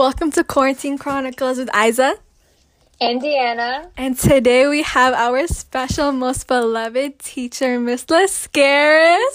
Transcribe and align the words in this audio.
Welcome 0.00 0.30
to 0.32 0.42
Quarantine 0.44 0.96
Chronicles 0.96 1.58
with 1.58 1.68
Aiza. 1.72 2.14
And 3.02 3.20
Deeana. 3.20 3.90
And 3.98 4.18
today 4.18 4.66
we 4.66 4.82
have 4.82 5.12
our 5.12 5.46
special, 5.46 6.10
most 6.10 6.46
beloved 6.46 7.18
teacher, 7.18 7.78
Miss 7.78 8.06
Laskaris. 8.06 9.18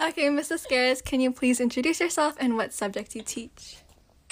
okay, 0.08 0.30
Miss 0.30 0.48
Laskaris, 0.48 1.04
can 1.04 1.20
you 1.20 1.30
please 1.30 1.60
introduce 1.60 2.00
yourself 2.00 2.34
and 2.40 2.56
what 2.56 2.72
subject 2.72 3.14
you 3.14 3.20
teach? 3.20 3.81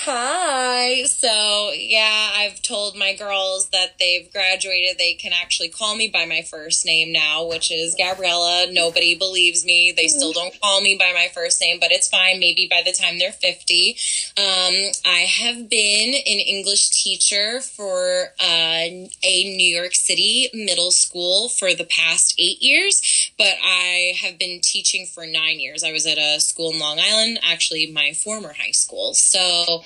Hi. 0.04 1.04
So, 1.04 1.72
yeah, 1.76 2.30
I've 2.34 2.62
told 2.62 2.96
my 2.96 3.14
girls 3.14 3.68
that 3.68 3.98
they've 3.98 4.32
graduated. 4.32 4.96
They 4.96 5.12
can 5.12 5.32
actually 5.34 5.68
call 5.68 5.94
me 5.94 6.08
by 6.08 6.24
my 6.24 6.40
first 6.40 6.86
name 6.86 7.12
now, 7.12 7.46
which 7.46 7.70
is 7.70 7.94
Gabriella. 7.98 8.68
Nobody 8.70 9.14
believes 9.14 9.62
me. 9.62 9.92
They 9.94 10.08
still 10.08 10.32
don't 10.32 10.58
call 10.58 10.80
me 10.80 10.96
by 10.98 11.12
my 11.12 11.28
first 11.34 11.60
name, 11.60 11.76
but 11.78 11.92
it's 11.92 12.08
fine. 12.08 12.40
Maybe 12.40 12.66
by 12.66 12.80
the 12.82 12.92
time 12.92 13.18
they're 13.18 13.30
50. 13.30 13.90
Um, 14.38 14.74
I 15.04 15.26
have 15.28 15.68
been 15.68 16.14
an 16.14 16.40
English 16.46 16.88
teacher 16.88 17.60
for 17.60 18.32
uh, 18.40 18.88
a 19.22 19.54
New 19.54 19.76
York 19.76 19.94
City 19.94 20.48
middle 20.54 20.92
school 20.92 21.50
for 21.50 21.74
the 21.74 21.84
past 21.84 22.36
eight 22.38 22.62
years, 22.62 23.32
but 23.36 23.52
I 23.62 24.14
have 24.22 24.38
been 24.38 24.60
teaching 24.62 25.04
for 25.04 25.26
nine 25.26 25.60
years. 25.60 25.84
I 25.84 25.92
was 25.92 26.06
at 26.06 26.16
a 26.16 26.40
school 26.40 26.72
in 26.72 26.78
Long 26.78 26.98
Island, 26.98 27.38
actually, 27.44 27.92
my 27.92 28.14
former 28.14 28.54
high 28.54 28.70
school. 28.70 29.12
So, 29.12 29.82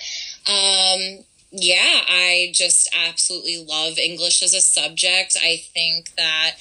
um, 0.46 1.24
yeah, 1.50 2.00
I 2.08 2.50
just 2.52 2.88
absolutely 3.06 3.64
love 3.64 3.98
English 3.98 4.42
as 4.42 4.54
a 4.54 4.60
subject. 4.60 5.36
I 5.40 5.62
think 5.72 6.14
that 6.16 6.56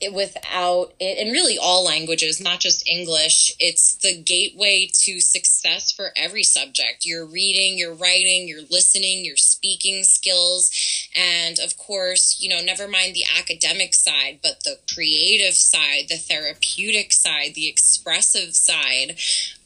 it, 0.00 0.12
without 0.12 0.92
it, 1.00 1.18
and 1.18 1.32
really 1.32 1.58
all 1.58 1.84
languages, 1.84 2.40
not 2.40 2.60
just 2.60 2.86
English, 2.88 3.52
it's 3.58 3.96
the 3.96 4.20
gateway 4.20 4.90
to 4.92 5.20
success 5.20 5.92
for 5.92 6.10
every 6.16 6.42
subject. 6.42 7.04
Your 7.04 7.26
reading, 7.26 7.78
your 7.78 7.94
writing, 7.94 8.48
your 8.48 8.62
listening, 8.70 9.24
your 9.24 9.36
speaking 9.36 10.04
skills, 10.04 10.70
and 11.16 11.58
of 11.58 11.76
course, 11.76 12.38
you 12.40 12.48
know, 12.48 12.60
never 12.62 12.86
mind 12.86 13.14
the 13.14 13.24
academic 13.38 13.94
side, 13.94 14.40
but 14.42 14.64
the 14.64 14.78
creative 14.92 15.54
side, 15.54 16.04
the 16.08 16.16
therapeutic 16.16 17.12
side, 17.12 17.54
the 17.54 17.68
expressive 17.68 18.54
side. 18.54 19.16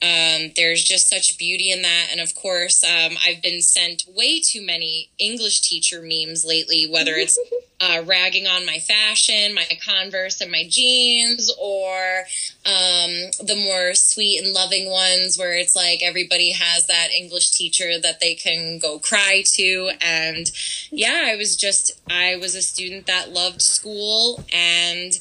Um, 0.02 0.50
there's 0.56 0.82
just 0.82 1.08
such 1.08 1.38
beauty 1.38 1.70
in 1.70 1.82
that. 1.82 2.08
And 2.10 2.20
of 2.20 2.34
course, 2.34 2.82
um, 2.82 3.16
I've 3.24 3.40
been 3.40 3.62
sent 3.62 4.04
way 4.08 4.40
too 4.40 4.64
many 4.64 5.10
English 5.18 5.60
teacher 5.60 6.02
memes 6.02 6.44
lately, 6.44 6.88
whether 6.90 7.14
it's 7.14 7.38
uh, 7.80 8.02
ragging 8.04 8.46
on 8.46 8.66
my 8.66 8.78
fashion, 8.78 9.54
my 9.54 9.66
Converse, 9.84 10.21
and 10.40 10.50
my 10.50 10.64
jeans, 10.68 11.52
or 11.60 12.24
um, 12.64 13.30
the 13.46 13.56
more 13.56 13.94
sweet 13.94 14.42
and 14.42 14.52
loving 14.52 14.90
ones 14.90 15.38
where 15.38 15.54
it's 15.54 15.76
like 15.76 16.02
everybody 16.02 16.52
has 16.52 16.86
that 16.86 17.08
English 17.16 17.50
teacher 17.50 17.98
that 18.00 18.20
they 18.20 18.34
can 18.34 18.78
go 18.78 18.98
cry 18.98 19.42
to. 19.46 19.90
And 20.00 20.50
yeah, 20.90 21.24
I 21.26 21.36
was 21.36 21.56
just, 21.56 22.00
I 22.10 22.36
was 22.36 22.54
a 22.54 22.62
student 22.62 23.06
that 23.06 23.32
loved 23.32 23.62
school 23.62 24.44
and 24.52 25.12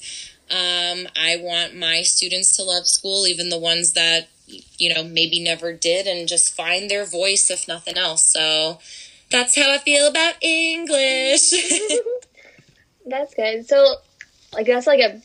um, 0.50 1.08
I 1.16 1.38
want 1.42 1.76
my 1.76 2.02
students 2.02 2.56
to 2.58 2.64
love 2.64 2.88
school, 2.88 3.26
even 3.26 3.50
the 3.50 3.60
ones 3.60 3.94
that 3.94 4.28
you 4.78 4.94
know, 4.94 5.04
maybe 5.04 5.42
never 5.42 5.74
did 5.74 6.08
and 6.08 6.28
just 6.28 6.54
find 6.54 6.90
their 6.90 7.06
voice 7.06 7.50
if 7.50 7.68
nothing 7.68 7.98
else. 7.98 8.26
So 8.26 8.80
that's 9.30 9.56
how 9.56 9.72
I 9.72 9.78
feel 9.78 10.08
about 10.08 10.36
English. 10.42 11.52
that's 13.06 13.34
good. 13.34 13.68
So, 13.68 13.96
like, 14.54 14.68
that's 14.68 14.88
like 14.88 15.00
a 15.00 15.22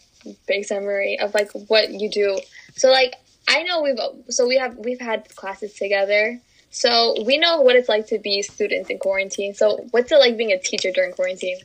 big 0.46 0.64
summary 0.64 1.18
of 1.20 1.34
like 1.34 1.50
what 1.68 1.90
you 1.90 2.10
do. 2.10 2.38
So, 2.76 2.90
like, 2.90 3.14
I 3.48 3.62
know 3.62 3.82
we've 3.82 3.98
so 4.28 4.46
we 4.46 4.58
have 4.58 4.76
we've 4.76 5.00
had 5.00 5.28
classes 5.36 5.74
together. 5.74 6.40
So 6.70 7.14
we 7.24 7.38
know 7.38 7.62
what 7.62 7.76
it's 7.76 7.88
like 7.88 8.08
to 8.08 8.18
be 8.18 8.42
students 8.42 8.90
in 8.90 8.98
quarantine. 8.98 9.54
So 9.54 9.86
what's 9.92 10.12
it 10.12 10.18
like 10.18 10.36
being 10.36 10.52
a 10.52 10.58
teacher 10.58 10.90
during 10.90 11.12
quarantine? 11.12 11.58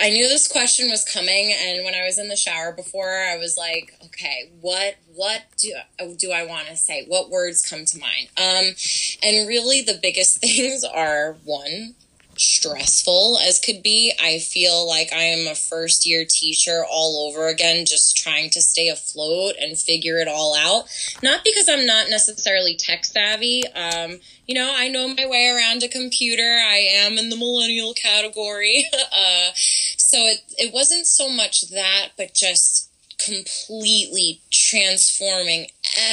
I 0.00 0.10
knew 0.10 0.28
this 0.28 0.48
question 0.48 0.88
was 0.88 1.04
coming, 1.04 1.52
and 1.52 1.84
when 1.84 1.94
I 1.94 2.04
was 2.04 2.18
in 2.18 2.28
the 2.28 2.36
shower 2.36 2.72
before, 2.72 3.10
I 3.10 3.36
was 3.36 3.56
like, 3.58 3.94
okay, 4.06 4.50
what 4.60 4.96
what 5.14 5.42
do 5.56 5.72
do 6.16 6.32
I 6.32 6.46
want 6.46 6.68
to 6.68 6.76
say? 6.76 7.04
What 7.06 7.30
words 7.30 7.68
come 7.68 7.84
to 7.84 7.98
mind? 7.98 8.28
Um, 8.36 8.74
and 9.22 9.48
really, 9.48 9.82
the 9.82 9.98
biggest 10.00 10.38
things 10.40 10.84
are 10.84 11.36
one, 11.44 11.94
stressful 12.40 13.38
as 13.46 13.58
could 13.58 13.82
be. 13.82 14.12
I 14.20 14.38
feel 14.38 14.86
like 14.88 15.12
I 15.12 15.24
am 15.24 15.46
a 15.46 15.54
first 15.54 16.06
year 16.06 16.24
teacher 16.28 16.84
all 16.90 17.28
over 17.28 17.48
again, 17.48 17.84
just 17.86 18.16
trying 18.16 18.50
to 18.50 18.60
stay 18.60 18.88
afloat 18.88 19.54
and 19.60 19.78
figure 19.78 20.18
it 20.18 20.28
all 20.28 20.54
out. 20.56 20.84
Not 21.22 21.44
because 21.44 21.68
I'm 21.68 21.86
not 21.86 22.08
necessarily 22.08 22.76
tech 22.76 23.04
savvy. 23.04 23.62
Um, 23.74 24.20
you 24.46 24.54
know, 24.54 24.72
I 24.74 24.88
know 24.88 25.08
my 25.08 25.26
way 25.26 25.48
around 25.48 25.82
a 25.82 25.88
computer. 25.88 26.58
I 26.66 26.78
am 26.78 27.18
in 27.18 27.28
the 27.28 27.36
millennial 27.36 27.92
category. 27.94 28.86
uh, 28.94 29.50
so 29.54 30.18
it, 30.18 30.40
it 30.58 30.72
wasn't 30.72 31.06
so 31.06 31.28
much 31.28 31.68
that, 31.68 32.10
but 32.16 32.34
just 32.34 32.90
completely 33.24 34.40
transforming 34.50 35.66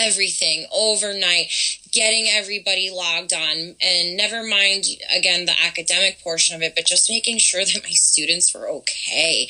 everything 0.06 0.66
overnight 0.74 1.48
getting 1.92 2.28
everybody 2.30 2.92
logged 2.92 3.34
on. 3.34 3.76
And 3.82 4.18
never 4.18 4.44
mind 4.44 4.86
again 5.16 5.46
the 5.46 5.54
academic 5.66 6.22
portion 6.24 6.56
of 6.56 6.62
it 6.62 6.76
but 6.76 6.86
just 6.86 7.10
making 7.10 7.40
sure 7.40 7.62
that 7.62 7.82
my 7.84 7.92
students 7.92 8.54
were 8.54 8.70
okay 8.70 9.48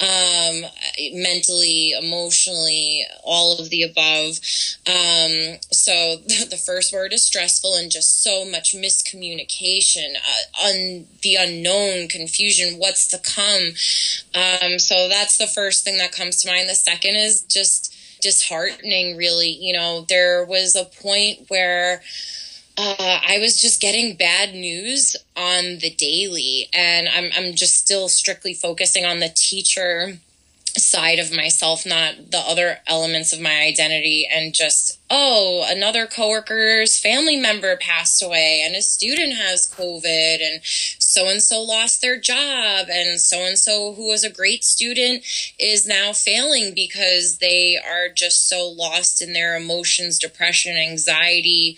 um, 0.00 0.62
mentally 1.12 1.92
emotionally 1.92 3.04
all 3.24 3.58
of 3.58 3.70
the 3.70 3.82
above. 3.82 4.38
Um, 4.86 5.58
so 5.72 6.16
the, 6.26 6.58
first 6.64 6.92
word 6.92 7.12
is 7.12 7.24
stressful 7.24 7.76
and 7.76 7.90
just 7.90 8.22
so 8.22 8.44
much 8.44 8.74
miscommunication 8.74 10.14
uh, 10.16 10.66
un, 10.66 11.06
the 11.22 11.36
unknown 11.36 12.08
confusion 12.08 12.78
what's 12.78 13.06
to 13.08 13.18
come? 13.18 13.72
Um, 14.34 14.78
so 14.78 15.08
that's 15.08 15.38
the 15.38 15.46
first 15.46 15.84
thing 15.84 15.98
that 15.98 16.12
comes 16.12 16.42
to 16.42 16.48
mind. 16.48 16.68
The 16.68 16.74
second 16.74 17.16
is 17.16 17.42
just 17.42 17.87
disheartening, 18.20 19.16
really. 19.16 19.50
You 19.50 19.74
know, 19.74 20.04
there 20.08 20.44
was 20.44 20.76
a 20.76 20.84
point 20.84 21.46
where 21.48 22.02
uh, 22.76 23.20
I 23.26 23.38
was 23.40 23.60
just 23.60 23.80
getting 23.80 24.16
bad 24.16 24.54
news 24.54 25.16
on 25.36 25.78
the 25.78 25.90
daily, 25.90 26.68
and 26.72 27.08
I'm, 27.08 27.30
I'm 27.36 27.54
just 27.54 27.76
still 27.76 28.08
strictly 28.08 28.54
focusing 28.54 29.04
on 29.04 29.18
the 29.18 29.32
teacher 29.34 30.18
side 30.78 31.18
of 31.18 31.34
myself, 31.34 31.84
not 31.84 32.30
the 32.30 32.38
other 32.38 32.78
elements 32.86 33.32
of 33.32 33.40
my 33.40 33.60
identity, 33.60 34.26
and 34.32 34.54
just, 34.54 34.98
oh, 35.10 35.66
another 35.68 36.06
coworker's 36.06 36.98
family 36.98 37.36
member 37.36 37.76
passed 37.76 38.22
away, 38.22 38.62
and 38.64 38.74
a 38.74 38.82
student 38.82 39.34
has 39.36 39.72
COVID, 39.76 40.38
and 40.40 40.60
so 40.64 41.28
and 41.28 41.42
so 41.42 41.60
lost 41.62 42.00
their 42.00 42.18
job, 42.18 42.88
and 42.90 43.20
so 43.20 43.38
and 43.38 43.58
so, 43.58 43.94
who 43.94 44.08
was 44.08 44.24
a 44.24 44.32
great 44.32 44.64
student, 44.64 45.24
is 45.58 45.86
now 45.86 46.12
failing 46.12 46.74
because 46.74 47.38
they 47.38 47.76
are 47.76 48.08
just 48.08 48.48
so 48.48 48.68
lost 48.68 49.20
in 49.20 49.32
their 49.32 49.56
emotions, 49.56 50.18
depression, 50.18 50.76
anxiety, 50.76 51.76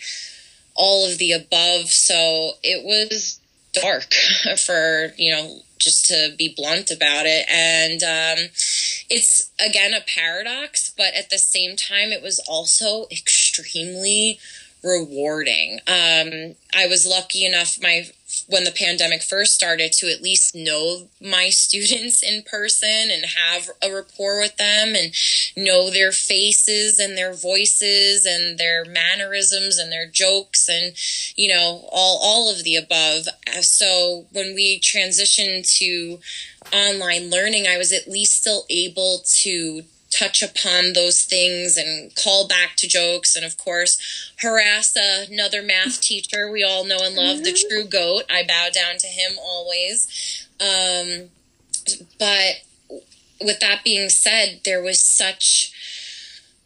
all 0.75 1.11
of 1.11 1.19
the 1.19 1.32
above. 1.32 1.88
So 1.88 2.53
it 2.62 2.84
was 2.84 3.39
dark 3.72 4.12
for, 4.64 5.12
you 5.16 5.32
know, 5.32 5.60
just 5.78 6.06
to 6.06 6.34
be 6.36 6.53
blunt 6.54 6.91
about 6.91 7.26
it. 7.26 7.47
And 7.50 8.03
um, 8.03 8.50
it's 9.08 9.50
again 9.64 9.94
a 9.94 10.00
paradox, 10.00 10.92
but 10.97 11.14
at 11.14 11.31
the 11.31 11.38
same 11.38 11.76
time, 11.76 12.10
it 12.10 12.22
was 12.22 12.38
also 12.47 13.06
extremely 13.10 14.38
rewarding. 14.82 15.81
Um, 15.86 16.54
I 16.75 16.86
was 16.86 17.06
lucky 17.06 17.44
enough 17.44 17.78
my 17.82 18.08
when 18.48 18.64
the 18.64 18.72
pandemic 18.72 19.22
first 19.22 19.54
started 19.54 19.92
to 19.92 20.12
at 20.12 20.22
least 20.22 20.54
know 20.54 21.08
my 21.20 21.48
students 21.50 22.22
in 22.22 22.42
person 22.42 23.10
and 23.10 23.24
have 23.24 23.68
a 23.82 23.92
rapport 23.92 24.40
with 24.40 24.56
them 24.56 24.94
and 24.94 25.12
know 25.56 25.90
their 25.90 26.12
faces 26.12 26.99
and 26.99 27.16
their 27.16 27.32
voices 27.32 28.26
and 28.26 28.58
their 28.58 28.84
mannerisms 28.84 29.78
and 29.78 29.90
their 29.90 30.06
jokes 30.06 30.69
and 30.69 30.94
you 31.37 31.49
know 31.49 31.88
all 31.90 32.20
all 32.22 32.50
of 32.50 32.64
the 32.64 32.76
above. 32.76 33.26
Uh, 33.46 33.62
so 33.62 34.26
when 34.32 34.55
we 34.55 34.81
transitioned 34.81 35.70
to 35.78 36.19
online 36.72 37.31
learning 37.31 37.66
I 37.66 37.78
was 37.78 37.93
at 37.93 38.08
least 38.08 38.38
still 38.38 38.64
able 38.69 39.22
to 39.43 39.82
touch 40.10 40.42
upon 40.42 40.92
those 40.92 41.22
things 41.22 41.76
and 41.76 42.14
call 42.16 42.48
back 42.48 42.76
to 42.76 42.88
jokes 42.88 43.36
and 43.36 43.44
of 43.44 43.56
course 43.56 44.32
harass 44.40 44.96
another 45.30 45.62
math 45.62 46.00
teacher 46.00 46.50
we 46.50 46.64
all 46.64 46.84
know 46.84 46.98
and 47.00 47.14
love 47.14 47.44
the 47.44 47.52
true 47.52 47.84
goat 47.84 48.24
i 48.30 48.42
bow 48.42 48.68
down 48.72 48.98
to 48.98 49.06
him 49.06 49.32
always 49.40 50.48
um, 50.60 51.30
but 52.18 52.56
with 53.40 53.60
that 53.60 53.82
being 53.84 54.08
said 54.08 54.60
there 54.64 54.82
was 54.82 55.00
such 55.00 55.72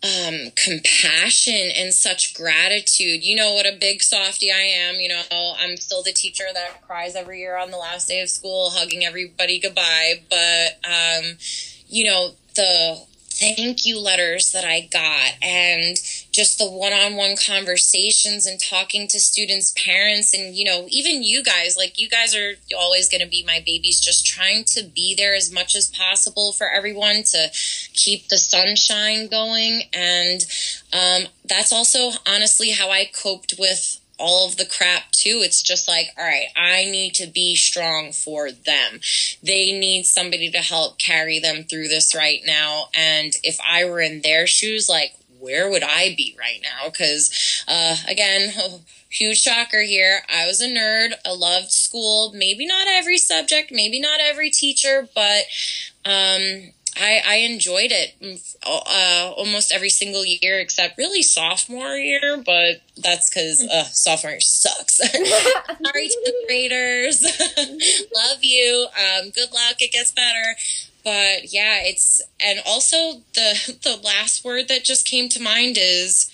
um, 0.04 0.50
compassion 0.54 1.70
and 1.76 1.92
such 1.92 2.34
gratitude. 2.34 3.24
You 3.24 3.36
know 3.36 3.54
what 3.54 3.66
a 3.66 3.76
big 3.80 4.02
softy 4.02 4.52
I 4.52 4.60
am. 4.60 4.96
You 4.96 5.08
know, 5.08 5.22
I'm 5.58 5.78
still 5.78 6.02
the 6.02 6.12
teacher 6.12 6.44
that 6.52 6.82
cries 6.82 7.16
every 7.16 7.40
year 7.40 7.56
on 7.56 7.70
the 7.70 7.78
last 7.78 8.08
day 8.08 8.20
of 8.20 8.28
school, 8.28 8.70
hugging 8.70 9.04
everybody 9.04 9.58
goodbye. 9.58 10.20
But, 10.28 10.78
um, 10.84 11.38
you 11.88 12.04
know, 12.04 12.32
the 12.54 13.02
thank 13.34 13.84
you 13.84 13.98
letters 13.98 14.52
that 14.52 14.64
I 14.64 14.88
got 14.92 15.32
and 15.42 15.96
just 16.30 16.58
the 16.58 16.70
one-on-one 16.70 17.34
conversations 17.36 18.46
and 18.46 18.60
talking 18.60 19.08
to 19.08 19.18
students 19.18 19.72
parents 19.72 20.34
and 20.34 20.54
you 20.54 20.64
know 20.64 20.86
even 20.88 21.22
you 21.22 21.42
guys 21.42 21.76
like 21.76 21.98
you 21.98 22.08
guys 22.08 22.34
are 22.36 22.54
always 22.76 23.08
going 23.08 23.20
to 23.20 23.26
be 23.26 23.44
my 23.44 23.60
babies 23.66 24.00
just 24.00 24.24
trying 24.24 24.64
to 24.64 24.84
be 24.84 25.14
there 25.16 25.34
as 25.34 25.52
much 25.52 25.74
as 25.74 25.88
possible 25.88 26.52
for 26.52 26.68
everyone 26.68 27.22
to 27.24 27.48
keep 27.92 28.28
the 28.28 28.38
sunshine 28.38 29.26
going 29.26 29.82
and 29.92 30.46
um, 30.92 31.28
that's 31.44 31.72
also 31.72 32.10
honestly 32.26 32.70
how 32.70 32.90
i 32.90 33.04
coped 33.04 33.54
with 33.58 33.98
all 34.18 34.46
of 34.46 34.56
the 34.56 34.66
crap 34.66 35.10
too. 35.12 35.40
It's 35.42 35.62
just 35.62 35.88
like, 35.88 36.08
all 36.18 36.24
right, 36.24 36.46
I 36.56 36.84
need 36.84 37.14
to 37.14 37.26
be 37.26 37.56
strong 37.56 38.12
for 38.12 38.50
them. 38.50 39.00
They 39.42 39.78
need 39.78 40.04
somebody 40.04 40.50
to 40.50 40.58
help 40.58 40.98
carry 40.98 41.38
them 41.38 41.64
through 41.64 41.88
this 41.88 42.14
right 42.14 42.40
now. 42.46 42.88
And 42.94 43.32
if 43.42 43.58
I 43.66 43.84
were 43.84 44.00
in 44.00 44.22
their 44.22 44.46
shoes, 44.46 44.88
like, 44.88 45.14
where 45.40 45.68
would 45.70 45.82
I 45.82 46.14
be 46.16 46.34
right 46.38 46.60
now? 46.62 46.88
Because, 46.90 47.64
uh, 47.68 47.96
again, 48.08 48.52
huge 49.10 49.40
shocker 49.40 49.82
here. 49.82 50.22
I 50.32 50.46
was 50.46 50.60
a 50.60 50.68
nerd. 50.68 51.12
I 51.26 51.32
loved 51.32 51.70
school. 51.70 52.32
Maybe 52.34 52.66
not 52.66 52.86
every 52.88 53.18
subject, 53.18 53.70
maybe 53.70 54.00
not 54.00 54.20
every 54.20 54.50
teacher, 54.50 55.08
but, 55.14 55.44
um, 56.04 56.72
I, 56.96 57.22
I 57.26 57.34
enjoyed 57.36 57.90
it 57.92 58.14
mm, 58.20 58.56
uh, 58.64 59.32
almost 59.36 59.72
every 59.72 59.88
single 59.88 60.24
year 60.24 60.60
except 60.60 60.98
really 60.98 61.22
sophomore 61.22 61.96
year, 61.96 62.42
but 62.44 62.82
that's 62.96 63.30
because 63.30 63.62
uh, 63.62 63.84
sophomore 63.84 64.32
year 64.32 64.40
sucks. 64.40 64.96
Sorry 64.98 66.08
to 66.08 66.20
the 66.24 66.44
graders. 66.46 67.22
Love 68.14 68.38
you. 68.42 68.86
Um, 68.96 69.30
good 69.30 69.52
luck. 69.52 69.80
It 69.80 69.92
gets 69.92 70.12
better. 70.12 70.56
But 71.04 71.52
yeah, 71.52 71.80
it's 71.82 72.22
and 72.40 72.60
also 72.66 73.22
the 73.34 73.78
the 73.82 74.00
last 74.02 74.44
word 74.44 74.68
that 74.68 74.84
just 74.84 75.06
came 75.06 75.28
to 75.30 75.42
mind 75.42 75.76
is 75.78 76.30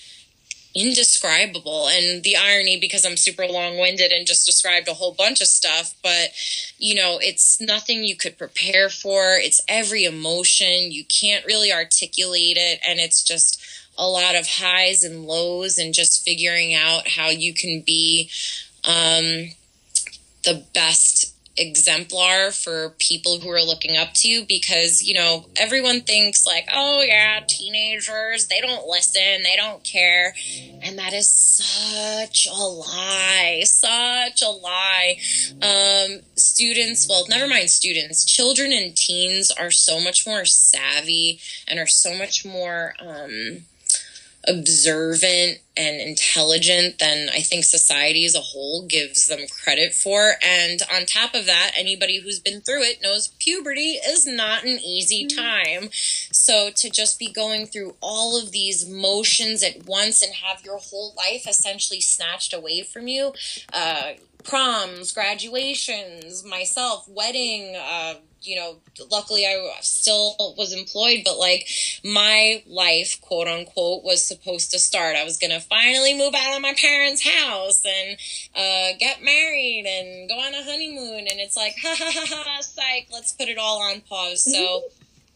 indescribable. 0.75 1.89
And 1.89 2.23
the 2.23 2.37
irony 2.37 2.79
because 2.79 3.05
i'm 3.05 3.17
super 3.17 3.47
long-winded 3.47 4.13
and 4.13 4.27
just 4.27 4.47
described 4.47 4.89
a 4.89 4.95
whole 4.95 5.13
bunch 5.13 5.41
of 5.41 5.47
stuff 5.49 5.95
but 6.03 6.31
you 6.79 6.95
know 6.95 7.19
it's 7.21 7.61
nothing 7.61 8.05
you 8.05 8.17
could 8.17 8.39
prepare 8.39 8.89
for. 8.89 9.37
It's 9.37 9.61
every 9.69 10.05
emotion. 10.05 10.93
You 10.93 11.05
can't 11.05 11.45
really 11.47 11.73
articulate 11.73 12.57
it. 12.59 12.81
And 12.87 12.99
it's 12.99 13.23
just 13.23 13.63
a 13.99 14.07
lot 14.07 14.35
of 14.35 14.47
highs 14.47 15.03
and 15.05 15.27
lows 15.27 15.79
and 15.79 15.93
just 15.93 16.25
figuring 16.25 16.75
out 16.75 17.09
how 17.09 17.29
you 17.29 17.53
can 17.53 17.83
be 17.83 18.31
um, 18.87 19.51
the 20.45 20.65
best 20.75 21.30
exemplar 21.61 22.51
for 22.51 22.95
people 22.99 23.39
who 23.39 23.51
are 23.51 23.63
looking 23.63 23.97
up 23.97 24.15
to 24.15 24.29
you 24.29 24.45
because, 24.49 25.03
you 25.03 25.15
know, 25.15 25.47
everyone 25.57 26.01
thinks 26.01 26.47
like, 26.47 26.67
oh 26.73 27.03
yeah, 27.03 27.41
teenagers, 27.47 28.47
they 28.47 28.61
don't 28.61 28.87
listen, 28.87 29.43
they 29.43 29.57
don't 29.57 29.85
care. 29.85 30.35
And 30.83 30.99
that 30.99 31.13
is 31.13 31.29
such 31.29 32.49
a 32.51 32.65
lie, 32.65 33.63
such 33.65 34.43
a 34.43 34.49
lie. 34.49 35.19
Um, 35.61 36.21
students, 36.37 37.07
well, 37.09 37.27
never 37.29 37.47
mind 37.47 37.71
students, 37.71 38.25
children 38.25 38.73
and 38.73 38.97
teens 38.97 39.51
are 39.51 39.71
so 39.71 40.01
much 40.01 40.27
more 40.27 40.45
savvy 40.45 41.41
and 41.69 41.79
are 41.79 41.87
so 41.87 42.17
much 42.17 42.45
more, 42.45 42.95
um, 43.01 43.67
observant 44.49 45.59
and 45.81 46.01
intelligent 46.01 46.99
than 46.99 47.29
I 47.31 47.41
think 47.41 47.65
society 47.65 48.27
as 48.27 48.35
a 48.35 48.41
whole 48.41 48.87
gives 48.87 49.29
them 49.29 49.41
credit 49.63 49.95
for. 49.95 50.35
And 50.43 50.81
on 50.95 51.07
top 51.07 51.35
of 51.35 51.47
that, 51.47 51.73
anybody 51.77 52.21
who's 52.21 52.39
been 52.39 52.61
through 52.61 52.83
it 52.83 53.03
knows 53.03 53.29
puberty 53.39 53.93
is 53.93 54.27
not 54.27 54.65
an 54.65 54.79
easy 54.79 55.27
mm-hmm. 55.27 55.39
time. 55.39 55.89
So 55.93 56.71
to 56.77 56.91
just 56.91 57.19
be 57.19 57.33
going 57.33 57.67
through 57.67 57.97
all 58.01 58.39
of 58.41 58.53
these 58.53 58.89
motions 58.89 59.63
at 59.63 59.87
once 59.87 60.23
and 60.23 60.35
have 60.35 60.65
your 60.65 60.79
whole 60.79 61.15
life 61.17 61.49
essentially 61.49 62.01
snatched 62.01 62.53
away 62.53 62.83
from 62.83 63.09
you, 63.09 63.33
uh, 63.73 64.13
proms, 64.45 65.13
graduations, 65.13 66.45
myself, 66.45 67.09
wedding, 67.09 67.77
uh, 67.77 68.15
you 68.43 68.57
know, 68.57 68.77
luckily 69.11 69.47
I 69.47 69.71
still 69.83 70.35
was 70.57 70.73
employed, 70.73 71.21
but 71.25 71.39
like 71.39 71.69
my 72.05 72.63
life, 72.67 73.21
quote 73.21 73.49
unquote, 73.49 74.05
was 74.05 74.25
supposed 74.25 74.71
to 74.71 74.79
start. 74.79 75.17
I 75.17 75.25
was 75.25 75.39
going 75.39 75.51
to 75.51 75.61
finally 75.71 76.19
move 76.19 76.35
out 76.35 76.55
of 76.55 76.61
my 76.61 76.75
parents' 76.75 77.27
house 77.27 77.85
and 77.87 78.19
uh, 78.55 78.99
get 78.99 79.23
married 79.23 79.87
and 79.87 80.29
go 80.29 80.35
on 80.35 80.53
a 80.53 80.63
honeymoon. 80.63 81.21
And 81.21 81.41
it's 81.41 81.57
like, 81.57 81.75
ha 81.83 81.95
ha 81.97 82.13
ha 82.13 82.43
ha, 82.45 82.61
psych, 82.61 83.07
let's 83.13 83.33
put 83.33 83.49
it 83.49 83.57
all 83.57 83.81
on 83.81 84.03
pause. 84.03 84.53
So 84.53 84.83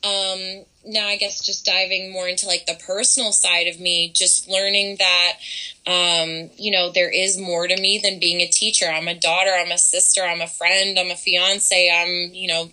um, 0.04 0.64
now 0.84 1.06
I 1.06 1.16
guess 1.16 1.40
just 1.40 1.64
diving 1.64 2.12
more 2.12 2.28
into 2.28 2.46
like 2.46 2.66
the 2.66 2.78
personal 2.86 3.32
side 3.32 3.68
of 3.68 3.80
me, 3.80 4.10
just 4.14 4.48
learning 4.48 4.96
that, 4.98 5.32
um, 5.86 6.50
you 6.58 6.72
know, 6.72 6.90
there 6.90 7.10
is 7.10 7.38
more 7.38 7.66
to 7.66 7.80
me 7.80 7.98
than 8.02 8.18
being 8.18 8.40
a 8.40 8.48
teacher. 8.48 8.86
I'm 8.86 9.08
a 9.08 9.14
daughter, 9.14 9.50
I'm 9.56 9.70
a 9.70 9.78
sister, 9.78 10.22
I'm 10.22 10.42
a 10.42 10.46
friend, 10.46 10.98
I'm 10.98 11.10
a 11.10 11.16
fiance, 11.16 11.90
I'm, 11.90 12.34
you 12.34 12.48
know, 12.48 12.70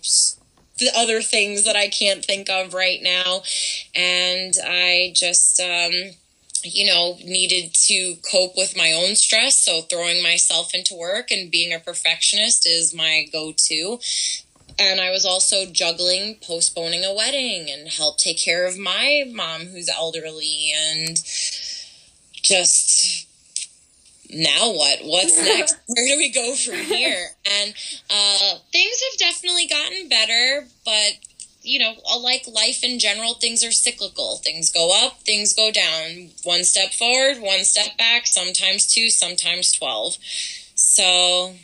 the 0.78 0.90
other 0.96 1.22
things 1.22 1.64
that 1.64 1.76
I 1.76 1.88
can't 1.88 2.24
think 2.24 2.50
of 2.50 2.74
right 2.74 3.00
now. 3.02 3.42
And 3.94 4.54
I 4.62 5.12
just, 5.14 5.60
um, 5.60 6.12
you 6.64 6.86
know, 6.86 7.16
needed 7.24 7.74
to 7.74 8.16
cope 8.30 8.56
with 8.56 8.76
my 8.76 8.92
own 8.92 9.16
stress. 9.16 9.56
So 9.64 9.82
throwing 9.82 10.22
myself 10.22 10.74
into 10.74 10.94
work 10.94 11.30
and 11.30 11.50
being 11.50 11.72
a 11.72 11.78
perfectionist 11.78 12.66
is 12.66 12.94
my 12.94 13.26
go 13.32 13.52
to 13.56 13.98
and 14.78 15.00
I 15.00 15.10
was 15.10 15.24
also 15.24 15.66
juggling 15.66 16.36
postponing 16.46 17.04
a 17.04 17.14
wedding 17.14 17.68
and 17.70 17.88
help 17.88 18.18
take 18.18 18.38
care 18.38 18.66
of 18.66 18.78
my 18.78 19.24
mom 19.32 19.66
who's 19.66 19.88
elderly 19.88 20.72
and 20.76 21.16
just 22.42 23.26
now 24.30 24.72
what? 24.72 25.00
What's 25.02 25.36
next? 25.44 25.76
Where 25.86 26.06
do 26.08 26.16
we 26.16 26.30
go 26.30 26.54
from 26.54 26.76
here? 26.76 27.28
And 27.60 27.74
uh, 28.10 28.58
things 28.72 29.02
have 29.10 29.18
definitely 29.18 29.66
gotten 29.66 30.08
better 30.08 30.66
but 30.84 31.12
you 31.62 31.78
know 31.78 31.94
like 32.20 32.44
life 32.46 32.82
in 32.82 32.98
general 32.98 33.34
things 33.34 33.64
are 33.64 33.72
cyclical 33.72 34.36
things 34.36 34.70
go 34.70 34.90
up 35.04 35.20
things 35.20 35.54
go 35.54 35.70
down 35.70 36.30
one 36.44 36.64
step 36.64 36.92
forward 36.92 37.40
one 37.40 37.64
step 37.64 37.96
back 37.96 38.26
sometimes 38.26 38.86
two 38.86 39.08
sometimes 39.08 39.72
12 39.72 40.16
so 40.74 41.54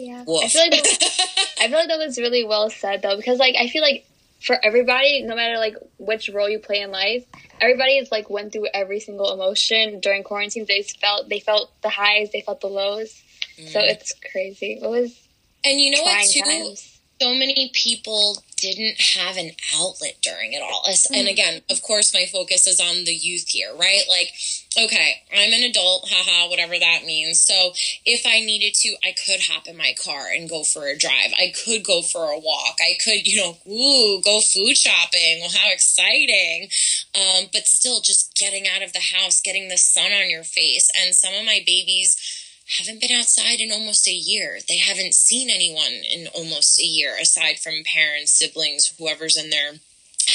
yeah, 0.00 0.22
I 0.22 0.48
feel 0.48 0.62
like 0.62 0.70
that, 0.70 1.54
I 1.60 1.68
feel 1.68 1.76
like 1.76 1.88
that 1.88 1.98
was 1.98 2.16
really 2.16 2.44
well 2.44 2.70
said 2.70 3.02
though, 3.02 3.16
because 3.16 3.38
like 3.38 3.54
I 3.58 3.68
feel 3.68 3.82
like 3.82 4.06
for 4.40 4.58
everybody, 4.64 5.22
no 5.22 5.36
matter 5.36 5.58
like 5.58 5.76
which 5.98 6.30
role 6.30 6.48
you 6.48 6.58
play 6.58 6.80
in 6.80 6.90
life, 6.90 7.26
everybody 7.60 7.98
is 7.98 8.10
like 8.10 8.30
went 8.30 8.52
through 8.52 8.68
every 8.72 9.00
single 9.00 9.32
emotion 9.32 10.00
during 10.00 10.22
quarantine. 10.22 10.64
They 10.66 10.82
felt 10.82 11.28
they 11.28 11.40
felt 11.40 11.70
the 11.82 11.90
highs, 11.90 12.30
they 12.32 12.40
felt 12.40 12.60
the 12.62 12.68
lows. 12.68 13.22
Mm. 13.58 13.68
So 13.68 13.80
it's 13.80 14.14
crazy. 14.32 14.78
It 14.82 14.88
was 14.88 15.20
and 15.64 15.78
you 15.78 15.90
know 15.90 16.02
what 16.02 16.26
too. 16.26 16.40
Times. 16.40 16.99
So 17.20 17.34
many 17.34 17.70
people 17.74 18.42
didn't 18.56 19.00
have 19.00 19.36
an 19.36 19.50
outlet 19.74 20.18
during 20.22 20.52
it 20.52 20.62
all. 20.62 20.84
Mm. 20.88 21.18
And 21.18 21.28
again, 21.28 21.62
of 21.70 21.82
course, 21.82 22.14
my 22.14 22.26
focus 22.30 22.66
is 22.66 22.80
on 22.80 23.04
the 23.04 23.12
youth 23.12 23.48
here, 23.48 23.72
right? 23.78 24.02
Like, 24.08 24.32
okay, 24.78 25.22
I'm 25.32 25.52
an 25.52 25.62
adult, 25.62 26.08
haha, 26.10 26.48
whatever 26.48 26.78
that 26.78 27.04
means. 27.04 27.40
So 27.40 27.72
if 28.04 28.26
I 28.26 28.40
needed 28.40 28.74
to, 28.74 28.96
I 29.04 29.12
could 29.12 29.40
hop 29.40 29.66
in 29.66 29.76
my 29.76 29.94
car 30.02 30.28
and 30.34 30.48
go 30.48 30.62
for 30.62 30.86
a 30.88 30.96
drive. 30.96 31.32
I 31.38 31.52
could 31.64 31.84
go 31.84 32.02
for 32.02 32.30
a 32.30 32.38
walk. 32.38 32.76
I 32.80 32.96
could, 33.02 33.26
you 33.26 33.36
know, 33.36 33.56
ooh, 33.70 34.22
go 34.22 34.40
food 34.40 34.76
shopping. 34.76 35.40
Well, 35.40 35.50
how 35.50 35.72
exciting. 35.72 36.68
Um, 37.14 37.48
but 37.52 37.66
still 37.66 38.00
just 38.00 38.34
getting 38.34 38.64
out 38.66 38.82
of 38.82 38.92
the 38.92 39.00
house, 39.00 39.40
getting 39.40 39.68
the 39.68 39.78
sun 39.78 40.12
on 40.12 40.30
your 40.30 40.44
face. 40.44 40.90
And 41.00 41.14
some 41.14 41.34
of 41.34 41.44
my 41.44 41.60
babies, 41.66 42.39
haven't 42.78 43.00
been 43.00 43.10
outside 43.10 43.60
in 43.60 43.72
almost 43.72 44.06
a 44.06 44.12
year. 44.12 44.58
They 44.68 44.78
haven't 44.78 45.14
seen 45.14 45.50
anyone 45.50 46.02
in 46.10 46.28
almost 46.28 46.80
a 46.80 46.84
year, 46.84 47.16
aside 47.20 47.58
from 47.58 47.82
parents, 47.84 48.32
siblings, 48.32 48.94
whoever's 48.98 49.36
in 49.36 49.50
their 49.50 49.72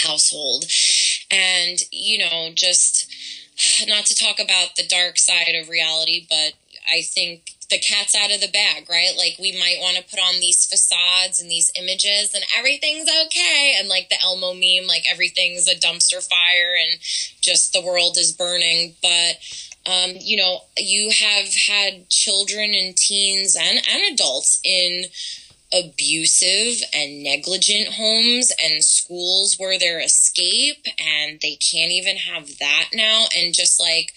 household. 0.04 0.66
And, 1.32 1.80
you 1.92 2.20
know, 2.20 2.50
just 2.54 3.08
not 3.88 4.06
to 4.08 4.16
talk 4.16 4.40
about 4.40 4.76
the 4.76 4.88
dark 4.88 5.18
side 5.18 5.56
of 5.56 5.70
reality, 5.70 6.26
but 6.30 6.54
I 6.92 7.02
think 7.02 7.56
the 7.70 7.80
cat's 7.80 8.16
out 8.16 8.34
of 8.34 8.42
the 8.42 8.52
bag, 8.52 8.88
right? 8.90 9.14
Like 9.18 9.38
we 9.40 9.52
might 9.54 9.78
want 9.80 9.98
to 9.98 10.04
put 10.04 10.20
on 10.20 10.40
these 10.40 10.66
facades 10.66 11.42
and 11.42 11.50
these 11.50 11.72
images 11.76 12.34
and 12.36 12.44
everything's 12.58 13.10
okay. 13.26 13.76
And 13.80 13.88
like 13.88 14.10
the 14.10 14.22
Elmo 14.22 14.54
meme, 14.54 14.88
like 14.88 15.06
everything's 15.10 15.68
a 15.68 15.76
dumpster 15.76 16.22
fire 16.28 16.76
and 16.80 17.00
just 17.42 17.74
the 17.74 17.82
world 17.82 18.18
is 18.18 18.32
burning. 18.32 18.96
But 19.02 19.38
um, 19.86 20.12
you 20.20 20.38
know, 20.38 20.62
you 20.78 21.12
have 21.12 21.54
had 21.54 22.10
children 22.10 22.74
and 22.74 22.96
teens 22.96 23.56
and, 23.56 23.80
and 23.92 24.14
adults 24.14 24.60
in 24.64 25.06
abusive 25.74 26.88
and 26.94 27.24
negligent 27.24 27.90
homes 27.90 28.52
and 28.64 28.84
schools 28.84 29.56
where 29.58 29.78
their 29.78 30.00
escape 30.00 30.86
and 31.00 31.40
they 31.42 31.56
can't 31.56 31.92
even 31.92 32.18
have 32.18 32.58
that 32.60 32.90
now. 32.94 33.26
And 33.36 33.54
just 33.54 33.80
like 33.80 34.14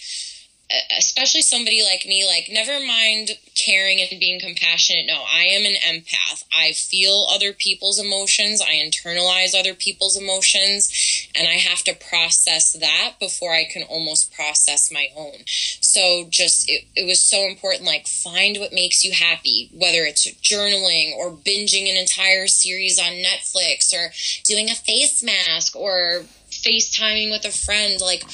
especially 0.96 1.42
somebody 1.42 1.82
like 1.82 2.04
me 2.06 2.26
like 2.26 2.48
never 2.50 2.84
mind 2.84 3.30
caring 3.58 4.00
and 4.00 4.20
being 4.20 4.40
compassionate. 4.40 5.06
No 5.06 5.24
i 5.32 5.44
am 5.44 5.64
an 5.64 5.74
empath. 5.74 6.44
I 6.56 6.72
feel 6.72 7.26
other 7.30 7.52
people's 7.52 7.98
emotions. 7.98 8.60
I 8.60 8.74
internalize 8.74 9.58
other 9.58 9.74
people's 9.74 10.16
emotions. 10.16 11.28
And 11.34 11.48
I 11.48 11.52
have 11.54 11.82
to 11.84 11.94
process 11.94 12.72
that 12.74 13.14
before 13.18 13.52
I 13.52 13.64
can 13.64 13.82
almost 13.82 14.32
process 14.32 14.90
my 14.92 15.08
own. 15.16 15.44
So 15.46 16.26
just 16.30 16.70
it, 16.70 16.84
it 16.96 17.06
was 17.06 17.20
so 17.20 17.46
important 17.46 17.86
like 17.86 18.06
find 18.06 18.58
what 18.58 18.72
makes 18.72 19.04
you 19.04 19.12
happy, 19.12 19.70
whether 19.72 20.02
it's 20.04 20.26
journaling 20.40 21.16
or 21.16 21.32
binging 21.32 21.90
an 21.90 21.96
entire 21.96 22.46
series 22.46 22.98
on 22.98 23.12
Netflix 23.12 23.92
or 23.92 24.12
doing 24.44 24.70
a 24.70 24.74
face 24.74 25.22
mask 25.22 25.76
or 25.76 26.24
FaceTiming 26.50 27.30
with 27.30 27.44
a 27.44 27.50
friend. 27.50 28.00
Like 28.00 28.24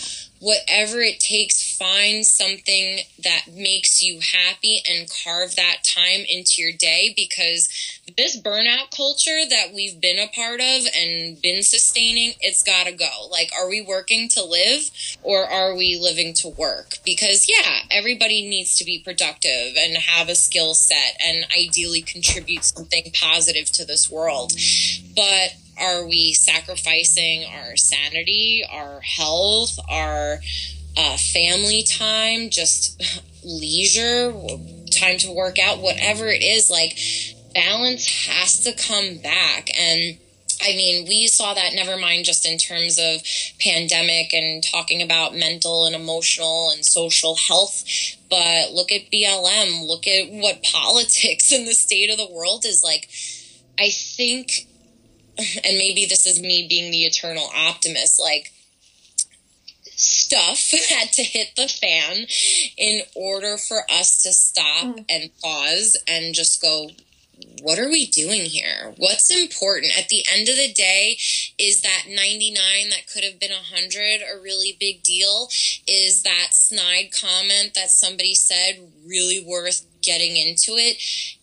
whatever 0.44 1.00
it 1.00 1.18
takes, 1.20 1.74
find 1.78 2.24
something 2.24 2.98
that 3.22 3.46
makes 3.54 4.02
you 4.02 4.20
happy 4.20 4.82
and 4.86 5.08
carve 5.24 5.56
that 5.56 5.78
time 5.82 6.20
into 6.28 6.56
your 6.58 6.72
day 6.78 7.14
because 7.16 7.70
this 8.18 8.38
burnout 8.38 8.94
culture 8.94 9.40
that 9.48 9.72
we've 9.72 9.98
been 10.02 10.18
a 10.18 10.28
part 10.28 10.60
of 10.60 10.82
and 10.94 11.40
been 11.40 11.62
sustaining, 11.62 12.34
it's 12.40 12.62
got 12.62 12.84
to 12.86 12.92
go. 12.92 13.08
Like, 13.30 13.52
are 13.58 13.70
we 13.70 13.80
working 13.80 14.28
to 14.30 14.44
live 14.44 14.90
or 15.22 15.46
are 15.46 15.74
we 15.74 15.98
living 15.98 16.34
to 16.34 16.48
work? 16.50 16.98
Because, 17.06 17.48
yeah, 17.48 17.78
everybody 17.90 18.46
needs 18.46 18.76
to 18.76 18.84
be 18.84 18.98
productive 19.02 19.76
and 19.78 19.96
have 19.96 20.28
a 20.28 20.34
skill 20.34 20.74
set 20.74 21.18
and 21.26 21.46
ideally 21.58 22.02
contribute 22.02 22.64
something 22.64 23.10
positive 23.18 23.72
to 23.72 23.86
this 23.86 24.10
world. 24.10 24.52
But 25.16 25.54
are 25.78 26.06
we 26.06 26.32
sacrificing 26.32 27.44
our 27.44 27.76
sanity, 27.76 28.64
our 28.70 29.00
health, 29.00 29.78
our 29.88 30.38
uh, 30.96 31.16
family 31.16 31.82
time, 31.82 32.50
just 32.50 33.02
leisure, 33.44 34.32
time 34.90 35.18
to 35.18 35.32
work 35.32 35.58
out, 35.58 35.80
whatever 35.80 36.26
it 36.28 36.42
is? 36.42 36.70
Like, 36.70 36.98
balance 37.54 38.26
has 38.26 38.60
to 38.60 38.72
come 38.72 39.18
back. 39.18 39.70
And 39.78 40.18
I 40.62 40.76
mean, 40.76 41.06
we 41.06 41.26
saw 41.26 41.54
that, 41.54 41.74
never 41.74 41.96
mind 41.96 42.24
just 42.24 42.46
in 42.46 42.58
terms 42.58 42.98
of 42.98 43.20
pandemic 43.60 44.32
and 44.32 44.62
talking 44.62 45.02
about 45.02 45.34
mental 45.34 45.86
and 45.86 45.94
emotional 45.94 46.70
and 46.70 46.84
social 46.84 47.36
health, 47.36 47.84
but 48.30 48.72
look 48.72 48.92
at 48.92 49.10
BLM, 49.10 49.86
look 49.86 50.06
at 50.06 50.30
what 50.30 50.62
politics 50.72 51.52
in 51.52 51.64
the 51.66 51.74
state 51.74 52.10
of 52.10 52.18
the 52.18 52.32
world 52.32 52.64
is 52.64 52.82
like. 52.82 53.08
I 53.76 53.90
think 53.90 54.68
and 55.38 55.78
maybe 55.78 56.06
this 56.06 56.26
is 56.26 56.40
me 56.40 56.66
being 56.68 56.90
the 56.90 57.04
eternal 57.04 57.48
optimist, 57.54 58.20
like 58.20 58.52
stuff 59.96 60.70
had 60.88 61.12
to 61.12 61.22
hit 61.22 61.54
the 61.56 61.68
fan 61.68 62.26
in 62.76 63.02
order 63.14 63.56
for 63.56 63.82
us 63.90 64.22
to 64.22 64.32
stop 64.32 64.96
mm. 64.96 65.04
and 65.08 65.30
pause 65.42 65.96
and 66.08 66.34
just 66.34 66.60
go, 66.60 66.88
what 67.62 67.78
are 67.78 67.88
we 67.88 68.06
doing 68.06 68.42
here? 68.42 68.94
What's 68.96 69.34
important? 69.34 69.98
At 69.98 70.08
the 70.08 70.24
end 70.32 70.48
of 70.48 70.56
the 70.56 70.72
day, 70.72 71.16
is 71.58 71.82
that 71.82 72.04
99 72.08 72.90
that 72.90 73.06
could 73.12 73.24
have 73.24 73.40
been 73.40 73.50
100 73.50 74.20
a 74.22 74.40
really 74.40 74.76
big 74.78 75.02
deal? 75.02 75.48
Is 75.86 76.22
that 76.22 76.48
snide 76.52 77.10
comment 77.12 77.74
that 77.74 77.90
somebody 77.90 78.34
said 78.34 78.78
really 79.06 79.44
worth 79.44 79.84
getting 80.02 80.36
into 80.36 80.72
it? 80.76 80.96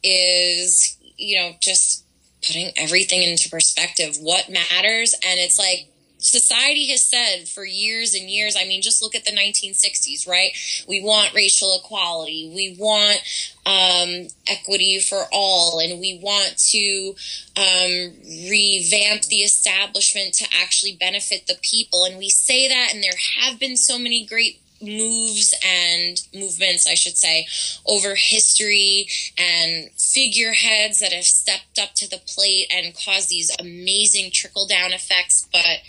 Is, 0.04 0.98
you 1.18 1.42
know, 1.42 1.56
just 1.60 2.06
putting 2.46 2.72
everything 2.78 3.24
into 3.24 3.50
perspective, 3.50 4.18
what 4.20 4.50
matters. 4.50 5.14
And 5.14 5.40
it's 5.40 5.60
like, 5.60 5.88
society 6.18 6.92
has 6.92 7.04
said 7.04 7.48
for 7.48 7.66
years 7.66 8.14
and 8.14 8.30
years 8.30 8.56
i 8.56 8.64
mean 8.64 8.80
just 8.80 9.02
look 9.02 9.16
at 9.16 9.26
the 9.26 9.32
1960s 9.32 10.12
right? 10.28 10.52
We 10.88 11.02
want 11.02 11.34
racial 11.34 11.80
equality. 11.84 12.52
We 12.54 12.76
want 12.80 13.18
um, 13.66 14.28
equity 14.48 15.00
for 15.00 15.26
all. 15.32 15.80
And 15.80 16.00
we 16.00 16.20
want 16.22 16.58
to 16.72 17.16
um, 17.58 18.14
revamp 18.50 19.24
the 19.24 19.44
establishment 19.44 20.34
to 20.36 20.46
actually 20.62 20.96
benefit 21.00 21.48
the 21.48 21.58
people. 21.62 22.06
And 22.06 22.18
we 22.18 22.30
say 22.30 22.68
that 22.68 22.90
and 22.94 23.04
there 23.04 23.12
have 23.42 23.60
been 23.60 23.78
so 23.78 23.98
many 23.98 24.26
great 24.26 24.62
moves 24.82 25.54
and 25.66 26.22
movements, 26.34 26.88
I 26.88 26.96
should 26.96 27.18
say, 27.18 27.48
over 27.86 28.16
history 28.16 29.08
and 29.38 29.90
figureheads 29.98 31.00
that 31.00 31.14
have 31.14 31.26
stepped 31.26 31.80
up 31.80 31.94
to 31.96 32.10
the 32.10 32.22
plate 32.26 32.72
and 32.74 32.96
caused 32.96 33.30
these 33.30 33.56
amazing 33.60 34.32
trickle 34.32 34.68
down 34.68 34.94
effects, 34.94 35.48
but 35.52 35.80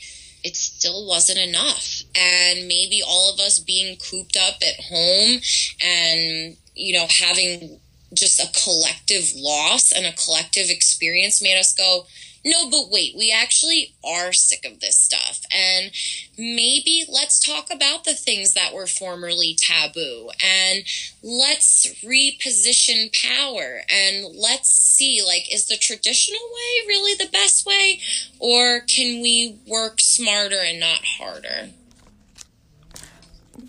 it 0.45 0.57
still 0.57 1.07
wasn't 1.07 1.39
enough. 1.39 2.03
And 2.17 2.67
maybe 2.69 3.03
all 3.07 3.33
of 3.33 3.41
us 3.41 3.59
being 3.59 3.97
cooped 3.97 4.37
up 4.37 4.57
at 4.63 4.85
home 4.85 5.41
and, 5.83 6.57
you 6.75 6.95
know, 6.95 7.07
having 7.09 7.79
just 8.15 8.41
a 8.41 8.63
collective 8.65 9.33
loss 9.37 9.93
and 9.93 10.05
a 10.07 10.13
collective 10.13 10.69
experience 10.69 11.43
made 11.43 11.59
us 11.59 11.75
go, 11.75 12.07
no, 12.45 12.69
but 12.71 12.91
wait, 12.91 13.15
we 13.17 13.33
actually 13.33 13.95
are 14.05 14.33
sick 14.33 14.65
of 14.65 14.81
this 14.81 14.97
stuff. 14.97 15.43
And 15.55 15.93
maybe 16.37 17.05
let's 17.09 17.39
talk 17.39 17.69
about 17.71 18.05
the 18.05 18.15
things 18.15 18.55
that 18.55 18.75
were 18.75 18.87
formerly 18.87 19.57
taboo 19.57 20.31
and 20.45 20.85
let's 21.23 21.87
reposition 22.03 23.13
power 23.13 23.83
and 23.89 24.27
let's 24.35 24.71
see 24.71 25.23
like, 25.25 25.53
is 25.53 25.67
the 25.67 25.77
traditional 25.77 26.41
way 26.41 26.87
really 26.89 27.15
the 27.15 27.31
best 27.31 27.65
way? 27.65 28.01
Or 28.39 28.81
can 28.81 29.23
we 29.23 29.59
work 29.67 30.01
smarter 30.01 30.61
and 30.61 30.81
not 30.81 31.05
harder? 31.05 31.71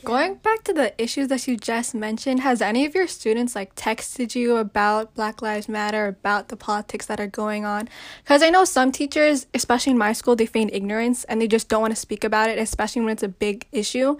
Going 0.03 0.35
back 0.35 0.65
to 0.65 0.73
the 0.73 1.01
issues 1.01 1.29
that 1.29 1.47
you 1.47 1.55
just 1.55 1.95
mentioned, 1.95 2.41
has 2.41 2.61
any 2.61 2.85
of 2.85 2.93
your 2.93 3.07
students 3.07 3.55
like 3.55 3.73
texted 3.75 4.35
you 4.35 4.57
about 4.57 5.13
Black 5.15 5.41
Lives 5.41 5.69
Matter, 5.69 6.07
about 6.07 6.49
the 6.49 6.57
politics 6.57 7.05
that 7.05 7.21
are 7.21 7.27
going 7.27 7.63
on? 7.63 7.87
Because 8.21 8.43
I 8.43 8.49
know 8.49 8.65
some 8.65 8.91
teachers, 8.91 9.47
especially 9.53 9.91
in 9.91 9.97
my 9.97 10.11
school, 10.11 10.35
they 10.35 10.45
feign 10.45 10.69
ignorance 10.73 11.23
and 11.23 11.39
they 11.39 11.47
just 11.47 11.69
don't 11.69 11.81
want 11.81 11.93
to 11.93 11.99
speak 11.99 12.25
about 12.25 12.49
it, 12.49 12.59
especially 12.59 13.01
when 13.01 13.13
it's 13.13 13.23
a 13.23 13.29
big 13.29 13.65
issue. 13.71 14.17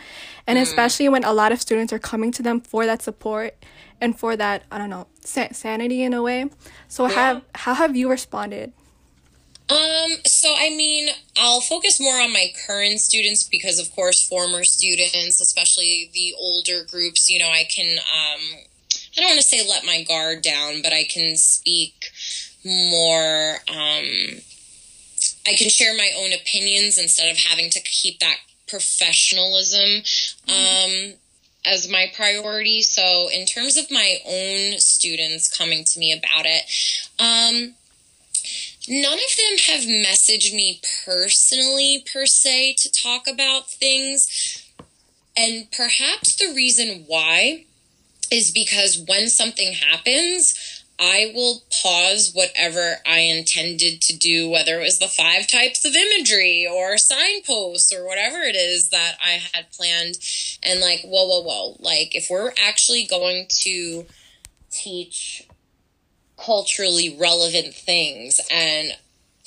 And 0.47 0.57
mm. 0.57 0.61
especially 0.61 1.09
when 1.09 1.25
a 1.25 1.33
lot 1.33 1.51
of 1.51 1.59
students 1.59 1.91
are 1.91 1.99
coming 1.99 2.31
to 2.31 2.41
them 2.41 2.61
for 2.61 2.85
that 2.85 3.01
support 3.01 3.55
and 3.99 4.17
for 4.17 4.37
that, 4.37 4.63
I 4.71 4.77
don't 4.77 4.89
know, 4.89 5.07
sanity 5.19 6.03
in 6.03 6.13
a 6.13 6.21
way. 6.21 6.49
So, 6.87 7.07
yeah. 7.07 7.13
have 7.13 7.41
how 7.55 7.73
have 7.73 7.95
you 7.95 8.09
responded? 8.09 8.71
Um, 9.73 10.11
so 10.25 10.53
I 10.55 10.69
mean, 10.69 11.09
I'll 11.37 11.61
focus 11.61 11.99
more 11.99 12.19
on 12.19 12.31
my 12.31 12.51
current 12.67 12.99
students 12.99 13.43
because 13.43 13.79
of 13.79 13.91
course 13.95 14.27
former 14.27 14.63
students, 14.63 15.41
especially 15.41 16.11
the 16.13 16.35
older 16.39 16.83
groups, 16.83 17.29
you 17.29 17.39
know, 17.39 17.49
I 17.49 17.63
can 17.63 17.97
um 17.97 18.59
I 19.17 19.21
don't 19.21 19.29
want 19.29 19.41
to 19.41 19.47
say 19.47 19.67
let 19.67 19.85
my 19.85 20.03
guard 20.03 20.43
down, 20.43 20.81
but 20.83 20.93
I 20.93 21.05
can 21.05 21.37
speak 21.37 22.11
more 22.63 23.55
um 23.69 24.41
I 25.47 25.55
can 25.57 25.69
share 25.69 25.95
my 25.95 26.11
own 26.17 26.33
opinions 26.33 26.97
instead 26.99 27.31
of 27.31 27.37
having 27.37 27.69
to 27.71 27.81
keep 27.81 28.19
that 28.19 28.37
professionalism 28.67 30.03
um 30.49 31.13
as 31.65 31.89
my 31.89 32.11
priority. 32.15 32.81
So 32.81 33.29
in 33.33 33.45
terms 33.47 33.77
of 33.77 33.89
my 33.89 34.17
own 34.27 34.79
students 34.79 35.47
coming 35.55 35.83
to 35.85 35.99
me 35.99 36.11
about 36.13 36.45
it, 36.45 36.63
um 37.19 37.73
None 38.87 39.13
of 39.13 39.37
them 39.37 39.57
have 39.67 39.81
messaged 39.81 40.53
me 40.53 40.81
personally, 41.05 42.03
per 42.11 42.25
se, 42.25 42.73
to 42.79 42.91
talk 42.91 43.27
about 43.27 43.69
things. 43.69 44.71
And 45.37 45.71
perhaps 45.71 46.35
the 46.35 46.53
reason 46.53 47.05
why 47.07 47.65
is 48.29 48.51
because 48.51 49.03
when 49.07 49.29
something 49.29 49.73
happens, 49.73 50.83
I 50.99 51.31
will 51.33 51.63
pause 51.81 52.31
whatever 52.33 52.97
I 53.05 53.19
intended 53.19 54.01
to 54.01 54.17
do, 54.17 54.49
whether 54.49 54.79
it 54.79 54.83
was 54.83 54.99
the 54.99 55.07
five 55.07 55.47
types 55.47 55.85
of 55.85 55.95
imagery 55.95 56.67
or 56.69 56.97
signposts 56.97 57.93
or 57.93 58.05
whatever 58.05 58.41
it 58.41 58.55
is 58.55 58.89
that 58.89 59.15
I 59.23 59.41
had 59.53 59.71
planned. 59.71 60.17
And 60.61 60.81
like, 60.81 61.01
whoa, 61.03 61.25
whoa, 61.25 61.41
whoa. 61.41 61.77
Like, 61.79 62.15
if 62.15 62.27
we're 62.29 62.51
actually 62.63 63.05
going 63.05 63.47
to 63.61 64.05
teach 64.69 65.47
culturally 66.45 67.15
relevant 67.19 67.73
things 67.73 68.39
and 68.51 68.91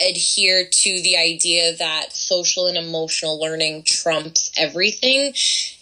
adhere 0.01 0.67
to 0.71 1.03
the 1.03 1.17
idea 1.17 1.75
that 1.77 2.13
social 2.13 2.67
and 2.67 2.77
emotional 2.77 3.41
learning 3.41 3.83
trumps 3.87 4.51
everything, 4.57 5.33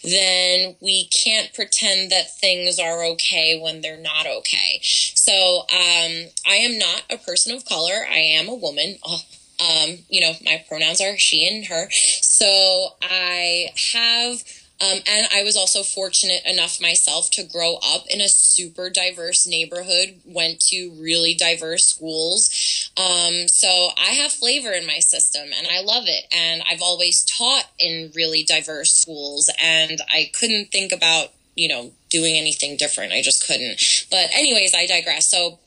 then 0.03 0.75
we 0.79 1.07
can't 1.07 1.53
pretend 1.53 2.11
that 2.11 2.33
things 2.37 2.79
are 2.79 3.03
okay 3.03 3.59
when 3.61 3.81
they're 3.81 4.01
not 4.01 4.25
okay. 4.25 4.79
So 4.83 5.59
um, 5.61 6.29
I 6.47 6.55
am 6.61 6.77
not 6.77 7.03
a 7.09 7.17
person 7.17 7.55
of 7.55 7.65
color. 7.65 8.05
I 8.09 8.19
am 8.19 8.47
a 8.47 8.55
woman. 8.55 8.95
Oh, 9.03 9.19
um, 9.59 9.99
you 10.09 10.21
know, 10.21 10.33
my 10.43 10.63
pronouns 10.67 11.01
are 11.01 11.17
she 11.17 11.47
and 11.47 11.65
her. 11.65 11.87
So 11.91 12.95
I 13.01 13.67
have 13.93 14.43
um, 14.81 14.99
and 15.07 15.27
I 15.33 15.43
was 15.43 15.55
also 15.55 15.83
fortunate 15.83 16.41
enough 16.45 16.81
myself 16.81 17.29
to 17.31 17.43
grow 17.43 17.75
up 17.75 18.05
in 18.09 18.19
a 18.19 18.27
super 18.27 18.89
diverse 18.89 19.47
neighborhood, 19.47 20.19
went 20.25 20.59
to 20.67 20.91
really 20.99 21.33
diverse 21.33 21.85
schools. 21.85 22.91
Um, 22.97 23.47
so 23.47 23.69
I 23.97 24.11
have 24.11 24.33
flavor 24.33 24.71
in 24.71 24.85
my 24.85 24.99
system 24.99 25.49
and 25.57 25.67
I 25.71 25.81
love 25.81 26.03
it. 26.07 26.25
And 26.35 26.61
I've 26.69 26.81
always 26.81 27.23
taught 27.23 27.69
in 27.79 28.11
really 28.15 28.43
diverse 28.43 28.93
schools 28.93 29.49
and 29.63 30.01
I 30.11 30.29
couldn't 30.37 30.71
think 30.73 30.91
about, 30.91 31.29
you 31.55 31.69
know, 31.69 31.93
doing 32.09 32.35
anything 32.35 32.75
different. 32.75 33.13
I 33.13 33.21
just 33.21 33.47
couldn't. 33.47 33.79
But, 34.11 34.27
anyways, 34.33 34.73
I 34.75 34.87
digress. 34.87 35.29
So, 35.29 35.59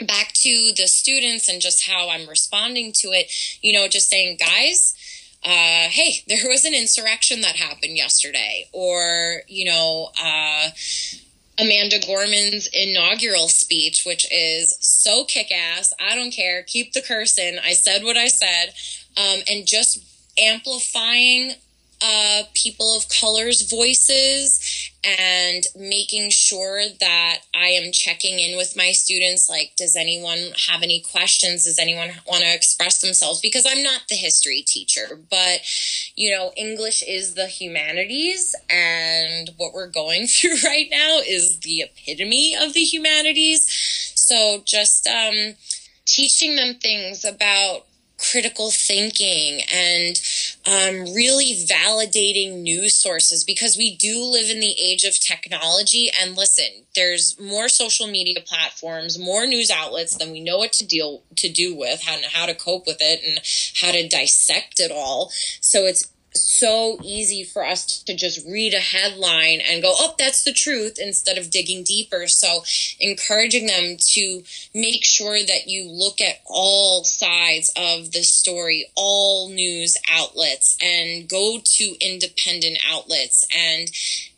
back 0.00 0.32
to 0.34 0.72
the 0.76 0.86
students 0.86 1.48
and 1.48 1.60
just 1.60 1.88
how 1.88 2.10
I'm 2.10 2.28
responding 2.28 2.92
to 2.96 3.08
it, 3.08 3.30
you 3.62 3.72
know, 3.72 3.88
just 3.88 4.10
saying, 4.10 4.36
guys, 4.38 4.94
uh, 5.46 5.88
hey, 5.88 6.24
there 6.26 6.48
was 6.48 6.64
an 6.64 6.74
insurrection 6.74 7.40
that 7.42 7.54
happened 7.54 7.96
yesterday, 7.96 8.68
or, 8.72 9.42
you 9.46 9.64
know, 9.64 10.10
uh, 10.20 10.70
Amanda 11.58 12.00
Gorman's 12.04 12.68
inaugural 12.72 13.48
speech, 13.48 14.02
which 14.04 14.26
is 14.32 14.76
so 14.80 15.24
kick 15.24 15.52
ass. 15.52 15.94
I 16.00 16.16
don't 16.16 16.32
care. 16.32 16.64
Keep 16.64 16.92
the 16.92 17.00
curse 17.00 17.38
in. 17.38 17.60
I 17.64 17.74
said 17.74 18.02
what 18.02 18.16
I 18.16 18.26
said. 18.26 18.74
Um, 19.16 19.38
and 19.48 19.66
just 19.66 20.04
amplifying 20.36 21.52
uh, 22.02 22.42
people 22.54 22.96
of 22.96 23.08
color's 23.08 23.70
voices 23.70 24.90
and 25.06 25.64
making 25.76 26.30
sure 26.30 26.82
that 27.00 27.38
I 27.54 27.68
am 27.68 27.92
checking 27.92 28.40
in 28.40 28.56
with 28.56 28.76
my 28.76 28.92
students. 28.92 29.48
Like, 29.48 29.72
does 29.76 29.96
anyone 29.96 30.38
have 30.68 30.82
any 30.82 31.00
questions? 31.00 31.64
Does 31.64 31.78
anyone 31.78 32.10
want 32.26 32.42
to 32.42 32.54
express 32.54 33.00
themselves? 33.00 33.40
Because 33.40 33.66
I'm 33.68 33.82
not 33.82 34.02
the 34.08 34.16
history 34.16 34.62
teacher, 34.66 35.20
but 35.30 35.60
you 36.16 36.30
know, 36.34 36.52
English 36.56 37.02
is 37.06 37.34
the 37.34 37.46
humanities, 37.46 38.54
and 38.68 39.50
what 39.56 39.72
we're 39.74 39.90
going 39.90 40.26
through 40.26 40.56
right 40.64 40.88
now 40.90 41.20
is 41.26 41.60
the 41.60 41.82
epitome 41.82 42.56
of 42.56 42.72
the 42.72 42.80
humanities. 42.80 44.12
So, 44.14 44.62
just 44.64 45.06
um, 45.06 45.54
teaching 46.04 46.56
them 46.56 46.74
things 46.74 47.24
about 47.24 47.86
critical 48.18 48.70
thinking 48.70 49.60
and 49.72 50.16
um, 50.66 51.14
really 51.14 51.54
validating 51.66 52.62
news 52.62 52.94
sources 52.94 53.44
because 53.44 53.76
we 53.76 53.96
do 53.96 54.24
live 54.24 54.50
in 54.50 54.60
the 54.60 54.74
age 54.80 55.04
of 55.04 55.18
technology. 55.18 56.10
And 56.20 56.36
listen, 56.36 56.86
there's 56.94 57.38
more 57.40 57.68
social 57.68 58.06
media 58.08 58.40
platforms, 58.44 59.18
more 59.18 59.46
news 59.46 59.70
outlets 59.70 60.16
than 60.16 60.32
we 60.32 60.40
know 60.40 60.58
what 60.58 60.72
to 60.74 60.86
deal 60.86 61.22
to 61.36 61.48
do 61.48 61.76
with, 61.76 62.02
how, 62.02 62.16
how 62.32 62.46
to 62.46 62.54
cope 62.54 62.86
with 62.86 62.98
it, 63.00 63.20
and 63.24 63.38
how 63.80 63.92
to 63.92 64.08
dissect 64.08 64.80
it 64.80 64.90
all. 64.90 65.30
So 65.60 65.84
it's 65.84 66.10
so 66.36 66.98
easy 67.02 67.44
for 67.44 67.64
us 67.64 68.02
to 68.02 68.14
just 68.14 68.46
read 68.46 68.74
a 68.74 68.80
headline 68.80 69.60
and 69.60 69.82
go, 69.82 69.92
oh, 69.96 70.14
that's 70.18 70.44
the 70.44 70.52
truth, 70.52 70.98
instead 70.98 71.38
of 71.38 71.50
digging 71.50 71.82
deeper. 71.84 72.26
So, 72.26 72.64
encouraging 73.00 73.66
them 73.66 73.96
to 73.98 74.42
make 74.74 75.04
sure 75.04 75.38
that 75.38 75.66
you 75.66 75.88
look 75.90 76.20
at 76.20 76.40
all 76.46 77.04
sides 77.04 77.72
of 77.76 78.12
the 78.12 78.22
story, 78.22 78.86
all 78.94 79.48
news 79.48 79.96
outlets, 80.10 80.76
and 80.82 81.28
go 81.28 81.58
to 81.62 81.96
independent 82.00 82.78
outlets 82.88 83.46
and 83.56 83.90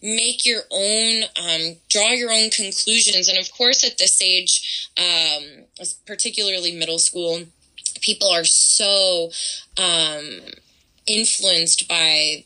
make 0.02 0.46
your 0.46 0.62
own, 0.70 1.22
um, 1.36 1.76
draw 1.88 2.10
your 2.10 2.32
own 2.32 2.50
conclusions. 2.50 3.28
And 3.28 3.38
of 3.38 3.52
course, 3.52 3.84
at 3.84 3.98
this 3.98 4.20
age, 4.22 4.90
um, 4.96 5.64
particularly 6.06 6.72
middle 6.72 6.98
school, 6.98 7.44
people 8.00 8.28
are 8.28 8.44
so, 8.44 9.30
um, 9.76 10.40
influenced 11.08 11.88
by 11.88 12.44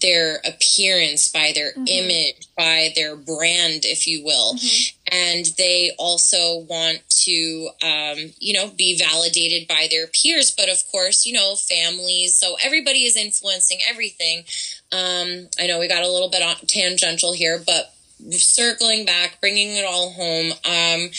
their 0.00 0.40
appearance, 0.44 1.28
by 1.28 1.52
their 1.54 1.72
mm-hmm. 1.72 1.84
image, 1.86 2.48
by 2.56 2.90
their 2.96 3.16
brand, 3.16 3.84
if 3.84 4.06
you 4.06 4.24
will. 4.24 4.54
Mm-hmm. 4.54 4.96
And 5.12 5.46
they 5.56 5.92
also 5.98 6.58
want 6.68 6.98
to, 7.24 7.68
um, 7.82 8.32
you 8.38 8.54
know, 8.54 8.68
be 8.68 8.98
validated 8.98 9.68
by 9.68 9.88
their 9.90 10.06
peers. 10.08 10.50
But 10.50 10.68
of 10.68 10.78
course, 10.90 11.24
you 11.26 11.32
know, 11.32 11.54
families. 11.54 12.36
So 12.36 12.56
everybody 12.62 13.04
is 13.04 13.16
influencing 13.16 13.78
everything. 13.88 14.44
Um, 14.92 15.48
I 15.60 15.66
know 15.66 15.78
we 15.78 15.88
got 15.88 16.02
a 16.02 16.10
little 16.10 16.30
bit 16.30 16.42
tangential 16.68 17.32
here, 17.32 17.62
but 17.64 17.94
circling 18.30 19.04
back, 19.04 19.40
bringing 19.40 19.76
it 19.76 19.84
all 19.84 20.10
home, 20.10 20.52
um, 20.64 21.10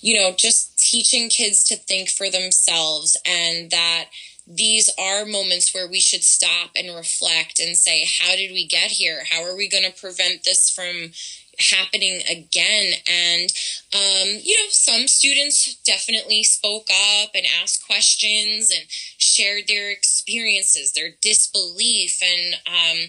you 0.00 0.14
know, 0.14 0.34
just 0.36 0.78
teaching 0.78 1.28
kids 1.28 1.64
to 1.64 1.76
think 1.76 2.08
for 2.08 2.30
themselves 2.30 3.16
and 3.26 3.70
that 3.70 4.06
these 4.46 4.90
are 4.98 5.24
moments 5.24 5.74
where 5.74 5.88
we 5.88 6.00
should 6.00 6.22
stop 6.22 6.70
and 6.76 6.94
reflect 6.94 7.60
and 7.60 7.76
say, 7.76 8.06
how 8.20 8.36
did 8.36 8.52
we 8.52 8.66
get 8.66 8.90
here? 8.90 9.24
How 9.30 9.42
are 9.42 9.56
we 9.56 9.68
going 9.68 9.84
to 9.84 10.00
prevent 10.00 10.44
this 10.44 10.70
from 10.70 11.12
happening 11.58 12.20
again? 12.30 12.92
And, 13.10 13.52
um, 13.94 14.40
you 14.42 14.54
know, 14.54 14.68
some 14.70 15.06
students 15.08 15.76
definitely 15.76 16.42
spoke 16.42 16.88
up 17.22 17.30
and 17.34 17.46
asked 17.62 17.86
questions 17.86 18.70
and 18.70 18.84
shared 18.88 19.64
their 19.66 19.90
experiences, 19.90 20.92
their 20.92 21.10
disbelief. 21.22 22.20
And, 22.22 22.54
um, 22.66 23.08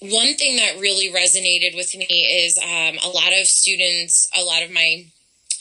one 0.00 0.34
thing 0.36 0.56
that 0.56 0.80
really 0.80 1.10
resonated 1.10 1.76
with 1.76 1.94
me 1.94 2.06
is 2.06 2.56
um, 2.56 2.98
a 3.04 3.12
lot 3.12 3.38
of 3.38 3.46
students, 3.46 4.30
a 4.34 4.42
lot 4.42 4.62
of 4.62 4.70
my 4.70 5.04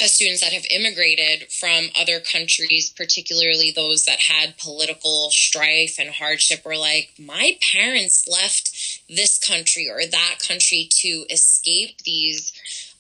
students 0.08 0.42
that 0.42 0.54
have 0.54 0.66
immigrated 0.72 1.52
from 1.52 1.90
other 2.00 2.20
countries, 2.20 2.90
particularly 2.90 3.72
those 3.72 4.06
that 4.06 4.20
had 4.20 4.58
political 4.58 5.30
strife 5.32 5.98
and 6.00 6.10
hardship, 6.10 6.64
were 6.64 6.78
like, 6.78 7.12
my 7.20 7.58
parents 7.74 8.28
left 8.28 9.02
this 9.10 9.38
country 9.38 9.90
or 9.90 10.06
that 10.06 10.36
country 10.48 10.88
to 10.90 11.26
escape 11.30 12.02
these 12.04 12.54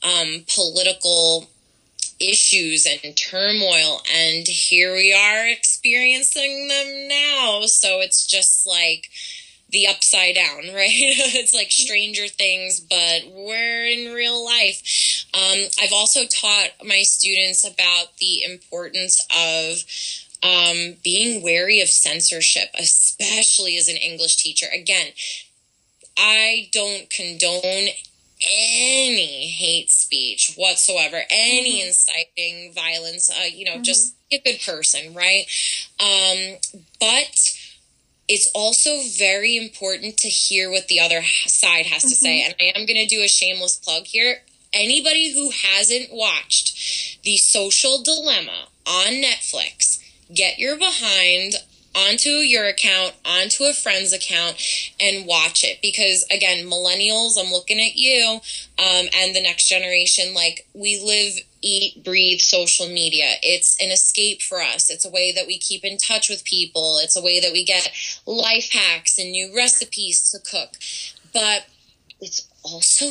um, 0.03 0.43
political 0.53 1.47
issues 2.19 2.85
and 2.85 3.15
turmoil. 3.15 4.01
And 4.13 4.47
here 4.47 4.93
we 4.93 5.13
are 5.13 5.47
experiencing 5.47 6.67
them 6.67 7.07
now. 7.07 7.61
So 7.65 8.01
it's 8.01 8.25
just 8.25 8.67
like, 8.67 9.09
the 9.71 9.87
upside 9.87 10.35
down, 10.35 10.57
right? 10.73 10.89
it's 10.89 11.53
like 11.53 11.71
Stranger 11.71 12.27
Things, 12.27 12.79
but 12.79 13.31
we're 13.31 13.85
in 13.85 14.13
real 14.13 14.43
life. 14.43 15.25
Um, 15.33 15.59
I've 15.81 15.93
also 15.93 16.25
taught 16.25 16.69
my 16.85 17.01
students 17.03 17.65
about 17.65 18.17
the 18.19 18.43
importance 18.43 19.25
of 19.35 19.83
um, 20.41 20.95
being 21.03 21.43
wary 21.43 21.81
of 21.81 21.89
censorship, 21.89 22.69
especially 22.77 23.77
as 23.77 23.87
an 23.87 23.97
English 23.97 24.37
teacher. 24.37 24.67
Again, 24.73 25.07
I 26.17 26.69
don't 26.71 27.09
condone 27.09 27.89
any 28.41 29.47
hate 29.47 29.91
speech 29.91 30.53
whatsoever, 30.55 31.21
any 31.29 31.79
mm-hmm. 31.79 31.87
inciting 31.87 32.73
violence. 32.73 33.29
Uh, 33.29 33.45
you 33.53 33.65
know, 33.65 33.73
mm-hmm. 33.73 33.83
just 33.83 34.15
be 34.29 34.37
a 34.37 34.41
good 34.41 34.61
person, 34.61 35.13
right? 35.13 35.45
Um, 35.99 36.57
but 36.99 37.58
it's 38.29 38.49
also 38.53 39.01
very 39.17 39.57
important 39.57 40.17
to 40.17 40.29
hear 40.29 40.69
what 40.69 40.87
the 40.87 40.99
other 40.99 41.23
side 41.47 41.87
has 41.87 42.03
mm-hmm. 42.03 42.09
to 42.09 42.15
say. 42.15 42.39
Mm-hmm. 42.41 42.51
And 42.51 42.55
I 42.61 42.79
am 42.79 42.85
going 42.85 43.07
to 43.07 43.13
do 43.13 43.23
a 43.23 43.27
shameless 43.27 43.77
plug 43.77 44.05
here. 44.05 44.37
Anybody 44.71 45.33
who 45.33 45.49
hasn't 45.49 46.13
watched 46.13 47.23
The 47.23 47.37
Social 47.37 48.03
Dilemma 48.03 48.67
on 48.85 49.13
Netflix, 49.13 49.99
get 50.33 50.59
your 50.59 50.77
behind 50.77 51.55
onto 51.95 52.29
your 52.29 52.65
account, 52.65 53.13
onto 53.25 53.63
a 53.63 53.73
friend's 53.73 54.13
account, 54.13 54.57
and 54.99 55.25
watch 55.25 55.63
it. 55.63 55.79
Because 55.81 56.25
again, 56.31 56.65
millennials, 56.65 57.37
I'm 57.37 57.51
looking 57.51 57.79
at 57.79 57.95
you, 57.95 58.39
um, 58.77 59.07
and 59.15 59.35
the 59.35 59.41
next 59.41 59.67
generation, 59.67 60.33
like 60.33 60.67
we 60.73 61.01
live, 61.03 61.33
eat, 61.61 62.03
breathe 62.03 62.39
social 62.39 62.87
media. 62.87 63.33
It's 63.41 63.81
an 63.81 63.91
escape 63.91 64.41
for 64.41 64.61
us. 64.61 64.89
It's 64.89 65.05
a 65.05 65.09
way 65.09 65.31
that 65.33 65.47
we 65.47 65.57
keep 65.57 65.83
in 65.83 65.97
touch 65.97 66.29
with 66.29 66.43
people. 66.43 66.99
It's 67.01 67.17
a 67.17 67.23
way 67.23 67.39
that 67.39 67.51
we 67.51 67.65
get 67.65 67.91
life 68.25 68.71
hacks 68.71 69.17
and 69.17 69.31
new 69.31 69.55
recipes 69.55 70.31
to 70.31 70.39
cook. 70.39 70.75
But 71.33 71.67
it's 72.21 72.47
also 72.63 73.05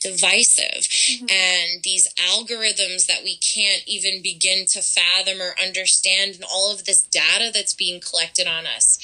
divisive. 0.00 0.82
Mm-hmm. 0.82 1.26
And 1.30 1.82
these 1.82 2.12
algorithms 2.14 3.06
that 3.06 3.22
we 3.24 3.36
can't 3.36 3.82
even 3.86 4.22
begin 4.22 4.66
to 4.66 4.80
fathom 4.82 5.40
or 5.40 5.54
understand, 5.62 6.34
and 6.36 6.44
all 6.44 6.72
of 6.72 6.84
this 6.84 7.02
data 7.02 7.50
that's 7.52 7.74
being 7.74 8.00
collected 8.00 8.46
on 8.46 8.66
us. 8.66 8.98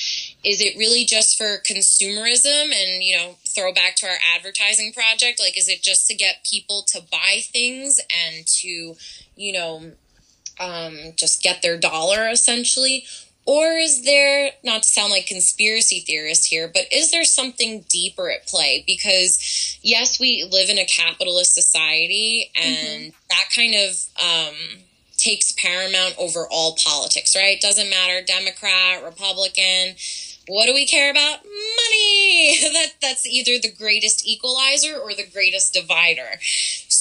Is 0.45 0.61
it 0.61 0.79
really 0.79 1.05
just 1.05 1.37
for 1.37 1.59
consumerism 1.59 2.73
and, 2.73 3.03
you 3.03 3.17
know, 3.17 3.37
throw 3.47 3.73
back 3.73 3.97
to 3.97 4.07
our 4.07 4.19
advertising 4.37 4.93
project? 4.93 5.41
Like, 5.41 5.59
is 5.59 5.69
it 5.69 5.83
just 5.83 6.07
to 6.09 6.15
get 6.15 6.45
people 6.45 6.85
to 6.89 7.03
buy 7.11 7.41
things 7.43 7.99
and 7.99 8.47
to, 8.47 8.97
you 9.37 9.53
know, 9.53 9.93
um, 10.61 10.97
just 11.17 11.43
get 11.43 11.63
their 11.63 11.79
dollar 11.79 12.29
essentially? 12.29 13.05
Or 13.49 13.79
is 13.79 14.05
there, 14.05 14.51
not 14.63 14.83
to 14.83 14.89
sound 14.91 15.11
like 15.11 15.27
conspiracy 15.27 16.01
theorists 16.01 16.45
here, 16.45 16.69
but 16.69 16.83
is 16.93 17.11
there 17.13 17.25
something 17.25 17.83
deeper 17.89 18.31
at 18.31 18.47
play? 18.47 18.85
Because 18.87 19.79
yes, 19.81 20.21
we 20.21 20.47
live 20.53 20.69
in 20.69 20.79
a 20.79 20.85
capitalist 20.85 21.55
society 21.55 22.51
and 22.55 23.05
mm-hmm. 23.05 23.19
that 23.31 23.47
kind 23.57 23.75
of 23.75 23.97
um, 24.23 24.83
takes 25.17 25.53
paramount 25.53 26.15
over 26.19 26.47
all 26.51 26.77
politics, 26.77 27.35
right? 27.35 27.59
Doesn't 27.59 27.89
matter, 27.89 28.23
Democrat, 28.23 29.03
Republican 29.03 29.95
what 30.49 30.65
do 30.67 30.73
we 30.73 30.87
care 30.87 31.11
about? 31.11 31.45
Money. 31.45 32.59
that 32.73 32.93
that's 33.01 33.27
either 33.27 33.59
the 33.61 33.71
greatest 33.71 34.27
equalizer 34.27 34.97
or 34.97 35.15
the 35.15 35.27
greatest 35.31 35.75
divider. 35.75 36.41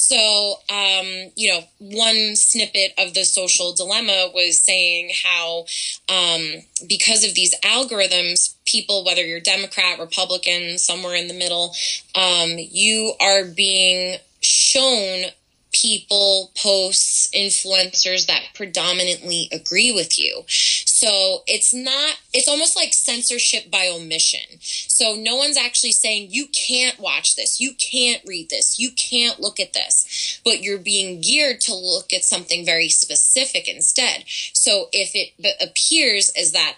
So, 0.08 0.60
um, 0.70 1.32
you 1.36 1.52
know, 1.52 1.64
one 1.80 2.38
snippet 2.38 2.94
of 2.98 3.14
the 3.14 3.26
social 3.26 3.74
dilemma 3.74 4.32
was 4.34 4.58
saying 4.58 5.12
how 5.22 5.66
um, 6.08 6.62
because 6.88 7.26
of 7.26 7.36
these 7.36 7.54
algorithms, 7.60 8.56
people, 8.66 9.04
whether 9.04 9.26
you're 9.26 9.42
Democrat, 9.42 10.00
Republican, 10.00 10.78
somewhere 10.78 11.16
in 11.16 11.28
the 11.28 11.34
middle, 11.34 11.76
um, 12.16 12.52
you 12.58 13.16
are 13.20 13.44
being 13.44 14.16
shown 14.40 15.26
people, 15.72 16.52
posts, 16.56 17.30
influencers 17.36 18.28
that 18.28 18.44
predominantly 18.56 19.50
agree 19.52 19.92
with 19.92 20.18
you. 20.18 20.44
So 20.48 21.44
it's 21.46 21.74
not, 21.74 22.16
it's 22.34 22.48
almost 22.48 22.76
like 22.76 22.94
censorship 22.94 23.70
by 23.70 23.88
omission. 23.88 24.60
So 24.60 25.16
no 25.16 25.36
one's 25.36 25.58
actually 25.58 25.92
saying, 25.92 26.30
you 26.32 26.48
can't 26.48 27.00
watch 27.00 27.36
this, 27.36 27.60
you 27.60 27.74
can't 27.74 28.22
read 28.26 28.50
this, 28.50 28.80
you 28.80 28.92
can't 28.92 29.40
look 29.40 29.60
at 29.60 29.74
this, 29.74 30.40
but 30.44 30.64
you're 30.64 30.80
being 30.80 31.22
geared 31.22 31.62
to 31.62 31.76
look 31.76 32.14
at 32.14 32.24
something 32.24 32.66
very 32.66 32.90
specific 32.90 33.68
instead. 33.68 34.24
So 34.54 34.88
if 34.92 35.12
it 35.14 35.58
appears 35.62 36.30
as 36.30 36.54
that 36.54 36.78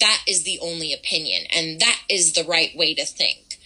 that 0.00 0.22
is 0.26 0.44
the 0.44 0.58
only 0.60 0.92
opinion 0.92 1.46
and 1.54 1.80
that 1.80 2.00
is 2.08 2.32
the 2.32 2.44
right 2.44 2.76
way 2.76 2.94
to 2.94 3.04
think, 3.04 3.58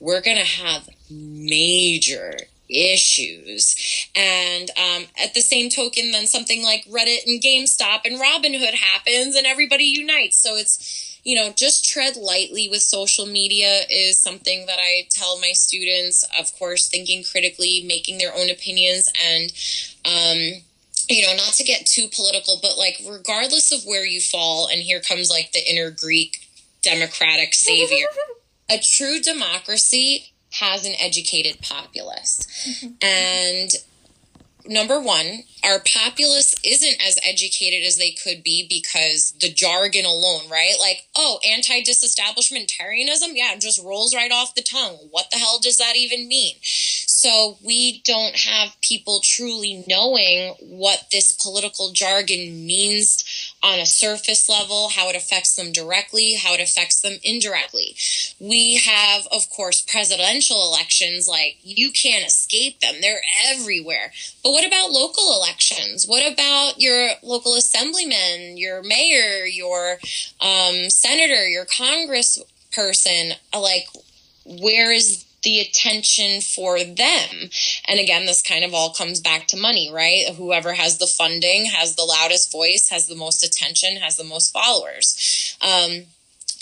we're 0.00 0.20
going 0.20 0.36
to 0.36 0.44
have 0.44 0.88
major 1.10 2.38
issues. 2.74 4.08
And 4.14 4.70
um, 4.70 5.04
at 5.22 5.34
the 5.34 5.40
same 5.40 5.70
token, 5.70 6.12
then 6.12 6.26
something 6.26 6.62
like 6.62 6.84
Reddit 6.84 7.26
and 7.26 7.42
GameStop 7.42 8.00
and 8.04 8.20
Robinhood 8.20 8.74
happens 8.74 9.36
and 9.36 9.46
everybody 9.46 9.84
unites. 9.84 10.36
So 10.36 10.56
it's, 10.56 11.20
you 11.24 11.36
know, 11.36 11.52
just 11.52 11.88
tread 11.88 12.16
lightly 12.16 12.68
with 12.68 12.82
social 12.82 13.26
media 13.26 13.82
is 13.88 14.18
something 14.18 14.66
that 14.66 14.78
I 14.78 15.06
tell 15.10 15.38
my 15.40 15.52
students. 15.52 16.24
Of 16.38 16.56
course, 16.58 16.88
thinking 16.88 17.24
critically, 17.24 17.84
making 17.86 18.18
their 18.18 18.34
own 18.34 18.50
opinions, 18.50 19.10
and, 19.24 19.52
um, 20.04 20.62
you 21.08 21.26
know, 21.26 21.34
not 21.34 21.54
to 21.54 21.64
get 21.64 21.86
too 21.86 22.08
political, 22.14 22.58
but 22.60 22.76
like, 22.76 23.00
regardless 23.08 23.72
of 23.72 23.86
where 23.86 24.04
you 24.04 24.20
fall, 24.20 24.68
and 24.68 24.82
here 24.82 25.00
comes 25.00 25.30
like 25.30 25.52
the 25.52 25.66
inner 25.70 25.90
Greek 25.90 26.46
democratic 26.82 27.54
savior. 27.54 28.06
a 28.70 28.78
true 28.78 29.20
democracy 29.20 30.33
has 30.60 30.86
an 30.86 30.94
educated 31.00 31.60
populace. 31.60 32.46
Mm-hmm. 32.68 32.94
And 33.02 33.70
number 34.66 35.00
one, 35.00 35.44
our 35.64 35.80
populace 35.80 36.54
isn't 36.64 37.02
as 37.06 37.18
educated 37.26 37.86
as 37.86 37.96
they 37.96 38.10
could 38.12 38.42
be 38.42 38.66
because 38.68 39.32
the 39.40 39.52
jargon 39.52 40.04
alone, 40.04 40.48
right? 40.50 40.74
Like, 40.78 41.06
oh, 41.16 41.38
anti 41.48 41.82
disestablishmentarianism? 41.82 43.32
Yeah, 43.34 43.56
just 43.58 43.82
rolls 43.82 44.14
right 44.14 44.32
off 44.32 44.54
the 44.54 44.62
tongue. 44.62 44.98
What 45.10 45.30
the 45.30 45.38
hell 45.38 45.58
does 45.58 45.78
that 45.78 45.96
even 45.96 46.28
mean? 46.28 46.56
So 46.62 47.56
we 47.64 48.02
don't 48.04 48.36
have 48.36 48.78
people 48.82 49.20
truly 49.22 49.82
knowing 49.88 50.54
what 50.60 51.06
this 51.10 51.32
political 51.32 51.90
jargon 51.92 52.66
means 52.66 53.54
on 53.62 53.78
a 53.78 53.86
surface 53.86 54.46
level, 54.46 54.90
how 54.90 55.08
it 55.08 55.16
affects 55.16 55.56
them 55.56 55.72
directly, 55.72 56.34
how 56.34 56.52
it 56.52 56.60
affects 56.60 57.00
them 57.00 57.14
indirectly. 57.22 57.96
We 58.38 58.76
have, 58.84 59.26
of 59.32 59.48
course, 59.48 59.80
presidential 59.80 60.68
elections, 60.68 61.26
like 61.26 61.56
you 61.62 61.90
can't 61.92 62.26
escape 62.26 62.80
them, 62.80 62.96
they're 63.00 63.22
everywhere. 63.50 64.12
But 64.42 64.52
what 64.52 64.66
about 64.66 64.90
local 64.90 65.34
elections? 65.34 65.53
What 66.06 66.30
about 66.32 66.80
your 66.80 67.10
local 67.22 67.54
assemblyman, 67.54 68.56
your 68.56 68.82
mayor, 68.82 69.44
your 69.44 69.98
um, 70.40 70.90
senator, 70.90 71.46
your 71.48 71.66
congressperson? 71.66 73.34
Like, 73.52 73.86
where 74.44 74.92
is 74.92 75.24
the 75.44 75.60
attention 75.60 76.40
for 76.40 76.82
them. 76.82 77.50
And 77.86 78.00
again, 78.00 78.26
this 78.26 78.42
kind 78.42 78.64
of 78.64 78.74
all 78.74 78.92
comes 78.92 79.20
back 79.20 79.46
to 79.48 79.56
money, 79.56 79.90
right? 79.92 80.34
Whoever 80.34 80.72
has 80.72 80.98
the 80.98 81.06
funding 81.06 81.66
has 81.66 81.94
the 81.94 82.02
loudest 82.02 82.50
voice, 82.50 82.88
has 82.90 83.06
the 83.06 83.14
most 83.14 83.44
attention, 83.44 83.98
has 83.98 84.16
the 84.16 84.24
most 84.24 84.52
followers. 84.52 85.56
Um, 85.60 86.06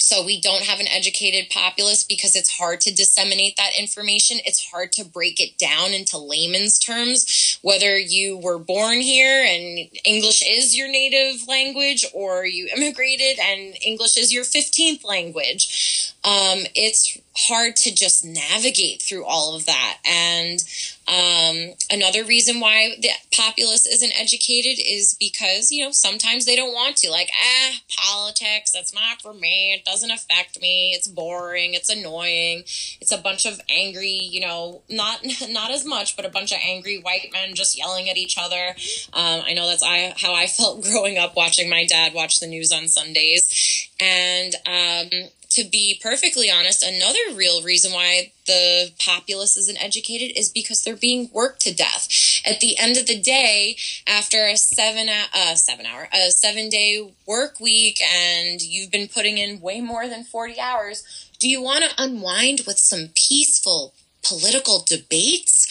so 0.02 0.24
we 0.24 0.40
don't 0.40 0.62
have 0.62 0.80
an 0.80 0.88
educated 0.88 1.50
populace 1.50 2.04
because 2.04 2.36
it's 2.36 2.58
hard 2.58 2.80
to 2.82 2.94
disseminate 2.94 3.56
that 3.56 3.78
information. 3.78 4.38
It's 4.44 4.70
hard 4.70 4.92
to 4.92 5.04
break 5.04 5.40
it 5.40 5.58
down 5.58 5.92
into 5.92 6.18
layman's 6.18 6.78
terms, 6.78 7.58
whether 7.62 7.96
you 7.98 8.36
were 8.36 8.58
born 8.58 9.00
here 9.00 9.44
and 9.44 9.88
English 10.04 10.42
is 10.48 10.76
your 10.76 10.88
native 10.88 11.46
language 11.48 12.04
or 12.12 12.44
you 12.44 12.68
immigrated 12.76 13.38
and 13.40 13.76
English 13.84 14.16
is 14.16 14.32
your 14.32 14.44
15th 14.44 15.04
language. 15.04 16.12
Um, 16.24 16.60
it's 16.74 17.18
hard 17.36 17.76
to 17.76 17.94
just 17.94 18.24
navigate 18.24 19.02
through 19.02 19.24
all 19.24 19.56
of 19.56 19.66
that. 19.66 19.98
And 20.04 20.62
um, 21.08 21.74
another 21.90 22.24
reason 22.24 22.60
why 22.60 22.94
the 23.00 23.10
populace 23.34 23.86
isn't 23.86 24.18
educated 24.18 24.78
is 24.78 25.16
because, 25.18 25.72
you 25.72 25.84
know, 25.84 25.90
sometimes 25.90 26.46
they 26.46 26.54
don't 26.54 26.72
want 26.72 26.96
to. 26.98 27.10
Like, 27.10 27.30
ah, 27.34 27.72
politics, 27.98 28.70
that's 28.70 28.94
not 28.94 29.20
for 29.20 29.34
me. 29.34 29.74
It 29.74 29.84
doesn't 29.84 30.10
affect 30.10 30.60
me. 30.60 30.92
It's 30.94 31.08
boring. 31.08 31.74
It's 31.74 31.90
annoying. 31.90 32.62
It's 33.00 33.12
a 33.12 33.18
bunch 33.18 33.46
of 33.46 33.60
angry, 33.68 34.20
you 34.30 34.40
know, 34.40 34.82
not 34.88 35.26
not 35.48 35.72
as 35.72 35.84
much, 35.84 36.16
but 36.16 36.24
a 36.24 36.30
bunch 36.30 36.52
of 36.52 36.58
angry 36.64 37.00
white 37.00 37.30
men 37.32 37.54
just 37.54 37.76
yelling 37.76 38.08
at 38.08 38.16
each 38.16 38.38
other. 38.38 38.76
Um, 39.12 39.42
I 39.44 39.54
know 39.54 39.66
that's 39.66 39.82
I, 39.82 40.14
how 40.16 40.34
I 40.34 40.46
felt 40.46 40.84
growing 40.90 41.18
up 41.18 41.36
watching 41.36 41.68
my 41.68 41.84
dad 41.84 42.14
watch 42.14 42.38
the 42.38 42.46
news 42.46 42.70
on 42.70 42.86
Sundays. 42.86 43.90
And 44.02 44.54
um, 44.66 45.28
to 45.50 45.64
be 45.64 46.00
perfectly 46.02 46.50
honest, 46.50 46.82
another 46.82 47.18
real 47.34 47.62
reason 47.62 47.92
why 47.92 48.32
the 48.46 48.90
populace 48.98 49.56
isn't 49.56 49.82
educated 49.82 50.36
is 50.36 50.48
because 50.48 50.82
they're 50.82 50.96
being 50.96 51.30
worked 51.32 51.60
to 51.62 51.74
death. 51.74 52.08
At 52.44 52.60
the 52.60 52.76
end 52.78 52.96
of 52.96 53.06
the 53.06 53.20
day, 53.20 53.76
after 54.06 54.44
a 54.44 54.56
seven 54.56 55.08
uh, 55.08 55.54
seven 55.54 55.86
hour 55.86 56.08
a 56.12 56.30
seven 56.30 56.68
day 56.68 57.12
work 57.26 57.60
week, 57.60 58.00
and 58.00 58.60
you've 58.60 58.90
been 58.90 59.08
putting 59.08 59.38
in 59.38 59.60
way 59.60 59.80
more 59.80 60.08
than 60.08 60.24
forty 60.24 60.58
hours, 60.58 61.30
do 61.38 61.48
you 61.48 61.62
want 61.62 61.84
to 61.84 62.02
unwind 62.02 62.62
with 62.66 62.78
some 62.78 63.10
peaceful 63.14 63.94
political 64.22 64.82
debates? 64.86 65.61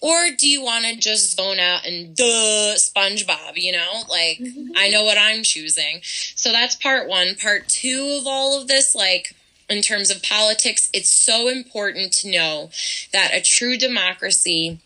Or 0.00 0.30
do 0.36 0.48
you 0.48 0.62
want 0.62 0.84
to 0.84 0.96
just 0.96 1.36
zone 1.36 1.58
out 1.58 1.86
and 1.86 2.14
duh, 2.14 2.74
SpongeBob, 2.76 3.52
you 3.56 3.72
know? 3.72 4.02
Like, 4.08 4.38
mm-hmm. 4.38 4.72
I 4.76 4.88
know 4.88 5.04
what 5.04 5.18
I'm 5.18 5.42
choosing. 5.42 6.00
So 6.02 6.52
that's 6.52 6.74
part 6.74 7.08
one. 7.08 7.34
Part 7.34 7.68
two 7.68 8.18
of 8.20 8.26
all 8.26 8.60
of 8.60 8.68
this, 8.68 8.94
like, 8.94 9.34
in 9.68 9.82
terms 9.82 10.10
of 10.10 10.22
politics, 10.22 10.90
it's 10.92 11.10
so 11.10 11.48
important 11.48 12.12
to 12.12 12.30
know 12.30 12.70
that 13.12 13.34
a 13.34 13.40
true 13.40 13.76
democracy 13.76 14.78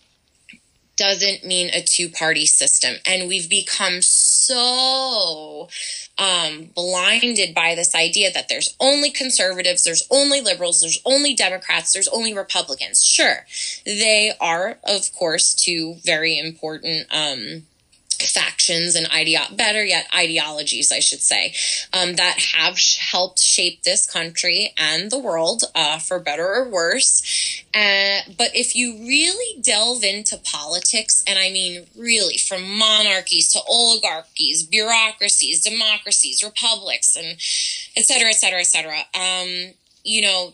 doesn't 0.96 1.44
mean 1.44 1.70
a 1.72 1.82
two 1.82 2.08
party 2.08 2.46
system. 2.46 2.96
And 3.06 3.28
we've 3.28 3.48
become 3.48 4.02
so 4.02 5.68
um, 6.20 6.68
blinded 6.74 7.54
by 7.54 7.74
this 7.74 7.94
idea 7.94 8.30
that 8.30 8.48
there's 8.48 8.76
only 8.78 9.10
conservatives, 9.10 9.82
there's 9.84 10.06
only 10.10 10.42
liberals, 10.42 10.80
there's 10.80 11.00
only 11.06 11.34
Democrats, 11.34 11.92
there's 11.94 12.08
only 12.08 12.34
Republicans. 12.34 13.02
Sure, 13.02 13.46
they 13.86 14.32
are, 14.38 14.78
of 14.84 15.12
course, 15.14 15.54
two 15.54 15.96
very 16.04 16.38
important 16.38 17.06
um, 17.10 17.62
factions 18.22 18.94
and 18.94 19.06
ideo- 19.08 19.56
better 19.56 19.84
yet 19.84 20.06
ideologies 20.14 20.92
i 20.92 21.00
should 21.00 21.20
say 21.20 21.52
um, 21.92 22.16
that 22.16 22.38
have 22.54 22.78
sh- 22.78 22.98
helped 22.98 23.38
shape 23.40 23.82
this 23.82 24.10
country 24.10 24.72
and 24.78 25.10
the 25.10 25.18
world 25.18 25.64
uh, 25.74 25.98
for 25.98 26.18
better 26.18 26.46
or 26.46 26.68
worse. 26.68 27.62
Uh, 27.74 28.18
but 28.36 28.50
if 28.54 28.74
you 28.74 28.96
really 29.06 29.60
delve 29.62 30.02
into 30.02 30.36
politics 30.38 31.22
and 31.26 31.38
i 31.38 31.50
mean 31.50 31.86
really 31.96 32.36
from 32.36 32.62
monarchies 32.78 33.52
to 33.52 33.60
oligarchies 33.68 34.62
bureaucracies 34.64 35.62
democracies 35.62 36.42
republics 36.42 37.16
and 37.16 37.26
et 37.96 38.04
cetera 38.04 38.28
et 38.30 38.34
cetera 38.34 38.60
et 38.60 38.64
cetera 38.64 38.98
um, 39.14 39.72
you 40.04 40.20
know 40.22 40.52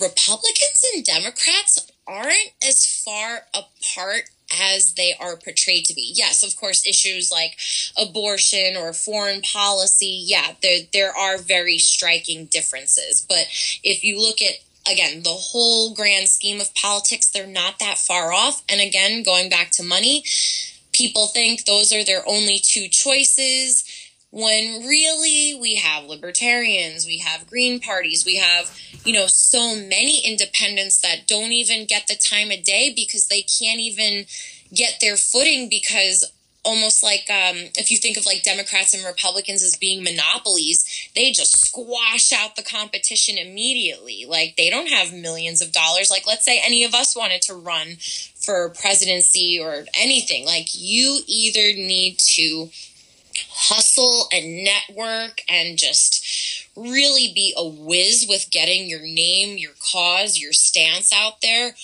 republicans 0.00 0.84
and 0.94 1.04
democrats 1.04 1.90
aren't 2.06 2.52
as 2.66 2.86
far 3.04 3.46
apart 3.54 4.30
as 4.60 4.94
they 4.94 5.14
are 5.20 5.36
portrayed 5.36 5.84
to 5.86 5.94
be. 5.94 6.12
Yes, 6.14 6.42
of 6.42 6.56
course, 6.56 6.86
issues 6.86 7.30
like 7.30 7.56
abortion 8.00 8.76
or 8.76 8.92
foreign 8.92 9.42
policy, 9.42 10.22
yeah, 10.24 10.52
there 10.62 10.80
there 10.92 11.16
are 11.16 11.38
very 11.38 11.78
striking 11.78 12.46
differences. 12.46 13.24
But 13.28 13.46
if 13.82 14.04
you 14.04 14.20
look 14.20 14.40
at 14.42 14.54
again 14.90 15.22
the 15.22 15.30
whole 15.30 15.94
grand 15.94 16.28
scheme 16.28 16.60
of 16.60 16.74
politics, 16.74 17.30
they're 17.30 17.46
not 17.46 17.78
that 17.78 17.98
far 17.98 18.32
off. 18.32 18.62
And 18.68 18.80
again, 18.80 19.22
going 19.22 19.48
back 19.48 19.70
to 19.72 19.82
money, 19.82 20.24
people 20.92 21.26
think 21.26 21.64
those 21.64 21.92
are 21.92 22.04
their 22.04 22.22
only 22.28 22.58
two 22.58 22.88
choices 22.88 23.84
when 24.34 24.84
really 24.84 25.56
we 25.60 25.76
have 25.76 26.06
libertarians, 26.06 27.06
we 27.06 27.18
have 27.18 27.46
green 27.46 27.78
parties, 27.78 28.26
we 28.26 28.36
have, 28.36 28.76
you 29.04 29.12
know, 29.12 29.28
so 29.28 29.76
many 29.76 30.26
independents 30.26 31.00
that 31.02 31.28
don't 31.28 31.52
even 31.52 31.86
get 31.86 32.08
the 32.08 32.16
time 32.16 32.50
of 32.50 32.64
day 32.64 32.92
because 32.96 33.28
they 33.28 33.42
can't 33.42 33.78
even 33.78 34.26
get 34.74 34.94
their 35.00 35.16
footing 35.16 35.68
because 35.68 36.24
almost 36.64 37.00
like 37.00 37.30
um, 37.30 37.54
if 37.76 37.92
you 37.92 37.96
think 37.96 38.16
of 38.16 38.26
like 38.26 38.42
Democrats 38.42 38.92
and 38.92 39.04
Republicans 39.04 39.62
as 39.62 39.76
being 39.76 40.02
monopolies, 40.02 41.08
they 41.14 41.30
just 41.30 41.68
squash 41.68 42.32
out 42.32 42.56
the 42.56 42.62
competition 42.64 43.38
immediately. 43.38 44.26
Like 44.28 44.56
they 44.56 44.68
don't 44.68 44.88
have 44.88 45.12
millions 45.12 45.62
of 45.62 45.70
dollars. 45.70 46.10
Like 46.10 46.26
let's 46.26 46.44
say 46.44 46.60
any 46.64 46.82
of 46.82 46.92
us 46.92 47.14
wanted 47.14 47.42
to 47.42 47.54
run 47.54 47.98
for 48.34 48.70
presidency 48.70 49.60
or 49.62 49.84
anything. 49.96 50.44
Like 50.44 50.68
you 50.72 51.20
either 51.28 51.72
need 51.76 52.18
to 52.34 52.70
hustle 53.50 54.28
and 54.32 54.64
network 54.64 55.42
and 55.48 55.78
just 55.78 56.68
really 56.76 57.32
be 57.34 57.54
a 57.56 57.66
whiz 57.66 58.26
with 58.28 58.50
getting 58.50 58.88
your 58.88 59.02
name, 59.02 59.58
your 59.58 59.72
cause, 59.92 60.38
your 60.38 60.52
stance 60.52 61.12
out 61.12 61.40
there, 61.40 61.74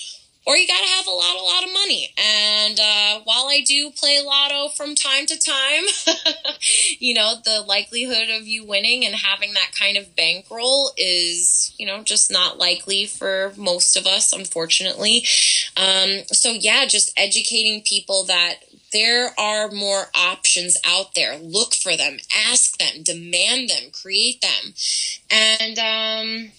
or 0.47 0.57
you 0.57 0.67
got 0.67 0.81
to 0.81 0.93
have 0.97 1.07
a 1.07 1.11
lot, 1.11 1.37
a 1.37 1.45
lot 1.45 1.65
of 1.65 1.73
money. 1.73 2.13
And 2.19 2.81
uh, 2.81 3.21
while 3.25 3.47
I 3.47 3.63
do 3.65 3.91
play 3.91 4.21
lotto 4.25 4.69
from 4.69 4.95
time 4.95 5.27
to 5.27 5.39
time, 5.39 5.85
you 6.99 7.15
know, 7.15 7.35
the 7.45 7.61
likelihood 7.61 8.31
of 8.31 8.47
you 8.47 8.65
winning 8.65 9.05
and 9.05 9.15
having 9.15 9.53
that 9.53 9.73
kind 9.79 9.97
of 9.97 10.17
bankroll 10.17 10.93
is, 10.97 11.75
you 11.79 11.87
know, 11.87 12.03
just 12.03 12.33
not 12.33 12.59
likely 12.59 13.07
for 13.07 13.53
most 13.57 13.97
of 13.97 14.07
us, 14.07 14.33
unfortunately. 14.33 15.25
Um, 15.77 16.25
so, 16.33 16.53
yeah, 16.53 16.87
just 16.87 17.13
educating 17.19 17.83
people 17.83 18.25
that 18.25 18.61
there 18.93 19.31
are 19.39 19.71
more 19.71 20.07
options 20.15 20.77
out 20.87 21.15
there. 21.15 21.37
Look 21.39 21.75
for 21.75 21.97
them, 21.97 22.19
ask 22.49 22.79
them, 22.79 23.03
demand 23.03 23.71
them, 23.71 23.91
create 23.93 24.41
them. 24.41 24.75
And, 25.31 25.79
um, 25.79 26.53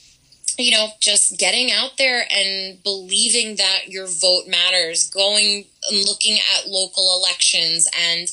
you 0.58 0.72
know, 0.72 0.89
just 1.00 1.38
getting 1.38 1.72
out 1.72 1.98
there 1.98 2.26
and 2.32 2.82
believing 2.84 3.56
that 3.56 3.88
your 3.88 4.08
vote 4.08 4.48
matters, 4.48 5.10
going 5.10 5.65
and 5.89 6.06
looking 6.06 6.38
at 6.56 6.70
local 6.70 7.17
elections 7.17 7.88
and, 8.00 8.32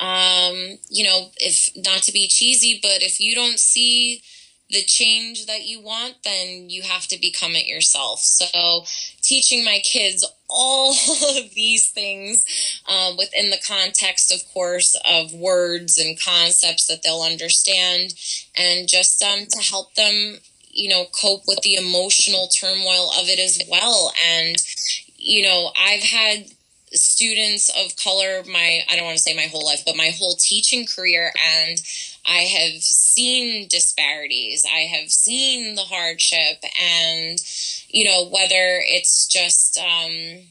um, 0.00 0.78
you 0.88 1.04
know, 1.04 1.28
if 1.36 1.70
not 1.76 2.02
to 2.02 2.12
be 2.12 2.28
cheesy, 2.28 2.78
but 2.82 3.02
if 3.02 3.20
you 3.20 3.34
don't 3.34 3.58
see 3.58 4.22
the 4.70 4.82
change 4.82 5.46
that 5.46 5.66
you 5.66 5.80
want, 5.80 6.16
then 6.24 6.70
you 6.70 6.82
have 6.82 7.06
to 7.08 7.20
become 7.20 7.52
it 7.52 7.66
yourself. 7.66 8.20
So, 8.20 8.84
teaching 9.22 9.64
my 9.64 9.80
kids 9.82 10.24
all 10.48 10.90
of 11.36 11.54
these 11.54 11.90
things 11.90 12.44
um, 12.88 13.16
within 13.16 13.50
the 13.50 13.60
context, 13.66 14.32
of 14.32 14.40
course, 14.52 14.96
of 15.08 15.32
words 15.32 15.98
and 15.98 16.20
concepts 16.20 16.86
that 16.86 17.02
they'll 17.02 17.22
understand, 17.22 18.14
and 18.56 18.88
just 18.88 19.22
um, 19.22 19.46
to 19.46 19.58
help 19.60 19.94
them 19.94 20.38
you 20.72 20.88
know, 20.88 21.04
cope 21.06 21.42
with 21.48 21.60
the 21.62 21.74
emotional 21.74 22.46
turmoil 22.46 23.10
of 23.18 23.28
it 23.28 23.40
as 23.40 23.60
well. 23.68 24.12
And, 24.24 24.56
you 25.16 25.42
know, 25.42 25.72
I've 25.76 26.02
had 26.02 26.46
students 26.92 27.70
of 27.70 27.96
color 27.96 28.42
my 28.50 28.80
I 28.88 28.96
don't 28.96 29.04
want 29.04 29.16
to 29.16 29.22
say 29.22 29.34
my 29.34 29.46
whole 29.46 29.64
life, 29.64 29.82
but 29.86 29.96
my 29.96 30.10
whole 30.16 30.34
teaching 30.34 30.86
career 30.86 31.32
and 31.64 31.80
I 32.26 32.40
have 32.40 32.82
seen 32.82 33.68
disparities. 33.68 34.64
I 34.66 34.80
have 34.80 35.10
seen 35.10 35.74
the 35.74 35.82
hardship 35.82 36.62
and 36.80 37.38
you 37.88 38.04
know 38.04 38.28
whether 38.28 38.80
it's 38.84 39.26
just 39.26 39.78
um 39.78 40.46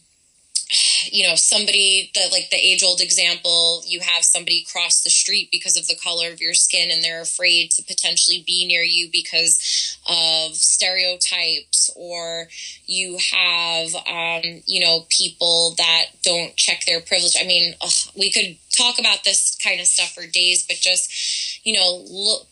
you 1.05 1.27
know 1.27 1.35
somebody 1.35 2.11
that 2.13 2.31
like 2.31 2.49
the 2.51 2.57
age 2.57 2.83
old 2.83 3.01
example 3.01 3.81
you 3.87 3.99
have 4.01 4.23
somebody 4.23 4.65
cross 4.71 5.03
the 5.03 5.09
street 5.09 5.49
because 5.51 5.75
of 5.77 5.87
the 5.87 5.95
color 5.95 6.31
of 6.31 6.41
your 6.41 6.53
skin 6.53 6.89
and 6.91 7.03
they're 7.03 7.21
afraid 7.21 7.71
to 7.71 7.83
potentially 7.83 8.43
be 8.45 8.67
near 8.67 8.83
you 8.83 9.09
because 9.11 9.97
of 10.07 10.55
stereotypes 10.55 11.89
or 11.95 12.47
you 12.85 13.17
have 13.31 13.95
um, 13.95 14.61
you 14.67 14.79
know 14.79 15.05
people 15.09 15.73
that 15.77 16.05
don't 16.23 16.55
check 16.55 16.85
their 16.85 17.01
privilege 17.01 17.35
i 17.39 17.45
mean 17.45 17.73
ugh, 17.81 18.13
we 18.15 18.31
could 18.31 18.57
talk 18.71 18.99
about 18.99 19.23
this 19.23 19.57
kind 19.63 19.79
of 19.79 19.87
stuff 19.87 20.11
for 20.11 20.27
days 20.27 20.65
but 20.67 20.77
just 20.77 21.48
you 21.69 21.75
know 21.75 22.03
look 22.09 22.47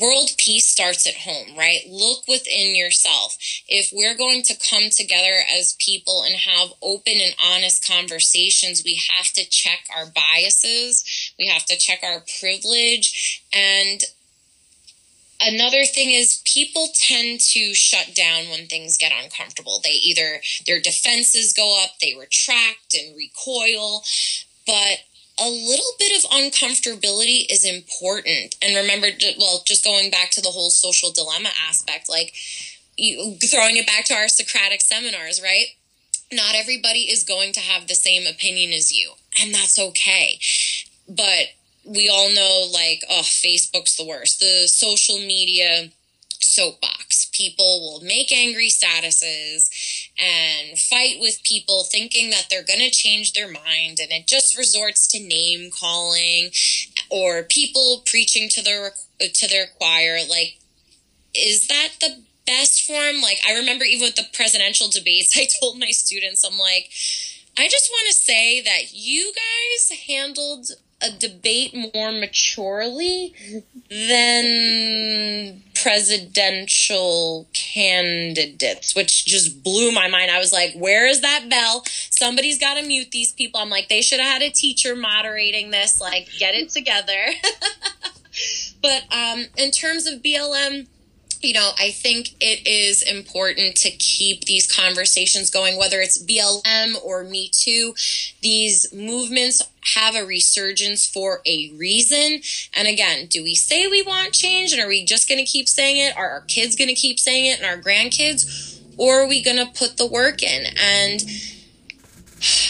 world 0.00 0.30
peace 0.38 0.66
starts 0.66 1.06
at 1.06 1.16
home, 1.16 1.58
right? 1.58 1.80
Look 1.90 2.26
within 2.28 2.76
yourself. 2.76 3.36
If 3.68 3.90
we're 3.92 4.16
going 4.16 4.42
to 4.44 4.54
come 4.70 4.90
together 4.90 5.40
as 5.58 5.76
people 5.78 6.22
and 6.24 6.36
have 6.36 6.72
open 6.80 7.14
and 7.14 7.34
honest 7.44 7.86
conversations, 7.86 8.82
we 8.84 9.02
have 9.16 9.26
to 9.32 9.44
check 9.48 9.80
our 9.94 10.06
biases, 10.06 11.34
we 11.38 11.46
have 11.48 11.66
to 11.66 11.76
check 11.76 11.98
our 12.04 12.22
privilege. 12.40 13.42
And 13.52 14.00
another 15.42 15.84
thing 15.84 16.12
is 16.12 16.42
people 16.46 16.88
tend 16.94 17.40
to 17.40 17.74
shut 17.74 18.14
down 18.14 18.48
when 18.50 18.66
things 18.66 18.96
get 18.96 19.12
uncomfortable. 19.12 19.80
They 19.82 19.90
either, 19.90 20.40
their 20.66 20.80
defenses 20.80 21.52
go 21.52 21.82
up, 21.82 21.90
they 22.00 22.14
retract 22.18 22.94
and 22.94 23.16
recoil. 23.16 24.04
But 24.66 25.00
a 25.40 25.48
little 25.48 25.92
bit 25.98 26.12
of 26.18 26.30
uncomfortability 26.30 27.50
is 27.50 27.64
important. 27.64 28.56
And 28.62 28.76
remember, 28.76 29.08
well, 29.38 29.62
just 29.66 29.84
going 29.84 30.10
back 30.10 30.30
to 30.32 30.40
the 30.40 30.50
whole 30.50 30.70
social 30.70 31.10
dilemma 31.10 31.48
aspect, 31.68 32.08
like 32.08 32.34
you, 32.96 33.36
throwing 33.36 33.76
it 33.76 33.86
back 33.86 34.04
to 34.06 34.14
our 34.14 34.28
Socratic 34.28 34.82
seminars, 34.82 35.40
right? 35.42 35.66
Not 36.32 36.54
everybody 36.54 37.10
is 37.10 37.24
going 37.24 37.52
to 37.54 37.60
have 37.60 37.88
the 37.88 37.94
same 37.94 38.26
opinion 38.26 38.72
as 38.72 38.92
you, 38.92 39.12
and 39.40 39.54
that's 39.54 39.78
okay. 39.78 40.38
But 41.08 41.48
we 41.84 42.08
all 42.08 42.32
know, 42.32 42.70
like, 42.72 43.02
oh, 43.10 43.22
Facebook's 43.22 43.96
the 43.96 44.06
worst. 44.06 44.40
The 44.40 44.68
social 44.68 45.18
media 45.18 45.90
soapbox. 46.42 47.30
People 47.32 47.80
will 47.80 48.06
make 48.06 48.32
angry 48.32 48.68
statuses 48.68 49.70
and 50.18 50.78
fight 50.78 51.16
with 51.20 51.42
people 51.44 51.84
thinking 51.84 52.30
that 52.30 52.46
they're 52.50 52.64
going 52.64 52.80
to 52.80 52.90
change 52.90 53.32
their 53.32 53.50
mind. 53.50 53.98
And 54.00 54.10
it 54.10 54.26
just 54.26 54.56
resorts 54.56 55.06
to 55.08 55.20
name 55.20 55.70
calling 55.70 56.50
or 57.10 57.42
people 57.42 58.02
preaching 58.06 58.48
to 58.50 58.62
their, 58.62 58.92
to 59.20 59.48
their 59.48 59.66
choir. 59.78 60.18
Like, 60.28 60.58
is 61.34 61.68
that 61.68 61.90
the 62.00 62.22
best 62.46 62.86
form? 62.86 63.20
Like, 63.22 63.38
I 63.46 63.54
remember 63.54 63.84
even 63.84 64.06
with 64.06 64.16
the 64.16 64.26
presidential 64.32 64.88
debates, 64.88 65.36
I 65.38 65.46
told 65.60 65.78
my 65.78 65.90
students, 65.90 66.44
I'm 66.44 66.58
like, 66.58 66.90
I 67.58 67.68
just 67.68 67.90
want 67.90 68.08
to 68.08 68.14
say 68.14 68.60
that 68.62 68.92
you 68.92 69.32
guys 69.34 69.98
handled 70.06 70.66
a 71.02 71.10
debate 71.10 71.74
more 71.94 72.12
maturely 72.12 73.34
than 73.90 75.62
presidential 75.82 77.48
candidates, 77.52 78.94
which 78.94 79.24
just 79.26 79.62
blew 79.62 79.92
my 79.92 80.08
mind. 80.08 80.30
I 80.30 80.38
was 80.38 80.52
like, 80.52 80.74
where 80.74 81.06
is 81.06 81.20
that 81.22 81.46
bell? 81.48 81.84
Somebody's 81.86 82.58
got 82.58 82.74
to 82.74 82.86
mute 82.86 83.10
these 83.10 83.32
people. 83.32 83.60
I'm 83.60 83.70
like, 83.70 83.88
they 83.88 84.02
should 84.02 84.20
have 84.20 84.40
had 84.40 84.42
a 84.42 84.50
teacher 84.50 84.96
moderating 84.96 85.70
this. 85.70 86.00
Like, 86.00 86.28
get 86.38 86.54
it 86.54 86.70
together. 86.70 87.26
but 88.82 89.02
um, 89.12 89.46
in 89.56 89.70
terms 89.70 90.06
of 90.06 90.22
BLM, 90.22 90.86
you 91.40 91.54
know, 91.54 91.70
I 91.78 91.90
think 91.90 92.34
it 92.40 92.66
is 92.66 93.02
important 93.02 93.76
to 93.76 93.90
keep 93.90 94.44
these 94.44 94.70
conversations 94.70 95.48
going, 95.48 95.78
whether 95.78 96.00
it's 96.00 96.22
BLM 96.22 97.02
or 97.02 97.24
Me 97.24 97.48
Too. 97.48 97.94
These 98.42 98.92
movements 98.92 99.62
have 99.94 100.14
a 100.14 100.24
resurgence 100.24 101.06
for 101.06 101.40
a 101.46 101.72
reason. 101.76 102.40
And 102.74 102.88
again, 102.88 103.26
do 103.26 103.42
we 103.42 103.54
say 103.54 103.86
we 103.86 104.02
want 104.02 104.32
change 104.32 104.72
and 104.72 104.80
are 104.80 104.88
we 104.88 105.04
just 105.04 105.28
going 105.28 105.44
to 105.44 105.50
keep 105.50 105.68
saying 105.68 105.98
it? 105.98 106.16
Are 106.16 106.30
our 106.30 106.42
kids 106.42 106.76
going 106.76 106.88
to 106.88 106.94
keep 106.94 107.18
saying 107.18 107.46
it 107.46 107.60
and 107.60 107.66
our 107.66 107.82
grandkids? 107.82 108.80
Or 108.96 109.22
are 109.22 109.28
we 109.28 109.42
going 109.42 109.56
to 109.56 109.66
put 109.66 109.96
the 109.96 110.06
work 110.06 110.42
in? 110.42 110.66
And 110.78 111.20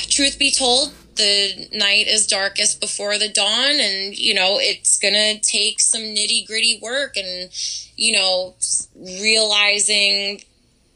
truth 0.09 0.38
be 0.38 0.51
told, 0.51 0.92
the 1.16 1.68
night 1.75 2.09
is 2.09 2.27
darkest 2.27 2.81
before 2.81 3.18
the 3.18 3.29
dawn 3.29 3.79
and 3.79 4.16
you 4.16 4.33
know 4.33 4.57
it's 4.59 4.99
gonna 4.99 5.38
take 5.40 5.79
some 5.79 6.01
nitty 6.01 6.46
gritty 6.46 6.79
work 6.81 7.14
and 7.14 7.51
you 7.96 8.12
know 8.12 8.55
realizing 8.96 10.40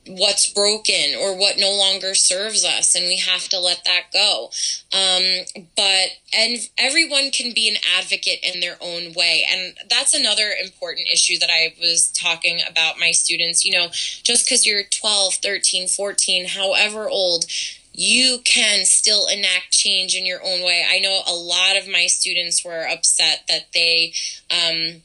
what's 0.07 0.53
broken 0.53 1.15
or 1.19 1.39
what 1.39 1.57
no 1.59 1.71
longer 1.71 2.15
serves 2.15 2.65
us 2.65 2.95
and 2.95 3.07
we 3.07 3.17
have 3.17 3.49
to 3.49 3.59
let 3.59 3.85
that 3.85 4.13
go. 4.13 4.51
Um, 4.93 5.65
but 5.77 6.09
and 6.37 6.59
everyone 6.79 7.31
can 7.31 7.55
be 7.55 7.69
an 7.69 7.77
advocate 7.99 8.41
in 8.43 8.61
their 8.61 8.77
own 8.81 9.13
way 9.15 9.47
and 9.51 9.77
that's 9.89 10.15
another 10.15 10.51
important 10.63 11.09
issue 11.13 11.39
that 11.39 11.51
i 11.51 11.75
was 11.81 12.11
talking 12.13 12.61
about 12.69 12.99
my 12.99 13.11
students. 13.11 13.65
You 13.65 13.73
know 13.73 13.89
just 13.91 14.47
because 14.47 14.67
you're 14.67 14.83
12 14.83 15.35
13 15.35 15.89
14 15.89 16.49
however 16.49 17.09
old 17.09 17.47
you 17.95 18.39
can 18.45 18.85
still 18.85 19.29
enact 19.29 19.71
change 19.71 20.17
in 20.17 20.27
your 20.27 20.45
own 20.45 20.63
way. 20.63 20.85
I 20.89 20.99
know 20.99 21.23
a 21.29 21.33
lot 21.33 21.77
of 21.77 21.89
my 21.89 22.07
students 22.07 22.65
were 22.65 22.87
upset 22.91 23.45
that 23.49 23.69
they 23.73 24.13
um, 24.51 25.03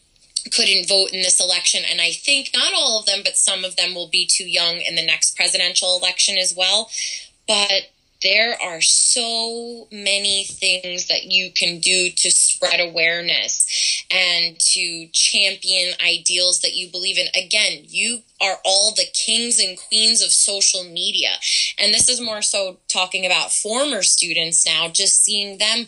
couldn't 0.52 0.88
vote 0.88 1.12
in 1.12 1.22
this 1.22 1.40
election. 1.40 1.84
And 1.90 2.02
I 2.02 2.12
think 2.12 2.52
not 2.54 2.74
all 2.74 3.00
of 3.00 3.06
them, 3.06 3.22
but 3.24 3.38
some 3.38 3.64
of 3.64 3.76
them 3.76 3.96
will 3.96 4.10
be 4.10 4.26
too 4.26 4.50
young 4.50 4.78
in 4.78 4.96
the 4.96 5.06
next 5.06 5.36
presidential 5.36 5.98
election 5.98 6.38
as 6.38 6.54
well. 6.56 6.90
But 7.48 7.90
there 8.22 8.62
are 8.62 8.82
so 8.82 9.88
many 9.92 10.44
things 10.44 11.08
that 11.08 11.26
you 11.26 11.52
can 11.52 11.80
do 11.80 12.10
to 12.10 12.32
spread 12.32 12.82
awareness 12.82 14.06
and 14.12 14.60
to 14.60 15.08
champion 15.14 15.94
ideals 16.06 16.60
that 16.62 16.76
you 16.76 16.90
believe 16.90 17.18
in. 17.18 17.28
Again, 17.34 17.86
you 17.88 18.20
are 18.42 18.60
all 18.66 18.92
the 18.92 19.08
kings 19.14 19.60
and 19.60 19.78
queens 19.78 20.22
of 20.22 20.32
social 20.32 20.84
media. 20.84 21.30
And 21.78 21.94
this 21.94 22.10
is 22.10 22.20
more 22.20 22.42
so 22.42 22.78
talking 22.90 23.26
about 23.26 23.54
former 23.54 24.04
students 24.04 24.66
now, 24.66 24.90
just 24.90 25.24
seeing 25.24 25.58
them 25.58 25.88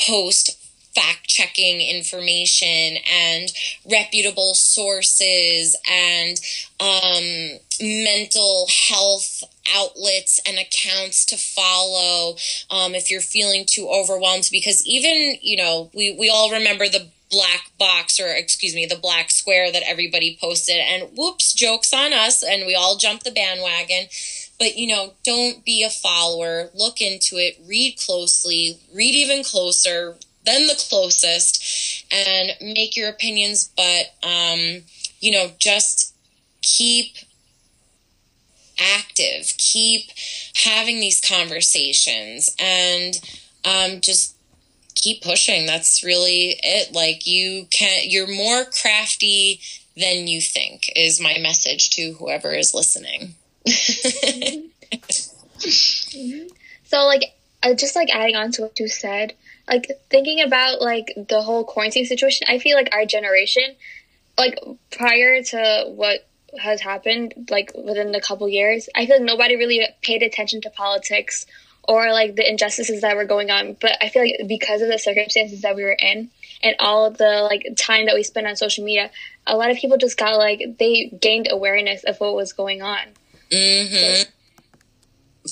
post 0.00 0.57
fact 0.98 1.28
checking 1.28 1.80
information 1.80 2.96
and 3.10 3.52
reputable 3.90 4.54
sources 4.54 5.76
and 5.88 6.40
um, 6.80 7.60
mental 7.80 8.66
health 8.88 9.44
outlets 9.76 10.40
and 10.46 10.58
accounts 10.58 11.24
to 11.26 11.36
follow 11.36 12.36
um, 12.70 12.94
if 12.94 13.10
you're 13.10 13.20
feeling 13.20 13.64
too 13.66 13.88
overwhelmed. 13.88 14.48
Because 14.50 14.84
even 14.86 15.36
you 15.40 15.56
know 15.56 15.90
we, 15.94 16.16
we 16.18 16.28
all 16.30 16.50
remember 16.50 16.88
the 16.88 17.08
black 17.30 17.70
box 17.78 18.18
or 18.18 18.28
excuse 18.28 18.74
me 18.74 18.86
the 18.86 18.96
black 18.96 19.30
square 19.30 19.70
that 19.70 19.82
everybody 19.86 20.38
posted 20.40 20.76
and 20.76 21.10
whoops 21.14 21.52
jokes 21.52 21.92
on 21.92 22.14
us 22.14 22.42
and 22.42 22.66
we 22.66 22.74
all 22.74 22.96
jumped 22.96 23.24
the 23.24 23.30
bandwagon. 23.30 24.06
But 24.58 24.76
you 24.76 24.88
know, 24.88 25.12
don't 25.24 25.64
be 25.64 25.84
a 25.84 25.90
follower. 25.90 26.70
Look 26.74 27.00
into 27.00 27.36
it, 27.36 27.60
read 27.68 27.96
closely, 27.98 28.78
read 28.92 29.14
even 29.14 29.44
closer 29.44 30.16
than 30.48 30.66
the 30.66 30.84
closest, 30.88 32.04
and 32.12 32.52
make 32.74 32.96
your 32.96 33.08
opinions. 33.08 33.70
But 33.76 34.14
um, 34.22 34.82
you 35.20 35.32
know, 35.32 35.50
just 35.58 36.14
keep 36.62 37.16
active, 38.80 39.52
keep 39.58 40.10
having 40.54 41.00
these 41.00 41.20
conversations, 41.20 42.54
and 42.58 43.20
um, 43.64 44.00
just 44.00 44.36
keep 44.94 45.22
pushing. 45.22 45.66
That's 45.66 46.02
really 46.02 46.58
it. 46.62 46.94
Like 46.94 47.26
you 47.26 47.66
can't. 47.70 48.06
you're 48.06 48.32
more 48.32 48.64
crafty 48.64 49.60
than 49.96 50.26
you 50.26 50.40
think. 50.40 50.90
Is 50.96 51.20
my 51.20 51.38
message 51.40 51.90
to 51.90 52.12
whoever 52.12 52.52
is 52.52 52.74
listening. 52.74 53.34
So, 56.88 57.04
like, 57.04 57.34
uh, 57.62 57.74
just 57.74 57.94
like 57.94 58.08
adding 58.10 58.34
on 58.34 58.50
to 58.52 58.62
what 58.62 58.80
you 58.80 58.88
said, 58.88 59.34
like 59.68 59.90
thinking 60.10 60.40
about 60.40 60.80
like 60.80 61.12
the 61.28 61.42
whole 61.42 61.64
quarantine 61.64 62.06
situation, 62.06 62.46
I 62.48 62.58
feel 62.58 62.76
like 62.76 62.90
our 62.92 63.04
generation, 63.04 63.74
like 64.36 64.58
prior 64.90 65.42
to 65.42 65.84
what 65.94 66.26
has 66.58 66.80
happened, 66.80 67.48
like 67.50 67.72
within 67.74 68.14
a 68.14 68.20
couple 68.20 68.48
years, 68.48 68.88
I 68.94 69.06
feel 69.06 69.16
like 69.16 69.24
nobody 69.24 69.56
really 69.56 69.86
paid 70.02 70.22
attention 70.22 70.60
to 70.62 70.70
politics 70.70 71.46
or 71.88 72.12
like 72.12 72.36
the 72.36 72.48
injustices 72.48 73.00
that 73.00 73.16
were 73.16 73.24
going 73.24 73.50
on. 73.50 73.76
But 73.80 73.92
I 74.00 74.08
feel 74.08 74.22
like 74.22 74.36
because 74.46 74.82
of 74.82 74.88
the 74.88 74.98
circumstances 74.98 75.62
that 75.62 75.76
we 75.76 75.84
were 75.84 75.96
in 75.98 76.30
and 76.62 76.76
all 76.78 77.10
the 77.10 77.48
like 77.50 77.76
time 77.76 78.06
that 78.06 78.14
we 78.14 78.22
spent 78.22 78.46
on 78.46 78.56
social 78.56 78.84
media, 78.84 79.10
a 79.46 79.56
lot 79.56 79.70
of 79.70 79.76
people 79.76 79.96
just 79.96 80.18
got 80.18 80.36
like 80.36 80.76
they 80.78 81.06
gained 81.20 81.48
awareness 81.50 82.04
of 82.04 82.18
what 82.20 82.34
was 82.34 82.52
going 82.52 82.82
on. 82.82 83.00
Mm-hmm. 83.50 84.22
So, 84.22 84.30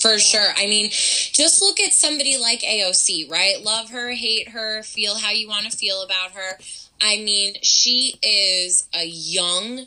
for 0.01 0.19
sure. 0.19 0.49
I 0.57 0.67
mean, 0.67 0.91
just 0.91 1.61
look 1.63 1.81
at 1.81 1.93
somebody 1.93 2.39
like 2.39 2.61
AOC, 2.61 3.31
right? 3.31 3.63
Love 3.63 3.91
her, 3.91 4.11
hate 4.13 4.51
her, 4.51 4.83
feel 4.83 5.17
how 5.17 5.31
you 5.31 5.49
want 5.49 5.71
to 5.71 5.77
feel 5.77 6.03
about 6.03 6.33
her. 6.33 6.59
I 7.01 7.19
mean, 7.19 7.57
she 7.63 8.19
is 8.23 8.89
a 8.95 9.05
young, 9.05 9.87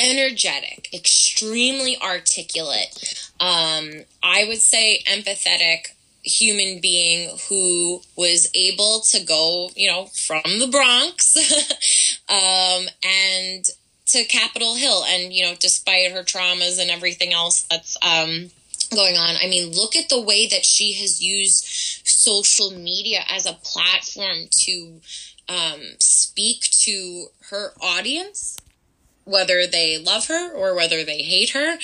energetic, 0.00 0.90
extremely 0.92 1.96
articulate, 2.00 3.26
um, 3.40 3.90
I 4.22 4.44
would 4.48 4.60
say 4.60 5.02
empathetic 5.06 5.92
human 6.22 6.80
being 6.80 7.36
who 7.48 8.00
was 8.16 8.50
able 8.54 9.00
to 9.00 9.24
go, 9.24 9.70
you 9.76 9.88
know, 9.88 10.06
from 10.06 10.42
the 10.58 10.68
Bronx 10.68 11.36
um, 12.28 12.88
and 13.04 13.64
to 14.06 14.24
Capitol 14.24 14.74
Hill. 14.74 15.04
And, 15.04 15.32
you 15.32 15.44
know, 15.44 15.54
despite 15.58 16.12
her 16.12 16.22
traumas 16.22 16.80
and 16.80 16.90
everything 16.90 17.32
else 17.32 17.62
that's 17.70 17.96
um, 18.02 18.50
going 18.86 19.16
on, 19.16 19.36
I 19.42 19.48
mean, 19.48 19.72
look 19.72 19.96
at 19.96 20.08
the 20.08 20.20
way 20.20 20.46
that 20.48 20.64
she 20.64 20.94
has 20.94 21.22
used 21.22 21.64
social 22.06 22.70
media 22.70 23.20
as 23.28 23.46
a 23.46 23.58
platform 23.62 24.48
to 24.64 25.00
um, 25.48 25.80
speak 26.00 26.62
to 26.82 27.26
her 27.50 27.72
audience 27.80 28.56
whether 29.26 29.66
they 29.66 29.98
love 29.98 30.28
her 30.28 30.54
or 30.54 30.74
whether 30.74 31.04
they 31.04 31.18
hate 31.18 31.50
her. 31.50 31.76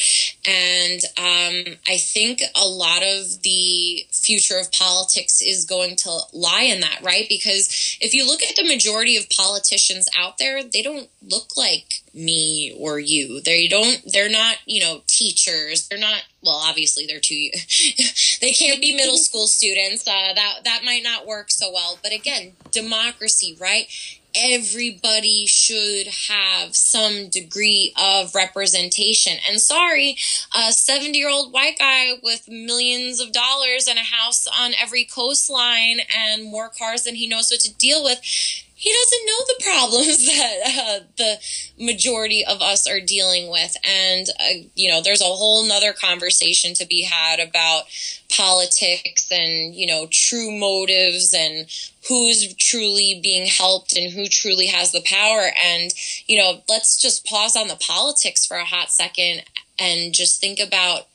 And 0.46 1.00
um, 1.18 1.76
I 1.88 1.96
think 1.98 2.40
a 2.54 2.64
lot 2.64 3.02
of 3.02 3.42
the 3.42 4.06
future 4.12 4.58
of 4.58 4.70
politics 4.70 5.42
is 5.42 5.64
going 5.64 5.96
to 5.96 6.18
lie 6.32 6.62
in 6.62 6.80
that, 6.80 7.00
right? 7.02 7.26
Because 7.28 7.98
if 8.00 8.14
you 8.14 8.24
look 8.26 8.42
at 8.42 8.54
the 8.54 8.66
majority 8.66 9.16
of 9.16 9.28
politicians 9.28 10.08
out 10.16 10.38
there, 10.38 10.62
they 10.62 10.82
don't 10.82 11.08
look 11.20 11.56
like 11.56 12.02
me 12.14 12.76
or 12.78 13.00
you. 13.00 13.40
They 13.40 13.66
don't, 13.66 14.00
they're 14.12 14.30
not, 14.30 14.58
you 14.64 14.80
know, 14.80 15.02
teachers. 15.08 15.88
They're 15.88 15.98
not, 15.98 16.22
well, 16.44 16.62
obviously 16.64 17.06
they're 17.06 17.18
too, 17.18 17.50
they 18.40 18.52
can't 18.52 18.80
be 18.80 18.94
middle 18.94 19.18
school 19.18 19.48
students. 19.48 20.06
Uh, 20.06 20.34
that, 20.34 20.60
that 20.64 20.82
might 20.84 21.02
not 21.02 21.26
work 21.26 21.50
so 21.50 21.72
well. 21.72 21.98
But 22.04 22.12
again, 22.12 22.52
democracy, 22.70 23.56
right? 23.60 23.86
Everybody 24.34 25.46
should 25.46 26.06
have 26.28 26.74
some 26.74 27.28
degree 27.28 27.92
of 28.00 28.34
representation. 28.34 29.38
And 29.48 29.60
sorry, 29.60 30.16
a 30.56 30.72
70 30.72 31.18
year 31.18 31.30
old 31.30 31.52
white 31.52 31.78
guy 31.78 32.12
with 32.22 32.48
millions 32.48 33.20
of 33.20 33.32
dollars 33.32 33.86
and 33.88 33.98
a 33.98 34.02
house 34.02 34.46
on 34.46 34.72
every 34.80 35.04
coastline 35.04 36.00
and 36.16 36.44
more 36.44 36.70
cars 36.70 37.04
than 37.04 37.14
he 37.14 37.28
knows 37.28 37.50
what 37.50 37.60
to 37.60 37.74
deal 37.74 38.02
with 38.02 38.20
he 38.82 38.92
doesn't 38.92 39.26
know 39.26 39.44
the 39.46 39.62
problems 39.62 40.26
that 40.26 40.56
uh, 40.66 41.04
the 41.16 41.38
majority 41.78 42.44
of 42.44 42.60
us 42.60 42.88
are 42.88 42.98
dealing 42.98 43.48
with. 43.48 43.76
And, 43.88 44.26
uh, 44.40 44.66
you 44.74 44.88
know, 44.88 45.00
there's 45.00 45.20
a 45.20 45.24
whole 45.24 45.62
nother 45.62 45.92
conversation 45.92 46.74
to 46.74 46.86
be 46.86 47.04
had 47.04 47.38
about 47.38 47.84
politics 48.28 49.30
and, 49.30 49.72
you 49.72 49.86
know, 49.86 50.08
true 50.10 50.50
motives 50.50 51.32
and 51.32 51.68
who's 52.08 52.52
truly 52.54 53.20
being 53.22 53.46
helped 53.46 53.96
and 53.96 54.12
who 54.12 54.26
truly 54.26 54.66
has 54.66 54.90
the 54.90 55.04
power. 55.06 55.52
And, 55.64 55.92
you 56.26 56.36
know, 56.36 56.62
let's 56.68 57.00
just 57.00 57.24
pause 57.24 57.54
on 57.54 57.68
the 57.68 57.76
politics 57.76 58.44
for 58.44 58.56
a 58.56 58.64
hot 58.64 58.90
second 58.90 59.44
and 59.78 60.12
just 60.12 60.40
think 60.40 60.58
about 60.58 61.06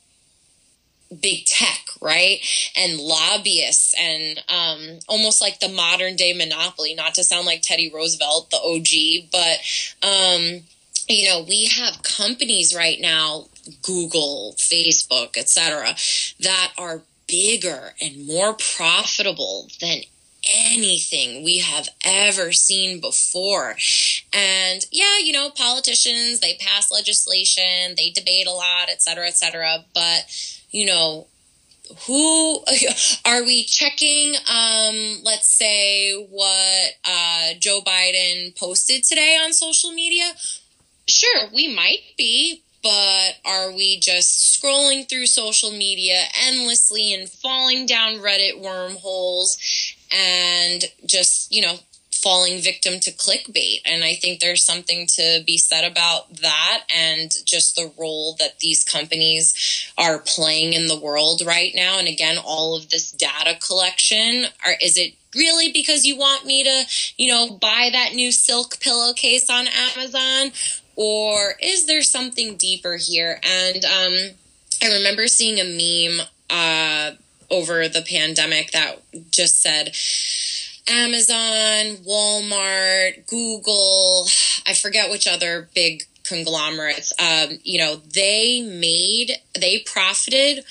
big 1.20 1.44
tech, 1.46 1.84
right? 2.00 2.40
And 2.76 2.98
lobbyists 2.98 3.94
and 3.98 4.42
um, 4.48 5.00
almost 5.08 5.40
like 5.40 5.60
the 5.60 5.68
modern 5.68 6.16
day 6.16 6.32
monopoly, 6.32 6.94
not 6.94 7.14
to 7.14 7.24
sound 7.24 7.46
like 7.46 7.62
Teddy 7.62 7.90
Roosevelt, 7.92 8.50
the 8.50 8.58
OG, 8.58 9.30
but, 9.32 9.58
um, 10.06 10.62
you 11.08 11.28
know, 11.28 11.44
we 11.48 11.66
have 11.66 12.02
companies 12.02 12.74
right 12.74 13.00
now, 13.00 13.46
Google, 13.82 14.54
Facebook, 14.58 15.36
etc., 15.36 15.94
that 16.40 16.72
are 16.76 17.02
bigger 17.26 17.94
and 18.00 18.26
more 18.26 18.54
profitable 18.54 19.68
than 19.80 20.00
anything 20.54 21.44
we 21.44 21.58
have 21.58 21.88
ever 22.04 22.52
seen 22.52 23.00
before. 23.00 23.76
And 24.32 24.86
yeah, 24.90 25.18
you 25.22 25.32
know, 25.32 25.50
politicians, 25.50 26.40
they 26.40 26.58
pass 26.60 26.90
legislation, 26.90 27.94
they 27.96 28.10
debate 28.10 28.46
a 28.46 28.52
lot, 28.52 28.88
et 28.88 29.02
cetera, 29.02 29.26
et 29.26 29.36
cetera. 29.36 29.84
But 29.94 30.57
you 30.70 30.86
know, 30.86 31.26
who 32.06 32.62
are 33.24 33.44
we 33.44 33.64
checking 33.64 34.34
um 34.34 35.20
let's 35.24 35.48
say 35.48 36.12
what 36.30 36.90
uh 37.04 37.54
Joe 37.58 37.80
Biden 37.86 38.56
posted 38.58 39.04
today 39.04 39.38
on 39.42 39.52
social 39.52 39.92
media? 39.92 40.30
Sure 41.06 41.48
we 41.54 41.74
might 41.74 42.00
be 42.16 42.62
but 42.82 43.36
are 43.44 43.72
we 43.72 43.98
just 43.98 44.62
scrolling 44.62 45.08
through 45.08 45.26
social 45.26 45.70
media 45.70 46.22
endlessly 46.46 47.12
and 47.12 47.28
falling 47.28 47.86
down 47.86 48.14
Reddit 48.14 48.60
wormholes 48.60 49.58
and 50.12 50.84
just 51.06 51.52
you 51.52 51.62
know 51.62 51.78
falling 52.22 52.60
victim 52.60 53.00
to 53.00 53.10
clickbait. 53.12 53.80
And 53.84 54.04
I 54.04 54.14
think 54.14 54.40
there's 54.40 54.64
something 54.64 55.06
to 55.08 55.42
be 55.46 55.58
said 55.58 55.84
about 55.90 56.32
that 56.42 56.84
and 56.94 57.30
just 57.44 57.76
the 57.76 57.92
role 57.98 58.36
that 58.38 58.58
these 58.60 58.84
companies 58.84 59.92
are 59.96 60.18
playing 60.18 60.72
in 60.72 60.88
the 60.88 60.98
world 60.98 61.42
right 61.44 61.72
now. 61.74 61.98
And 61.98 62.08
again, 62.08 62.38
all 62.44 62.76
of 62.76 62.90
this 62.90 63.10
data 63.10 63.58
collection, 63.64 64.46
are, 64.64 64.74
is 64.80 64.96
it 64.98 65.14
really 65.34 65.72
because 65.72 66.04
you 66.04 66.16
want 66.16 66.44
me 66.44 66.64
to, 66.64 66.84
you 67.16 67.30
know, 67.30 67.50
buy 67.50 67.90
that 67.92 68.14
new 68.14 68.32
silk 68.32 68.80
pillowcase 68.80 69.48
on 69.50 69.66
Amazon? 69.66 70.52
Or 70.96 71.54
is 71.62 71.86
there 71.86 72.02
something 72.02 72.56
deeper 72.56 72.96
here? 72.96 73.40
And 73.44 73.84
um, 73.84 74.36
I 74.82 74.94
remember 74.94 75.28
seeing 75.28 75.58
a 75.60 75.64
meme 75.64 76.26
uh, 76.50 77.12
over 77.50 77.88
the 77.88 78.02
pandemic 78.02 78.72
that 78.72 79.00
just 79.30 79.62
said, 79.62 79.94
Amazon, 80.90 81.96
Walmart, 82.04 83.26
Google, 83.26 84.26
I 84.66 84.74
forget 84.74 85.10
which 85.10 85.26
other 85.26 85.68
big 85.74 86.04
conglomerates, 86.24 87.12
um, 87.18 87.58
you 87.62 87.78
know, 87.78 87.96
they 87.96 88.60
made, 88.62 89.32
they 89.58 89.80
profited 89.80 90.64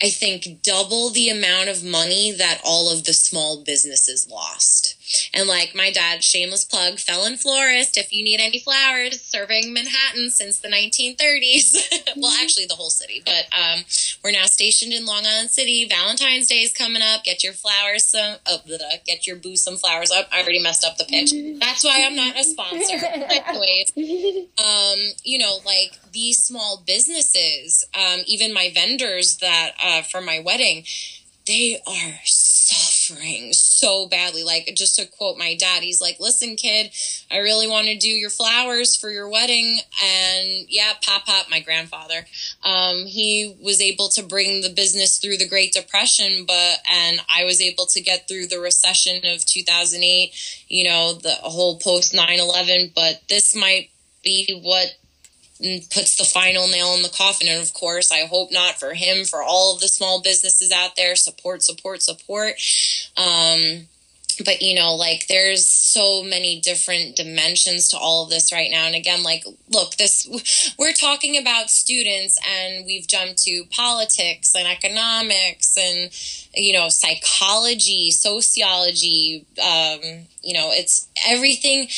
I 0.00 0.10
think, 0.10 0.62
double 0.62 1.10
the 1.10 1.28
amount 1.28 1.68
of 1.68 1.82
money 1.82 2.30
that 2.32 2.60
all 2.64 2.90
of 2.90 3.04
the 3.04 3.12
small 3.12 3.64
businesses 3.64 4.28
lost. 4.30 4.94
And 5.32 5.48
like 5.48 5.74
my 5.74 5.90
dad, 5.90 6.24
shameless 6.24 6.64
plug, 6.64 6.98
Felon 6.98 7.36
Florist, 7.36 7.96
if 7.96 8.12
you 8.12 8.22
need 8.24 8.40
any 8.40 8.58
flowers, 8.58 9.20
serving 9.20 9.72
Manhattan 9.72 10.30
since 10.30 10.58
the 10.58 10.68
1930s. 10.68 11.76
well, 12.16 12.32
actually, 12.42 12.66
the 12.66 12.74
whole 12.74 12.90
city, 12.90 13.22
but 13.24 13.46
um, 13.56 13.84
we're 14.22 14.32
now 14.32 14.46
stationed 14.46 14.92
in 14.92 15.04
Long 15.04 15.24
Island 15.26 15.50
City. 15.50 15.86
Valentine's 15.88 16.48
Day 16.48 16.62
is 16.62 16.72
coming 16.72 17.02
up. 17.02 17.24
Get 17.24 17.42
your 17.44 17.52
flowers 17.52 18.04
some, 18.06 18.36
oh, 18.46 18.58
get 19.06 19.26
your 19.26 19.36
boo 19.36 19.56
some 19.56 19.76
flowers 19.76 20.10
up. 20.10 20.28
I 20.32 20.42
already 20.42 20.62
messed 20.62 20.84
up 20.84 20.96
the 20.96 21.04
pitch. 21.04 21.32
That's 21.60 21.84
why 21.84 22.04
I'm 22.04 22.16
not 22.16 22.38
a 22.38 22.44
sponsor. 22.44 23.06
Anyways, 23.06 23.92
um, 24.58 24.98
you 25.24 25.38
know, 25.38 25.58
like 25.64 25.98
these 26.12 26.38
small 26.38 26.82
businesses, 26.86 27.86
um, 27.94 28.20
even 28.26 28.52
my 28.52 28.70
vendors 28.74 29.38
that 29.38 29.72
uh, 29.82 30.02
for 30.02 30.20
my 30.20 30.40
wedding, 30.40 30.84
they 31.48 31.80
are 31.86 32.14
suffering 32.24 33.52
so 33.54 34.06
badly. 34.06 34.44
Like, 34.44 34.70
just 34.76 34.96
to 34.96 35.06
quote 35.06 35.38
my 35.38 35.54
dad, 35.54 35.82
he's 35.82 36.00
like, 36.00 36.20
Listen, 36.20 36.54
kid, 36.56 36.92
I 37.30 37.38
really 37.38 37.66
want 37.66 37.86
to 37.86 37.96
do 37.96 38.08
your 38.08 38.30
flowers 38.30 38.94
for 38.94 39.10
your 39.10 39.28
wedding. 39.28 39.78
And 40.04 40.66
yeah, 40.68 40.92
Pop 41.02 41.26
Pop, 41.26 41.46
my 41.50 41.60
grandfather, 41.60 42.26
um, 42.62 43.06
he 43.06 43.56
was 43.62 43.80
able 43.80 44.08
to 44.10 44.22
bring 44.22 44.60
the 44.60 44.72
business 44.72 45.18
through 45.18 45.38
the 45.38 45.48
Great 45.48 45.72
Depression, 45.72 46.44
but, 46.46 46.78
and 46.92 47.20
I 47.34 47.44
was 47.44 47.60
able 47.60 47.86
to 47.86 48.00
get 48.00 48.28
through 48.28 48.48
the 48.48 48.60
recession 48.60 49.22
of 49.24 49.44
2008, 49.44 50.64
you 50.68 50.84
know, 50.84 51.14
the 51.14 51.30
whole 51.30 51.78
post 51.78 52.14
9 52.14 52.38
11. 52.38 52.92
But 52.94 53.22
this 53.28 53.56
might 53.56 53.90
be 54.22 54.60
what 54.62 54.94
puts 55.58 56.16
the 56.16 56.24
final 56.24 56.68
nail 56.68 56.94
in 56.94 57.02
the 57.02 57.08
coffin. 57.08 57.48
And 57.48 57.62
of 57.62 57.72
course, 57.74 58.12
I 58.12 58.26
hope 58.26 58.50
not 58.52 58.78
for 58.78 58.94
him, 58.94 59.24
for 59.24 59.42
all 59.42 59.74
of 59.74 59.80
the 59.80 59.88
small 59.88 60.20
businesses 60.20 60.72
out 60.72 60.96
there. 60.96 61.16
Support, 61.16 61.62
support, 61.62 62.02
support. 62.02 62.54
Um, 63.16 63.88
but 64.44 64.62
you 64.62 64.74
know, 64.74 64.94
like 64.94 65.26
there's 65.26 65.66
so 65.66 66.22
many 66.22 66.60
different 66.60 67.16
dimensions 67.16 67.88
to 67.88 67.98
all 67.98 68.24
of 68.24 68.30
this 68.30 68.52
right 68.52 68.70
now. 68.70 68.86
And 68.86 68.94
again, 68.94 69.22
like, 69.22 69.44
look, 69.70 69.96
this, 69.96 70.74
we're 70.78 70.92
talking 70.92 71.36
about 71.38 71.70
students 71.70 72.38
and 72.46 72.86
we've 72.86 73.06
jumped 73.06 73.38
to 73.44 73.64
politics 73.70 74.54
and 74.54 74.68
economics 74.68 75.76
and, 75.76 76.10
you 76.54 76.72
know, 76.72 76.88
psychology, 76.88 78.10
sociology. 78.10 79.44
Um, 79.60 80.00
you 80.42 80.54
know, 80.54 80.70
it's 80.72 81.08
everything 81.26 81.88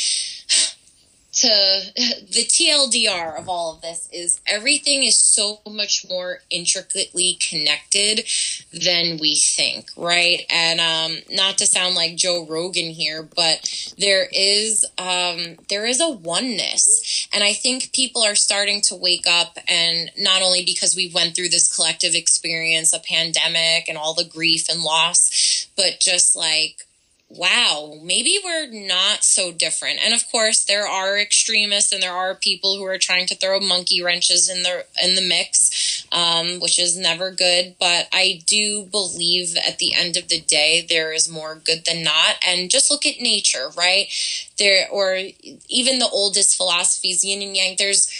to 1.40 1.48
the 1.96 2.44
TLDR 2.44 3.38
of 3.38 3.48
all 3.48 3.74
of 3.74 3.80
this 3.80 4.08
is 4.12 4.40
everything 4.46 5.04
is 5.04 5.18
so 5.18 5.60
much 5.68 6.06
more 6.08 6.40
intricately 6.50 7.38
connected 7.40 8.26
than 8.72 9.18
we 9.18 9.36
think, 9.36 9.90
right? 9.96 10.42
And 10.50 10.80
um, 10.80 11.18
not 11.30 11.58
to 11.58 11.66
sound 11.66 11.94
like 11.94 12.16
Joe 12.16 12.46
Rogan 12.48 12.90
here, 12.90 13.22
but 13.22 13.94
there 13.98 14.28
is 14.30 14.84
um, 14.98 15.56
there 15.68 15.86
is 15.86 16.00
a 16.00 16.10
oneness, 16.10 17.28
and 17.32 17.42
I 17.42 17.54
think 17.54 17.92
people 17.92 18.22
are 18.22 18.34
starting 18.34 18.82
to 18.82 18.96
wake 18.96 19.26
up, 19.26 19.58
and 19.68 20.10
not 20.18 20.42
only 20.42 20.64
because 20.64 20.94
we 20.94 21.10
went 21.14 21.34
through 21.34 21.48
this 21.48 21.74
collective 21.74 22.14
experience, 22.14 22.92
a 22.92 22.98
pandemic, 23.00 23.88
and 23.88 23.96
all 23.96 24.14
the 24.14 24.24
grief 24.24 24.68
and 24.68 24.82
loss, 24.82 25.66
but 25.76 26.00
just 26.00 26.36
like 26.36 26.86
wow, 27.30 27.96
maybe 28.02 28.38
we're 28.44 28.66
not 28.70 29.22
so 29.22 29.52
different. 29.52 30.00
And 30.04 30.12
of 30.12 30.28
course, 30.30 30.64
there 30.64 30.86
are 30.86 31.16
extremists 31.16 31.92
and 31.92 32.02
there 32.02 32.12
are 32.12 32.34
people 32.34 32.76
who 32.76 32.84
are 32.84 32.98
trying 32.98 33.26
to 33.26 33.36
throw 33.36 33.60
monkey 33.60 34.02
wrenches 34.02 34.50
in 34.50 34.64
the 34.64 34.84
in 35.02 35.14
the 35.14 35.22
mix, 35.22 36.04
um, 36.12 36.58
which 36.58 36.78
is 36.78 36.98
never 36.98 37.30
good. 37.30 37.76
But 37.78 38.08
I 38.12 38.42
do 38.46 38.82
believe 38.82 39.56
at 39.56 39.78
the 39.78 39.94
end 39.94 40.16
of 40.16 40.28
the 40.28 40.40
day, 40.40 40.84
there 40.86 41.12
is 41.12 41.30
more 41.30 41.54
good 41.54 41.84
than 41.84 42.02
not. 42.02 42.36
And 42.46 42.70
just 42.70 42.90
look 42.90 43.06
at 43.06 43.20
nature, 43.20 43.70
right? 43.76 44.08
There, 44.58 44.88
or 44.90 45.16
even 45.68 46.00
the 46.00 46.08
oldest 46.08 46.56
philosophies, 46.56 47.24
yin 47.24 47.42
and 47.42 47.56
yang. 47.56 47.76
There's 47.78 48.10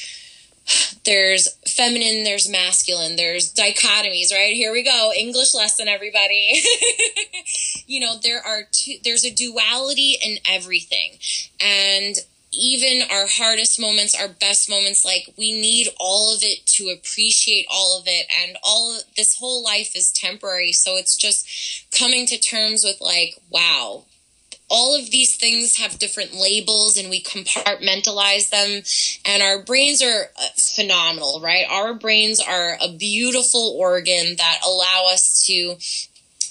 there's 1.05 1.49
feminine, 1.67 2.25
there's 2.25 2.49
masculine, 2.49 3.17
there's 3.17 3.53
dichotomies, 3.53 4.33
right? 4.33 4.55
Here 4.55 4.73
we 4.73 4.83
go. 4.83 5.13
English 5.17 5.55
lesson, 5.55 5.89
everybody. 5.89 6.63
you 7.87 8.01
know, 8.01 8.17
there 8.23 8.45
are 8.45 8.63
two, 8.71 8.95
there's 9.03 9.25
a 9.25 9.31
duality 9.31 10.17
in 10.23 10.39
everything. 10.47 11.19
And 11.61 12.17
even 12.53 13.03
our 13.11 13.27
hardest 13.29 13.81
moments, 13.81 14.15
our 14.15 14.29
best 14.29 14.69
moments, 14.69 15.05
like 15.05 15.33
we 15.39 15.53
need 15.53 15.89
all 15.99 16.35
of 16.35 16.43
it 16.43 16.67
to 16.67 16.89
appreciate 16.89 17.67
all 17.71 17.99
of 17.99 18.05
it. 18.07 18.27
And 18.43 18.57
all 18.63 18.99
this 19.17 19.37
whole 19.39 19.63
life 19.63 19.97
is 19.97 20.13
temporary. 20.13 20.73
So 20.73 20.97
it's 20.97 21.17
just 21.17 21.91
coming 21.97 22.27
to 22.27 22.39
terms 22.39 22.85
with 22.85 23.01
like, 23.01 23.37
wow, 23.51 24.05
all 24.71 24.95
of 24.95 25.11
these 25.11 25.37
things 25.37 25.77
have 25.77 25.99
different 25.99 26.33
labels 26.33 26.97
and 26.97 27.11
we 27.11 27.21
compartmentalize 27.21 28.51
them. 28.51 28.83
And 29.27 29.43
our 29.43 29.63
brains 29.63 30.01
are 30.03 30.31
uh, 30.41 30.49
phenomenal 30.57 31.41
right? 31.43 31.67
Our 31.69 31.95
brains 31.95 32.41
are 32.41 32.77
a 32.81 32.93
beautiful 32.93 33.77
organ 33.79 34.37
that 34.37 34.61
allow 34.67 35.09
us 35.11 35.45
to 35.47 35.77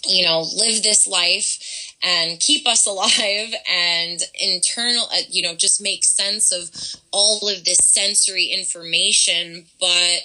you 0.07 0.25
know 0.25 0.45
live 0.55 0.81
this 0.81 1.07
life 1.07 1.93
and 2.01 2.39
keep 2.39 2.67
us 2.67 2.85
alive 2.87 3.53
and 3.69 4.21
internal 4.39 5.05
uh, 5.13 5.21
you 5.29 5.41
know 5.41 5.55
just 5.55 5.81
make 5.81 6.03
sense 6.03 6.51
of 6.51 6.69
all 7.11 7.47
of 7.47 7.65
this 7.65 7.79
sensory 7.79 8.45
information. 8.45 9.65
But 9.79 10.21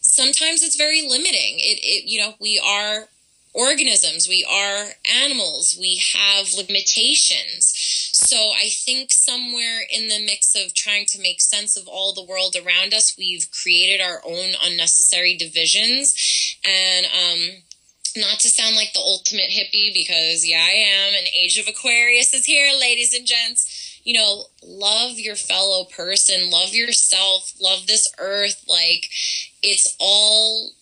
sometimes 0.00 0.62
it's 0.62 0.76
very 0.76 1.02
limiting. 1.02 1.58
It, 1.58 1.78
it 1.82 2.04
you 2.08 2.20
know 2.20 2.34
we 2.40 2.60
are 2.64 3.08
organisms, 3.54 4.28
we 4.28 4.46
are 4.48 4.92
animals, 5.22 5.76
we 5.78 6.00
have 6.14 6.52
limitations. 6.56 7.72
So 8.14 8.36
I 8.36 8.68
think 8.68 9.10
somewhere 9.10 9.82
in 9.90 10.08
the 10.08 10.24
mix 10.24 10.54
of 10.54 10.74
trying 10.74 11.06
to 11.06 11.20
make 11.20 11.40
sense 11.40 11.76
of 11.76 11.88
all 11.88 12.14
the 12.14 12.24
world 12.24 12.56
around 12.56 12.94
us, 12.94 13.16
we've 13.18 13.48
created 13.50 14.00
our 14.00 14.22
own 14.24 14.50
unnecessary 14.64 15.36
divisions. 15.36 16.14
And 16.64 17.06
um, 17.06 17.62
not 18.16 18.40
to 18.40 18.48
sound 18.48 18.76
like 18.76 18.92
the 18.92 19.00
ultimate 19.00 19.50
hippie, 19.50 19.92
because 19.92 20.46
yeah, 20.46 20.64
I 20.64 20.70
am. 20.70 21.14
An 21.14 21.28
age 21.34 21.58
of 21.58 21.68
Aquarius 21.68 22.32
is 22.34 22.44
here, 22.44 22.70
ladies 22.78 23.14
and 23.14 23.26
gents. 23.26 24.00
You 24.04 24.14
know, 24.14 24.44
love 24.64 25.18
your 25.18 25.36
fellow 25.36 25.84
person, 25.84 26.50
love 26.50 26.74
yourself, 26.74 27.52
love 27.60 27.86
this 27.86 28.12
earth. 28.18 28.64
Like, 28.68 29.08
it's 29.62 29.96
all 30.00 30.72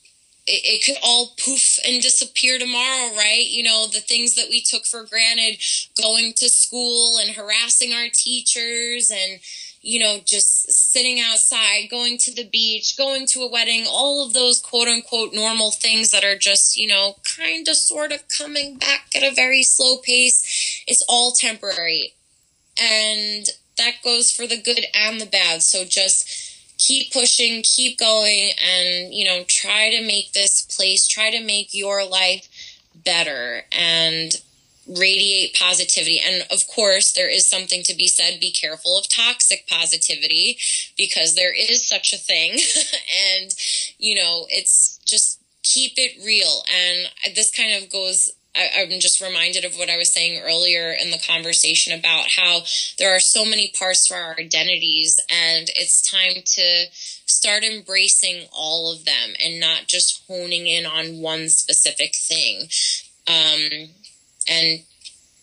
it, 0.51 0.63
it 0.65 0.85
could 0.85 0.97
all 1.03 1.35
poof 1.39 1.79
and 1.87 2.03
disappear 2.03 2.59
tomorrow, 2.59 3.15
right? 3.17 3.47
You 3.47 3.63
know, 3.63 3.87
the 3.87 4.01
things 4.01 4.35
that 4.35 4.49
we 4.51 4.61
took 4.61 4.85
for 4.85 5.05
granted, 5.05 5.63
going 6.01 6.33
to 6.35 6.49
school 6.49 7.19
and 7.19 7.31
harassing 7.31 7.93
our 7.93 8.09
teachers 8.13 9.11
and, 9.11 9.41
you 9.81 10.01
know, 10.01 10.19
just 10.25 10.73
sitting 10.73 11.21
outside, 11.21 11.89
going 11.89 12.19
to 12.19 12.35
the 12.35 12.45
beach, 12.45 12.97
going 12.97 13.27
to 13.29 13.41
a 13.41 13.51
wedding, 13.51 13.87
all 13.89 14.27
of 14.27 14.35
those 14.35 14.61
quote 14.61 14.89
unquote 14.89 15.33
normal 15.33 15.71
things 15.71 16.11
that 16.11 16.25
are 16.25 16.37
just, 16.37 16.77
you 16.77 16.89
know, 16.89 17.15
kind 17.37 17.69
of 17.69 17.77
sort 17.77 18.11
of 18.11 18.27
coming 18.29 18.77
back 18.77 19.07
at 19.15 19.23
a 19.23 19.35
very 19.35 19.63
slow 19.63 19.99
pace. 19.99 20.85
It's 20.89 21.05
all 21.09 21.31
temporary. 21.31 22.15
And 22.83 23.47
that 23.79 24.03
goes 24.03 24.33
for 24.33 24.47
the 24.47 24.61
good 24.61 24.85
and 24.95 25.21
the 25.21 25.27
bad. 25.27 25.63
So 25.63 25.85
just, 25.85 26.50
keep 26.81 27.13
pushing, 27.13 27.63
keep 27.63 27.99
going, 27.99 28.53
and, 28.59 29.13
you 29.13 29.25
know, 29.25 29.45
try 29.47 29.91
to 29.91 30.05
make 30.05 30.33
this 30.33 30.63
place, 30.63 31.07
try 31.07 31.31
to 31.31 31.45
make 31.45 31.75
your 31.75 32.05
life 32.07 32.49
better 33.05 33.63
and 33.71 34.41
radiate 34.89 35.55
positivity. 35.55 36.21
And 36.27 36.43
of 36.51 36.67
course, 36.67 37.13
there 37.13 37.29
is 37.29 37.47
something 37.47 37.83
to 37.85 37.95
be 37.95 38.07
said 38.07 38.41
be 38.41 38.51
careful 38.51 38.99
of 38.99 39.09
toxic 39.09 39.67
positivity 39.69 40.59
because 40.97 41.37
there 41.37 41.55
is 41.55 41.87
such 41.87 42.13
a 42.13 42.19
thing. 42.19 42.53
and, 43.37 43.55
you 43.99 44.17
know, 44.17 44.47
it's 44.49 44.99
just 45.05 45.39
keep 45.63 45.93
it 45.97 46.25
real. 46.25 46.65
And 46.75 47.35
this 47.37 47.51
kind 47.51 47.83
of 47.83 47.91
goes 47.91 48.31
I, 48.57 48.83
am 48.83 49.01
just 49.01 49.21
reminded 49.21 49.65
of 49.65 49.77
what 49.77 49.91
I 49.91 49.97
was 49.97 50.13
saying 50.13 50.43
earlier 50.43 50.93
in 50.93 51.11
the 51.11 51.19
conversation 51.19 51.99
about 51.99 52.29
how 52.29 52.63
there 52.99 53.15
are 53.15 53.21
so 53.21 53.45
many 53.45 53.73
parts 53.79 54.09
to 54.09 54.15
our 54.15 54.37
identities, 54.39 55.21
and 55.31 55.71
it's 55.77 56.11
time 56.11 56.43
to 56.45 56.87
start 57.27 57.63
embracing 57.63 58.47
all 58.53 58.93
of 58.93 59.05
them 59.05 59.35
and 59.45 59.61
not 59.61 59.87
just 59.87 60.25
honing 60.27 60.67
in 60.67 60.85
on 60.85 61.21
one 61.21 61.49
specific 61.49 62.15
thing. 62.17 62.69
Um, 63.29 63.91
and 64.49 64.81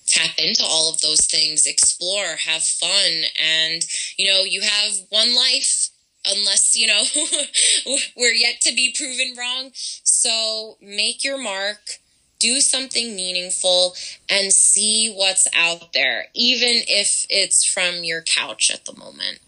tap 0.08 0.38
into 0.38 0.64
all 0.64 0.90
of 0.90 1.02
those 1.02 1.26
things, 1.26 1.66
explore, 1.66 2.36
have 2.46 2.64
fun, 2.64 3.24
and 3.42 3.86
you 4.18 4.28
know, 4.28 4.44
you 4.44 4.62
have 4.62 4.94
one 5.10 5.36
life 5.36 5.90
unless 6.30 6.76
you 6.76 6.88
know 6.88 7.04
we're 8.18 8.34
yet 8.34 8.60
to 8.62 8.74
be 8.74 8.94
proven 8.98 9.36
wrong. 9.38 9.72
So 9.74 10.78
make 10.82 11.24
your 11.24 11.38
mark 11.38 12.00
do 12.40 12.60
something 12.60 13.16
meaningful 13.16 13.96
and 14.30 14.52
see 14.52 15.14
what's 15.14 15.48
out 15.56 15.94
there, 15.94 16.26
even 16.34 16.82
if 16.88 17.26
it's 17.30 17.66
from 17.66 18.04
your 18.04 18.22
couch 18.22 18.72
at 18.72 18.86
the 18.86 18.96
moment. 18.96 19.40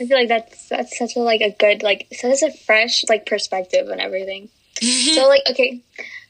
I 0.00 0.06
feel 0.06 0.18
like 0.18 0.28
that's 0.28 0.68
that's 0.68 0.98
such 0.98 1.16
a 1.16 1.20
like 1.20 1.40
a 1.40 1.50
good 1.58 1.82
like 1.82 2.08
such 2.12 2.42
a 2.42 2.50
fresh 2.50 3.04
like 3.08 3.26
perspective 3.26 3.88
and 3.88 4.00
everything. 4.00 4.48
so 4.80 5.28
like 5.28 5.42
okay, 5.50 5.80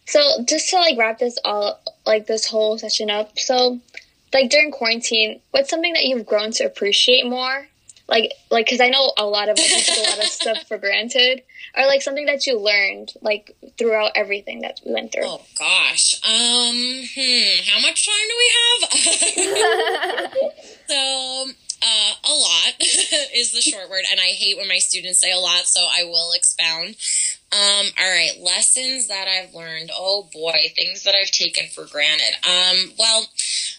so 0.07 0.21
just 0.45 0.71
to 0.71 0.77
like 0.77 0.99
wrap 0.99 1.19
this 1.19 1.39
all 1.45 1.81
like 2.07 2.27
this 2.27 2.47
whole 2.47 2.79
session 2.79 3.11
up. 3.11 3.39
So 3.39 3.81
like 4.33 4.51
during 4.51 4.73
quarantine, 4.73 5.41
what's 5.53 5.71
something 5.71 5.93
that 5.93 6.05
you've 6.05 6.27
grown 6.27 6.51
to 6.53 6.65
appreciate 6.65 7.27
more? 7.27 7.69
Like 8.13 8.35
like 8.51 8.67
because 8.67 8.83
I 8.83 8.91
know 8.91 9.11
a 9.17 9.25
lot 9.25 9.49
of 9.49 9.57
take 9.57 9.89
a 9.89 10.11
lot 10.11 10.19
of 10.19 10.25
stuff 10.41 10.65
for 10.69 10.77
granted 10.77 11.41
or 11.75 11.87
like 11.87 12.03
something 12.03 12.27
that 12.27 12.47
you 12.47 12.61
learned 12.61 13.15
like 13.23 13.57
throughout 13.79 14.13
everything 14.17 14.61
that 14.61 14.81
we 14.85 14.93
went 14.93 15.13
through? 15.13 15.25
Oh 15.25 15.41
gosh, 15.59 16.21
um, 16.23 16.77
hmm, 17.15 17.73
how 17.73 17.81
much 17.81 18.07
time 18.07 18.29
do 18.29 18.37
we 18.37 18.51
have? 20.21 20.33
so. 20.89 21.47
Uh, 21.85 22.15
a 22.31 22.33
lot 22.33 22.75
is 23.35 23.51
the 23.51 23.61
short 23.61 23.91
word, 23.91 24.05
and 24.09 24.21
I 24.21 24.27
hate 24.29 24.57
when 24.57 24.69
my 24.69 24.79
students 24.79 25.21
say 25.21 25.33
a 25.33 25.39
lot, 25.39 25.67
so 25.67 25.81
I 25.81 26.05
will 26.05 26.31
expound. 26.33 26.95
Um, 27.51 27.87
all 27.99 28.09
right, 28.09 28.41
lessons 28.41 29.09
that 29.09 29.27
I've 29.27 29.53
learned. 29.53 29.91
Oh 29.93 30.29
boy, 30.33 30.71
things 30.77 31.03
that 31.03 31.17
I've 31.21 31.33
taken 31.33 31.67
for 31.75 31.85
granted. 31.87 32.37
Um, 32.49 32.93
well, 33.01 33.27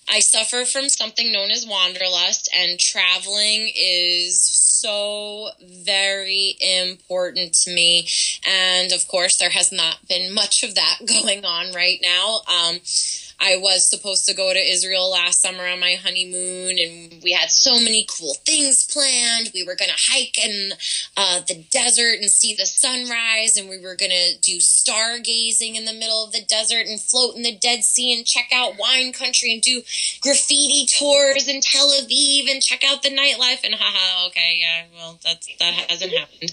I 0.09 0.19
suffer 0.19 0.65
from 0.65 0.89
something 0.89 1.31
known 1.31 1.51
as 1.51 1.65
wanderlust, 1.65 2.49
and 2.57 2.79
traveling 2.79 3.71
is 3.75 4.41
so 4.41 5.49
very 5.61 6.57
important 6.59 7.53
to 7.53 7.73
me. 7.73 8.07
And 8.45 8.91
of 8.91 9.07
course, 9.07 9.37
there 9.37 9.49
has 9.49 9.71
not 9.71 10.07
been 10.07 10.33
much 10.33 10.63
of 10.63 10.75
that 10.75 10.99
going 11.07 11.45
on 11.45 11.73
right 11.73 11.99
now. 12.01 12.41
Um, 12.47 12.79
I 13.43 13.57
was 13.57 13.85
supposed 13.85 14.25
to 14.27 14.33
go 14.33 14.53
to 14.53 14.59
Israel 14.59 15.11
last 15.11 15.41
summer 15.41 15.67
on 15.67 15.81
my 15.81 15.95
honeymoon, 16.01 16.79
and 16.79 17.21
we 17.21 17.33
had 17.33 17.49
so 17.49 17.73
many 17.73 18.05
cool 18.09 18.35
things 18.45 18.85
planned. 18.85 19.51
We 19.53 19.65
were 19.65 19.75
going 19.75 19.91
to 19.91 20.11
hike 20.11 20.41
in 20.41 20.71
uh, 21.17 21.41
the 21.45 21.55
desert 21.69 22.19
and 22.21 22.29
see 22.29 22.55
the 22.55 22.65
sunrise, 22.65 23.57
and 23.57 23.67
we 23.67 23.81
were 23.81 23.97
going 23.97 24.11
to 24.11 24.39
do 24.39 24.59
stargazing 24.59 25.75
in 25.75 25.83
the 25.83 25.93
middle 25.93 26.23
of 26.23 26.31
the 26.31 26.45
desert 26.47 26.87
and 26.87 27.01
float 27.01 27.35
in 27.35 27.43
the 27.43 27.53
Dead 27.53 27.83
Sea 27.83 28.17
and 28.17 28.25
check 28.25 28.49
out 28.53 28.79
wine 28.79 29.11
country 29.11 29.51
and 29.51 29.61
do 29.61 29.81
graffiti 30.21 30.85
tours 30.85 31.49
in 31.49 31.59
Tel 31.59 31.91
Aviv 31.91 32.49
and 32.49 32.61
check 32.61 32.85
out 32.85 33.03
the 33.03 33.09
nightlife. 33.09 33.65
And 33.65 33.75
haha, 33.77 34.27
okay, 34.27 34.59
yeah, 34.61 34.83
well, 34.95 35.19
that's, 35.21 35.49
that 35.59 35.73
hasn't 35.89 36.13
happened. 36.13 36.51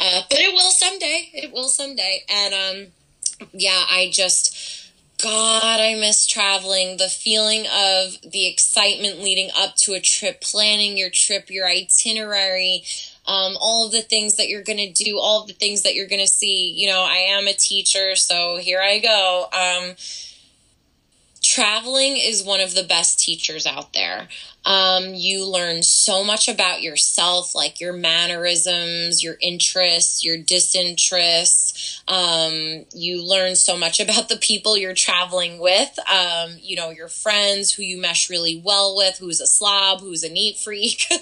Uh, 0.00 0.22
but 0.28 0.40
it 0.40 0.52
will 0.52 0.72
someday. 0.72 1.30
It 1.32 1.52
will 1.52 1.68
someday. 1.68 2.24
And 2.28 2.54
um, 2.54 3.48
yeah, 3.52 3.84
I 3.88 4.10
just 4.12 4.83
God, 5.24 5.80
I 5.80 5.94
miss 5.94 6.26
traveling. 6.26 6.98
The 6.98 7.08
feeling 7.08 7.66
of 7.66 8.20
the 8.30 8.46
excitement 8.46 9.20
leading 9.20 9.48
up 9.56 9.74
to 9.76 9.94
a 9.94 10.00
trip, 10.00 10.42
planning 10.42 10.98
your 10.98 11.08
trip, 11.08 11.48
your 11.48 11.66
itinerary, 11.66 12.84
um, 13.26 13.56
all 13.58 13.86
of 13.86 13.92
the 13.92 14.02
things 14.02 14.36
that 14.36 14.50
you're 14.50 14.62
going 14.62 14.76
to 14.76 14.92
do, 14.92 15.18
all 15.18 15.40
of 15.40 15.46
the 15.46 15.54
things 15.54 15.82
that 15.82 15.94
you're 15.94 16.08
going 16.08 16.20
to 16.20 16.28
see. 16.28 16.74
You 16.76 16.90
know, 16.90 17.00
I 17.00 17.38
am 17.38 17.46
a 17.46 17.54
teacher, 17.54 18.16
so 18.16 18.58
here 18.58 18.82
I 18.82 18.98
go. 18.98 19.46
Um, 19.50 19.94
traveling 21.54 22.16
is 22.16 22.42
one 22.42 22.60
of 22.60 22.74
the 22.74 22.82
best 22.82 23.20
teachers 23.20 23.64
out 23.64 23.92
there. 23.92 24.26
Um, 24.66 25.14
you 25.14 25.46
learn 25.46 25.84
so 25.84 26.24
much 26.24 26.48
about 26.48 26.82
yourself, 26.82 27.54
like 27.54 27.80
your 27.80 27.92
mannerisms, 27.92 29.22
your 29.22 29.36
interests, 29.40 30.24
your 30.24 30.36
disinterests. 30.36 32.02
Um, 32.08 32.86
you 32.92 33.24
learn 33.24 33.54
so 33.54 33.76
much 33.76 34.00
about 34.04 34.28
the 34.28 34.36
people 34.36 34.76
you're 34.76 34.94
traveling 34.94 35.60
with, 35.60 35.96
um, 36.10 36.56
you 36.60 36.74
know, 36.74 36.90
your 36.90 37.08
friends 37.08 37.70
who 37.70 37.84
you 37.84 38.00
mesh 38.00 38.28
really 38.28 38.60
well 38.64 38.96
with, 38.96 39.18
who's 39.18 39.40
a 39.40 39.46
slob, 39.46 40.00
who's 40.00 40.24
a 40.24 40.28
neat 40.28 40.58
freak. 40.58 41.06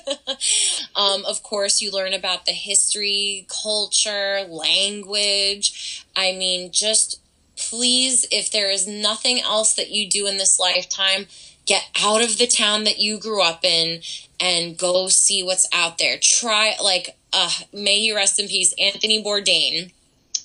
Um, 0.95 1.25
of 1.25 1.43
course, 1.43 1.81
you 1.81 1.91
learn 1.91 2.13
about 2.13 2.45
the 2.45 2.53
history, 2.53 3.47
culture, 3.49 4.43
language. 4.49 6.05
I 6.15 6.33
mean, 6.33 6.71
just 6.71 7.22
please, 7.71 8.27
if 8.31 8.51
there 8.51 8.71
is 8.71 8.87
nothing 8.87 9.41
else 9.41 9.75
that 9.75 9.91
you 9.91 10.09
do 10.09 10.27
in 10.27 10.37
this 10.37 10.59
lifetime, 10.59 11.27
get 11.67 11.85
out 12.03 12.23
of 12.23 12.39
the 12.39 12.47
town 12.47 12.85
that 12.85 12.99
you 12.99 13.19
grew 13.19 13.43
up 13.43 13.65
in 13.65 14.01
and 14.41 14.77
go 14.77 15.09
see 15.09 15.43
what's 15.43 15.69
out 15.73 15.99
there. 15.99 16.19
Try, 16.21 16.75
like, 16.83 17.17
uh, 17.33 17.51
may 17.73 17.99
you 17.99 18.15
rest 18.15 18.41
in 18.41 18.49
peace, 18.49 18.75
Anthony 18.79 19.23
Bourdain. 19.23 19.93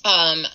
Um, 0.04 0.46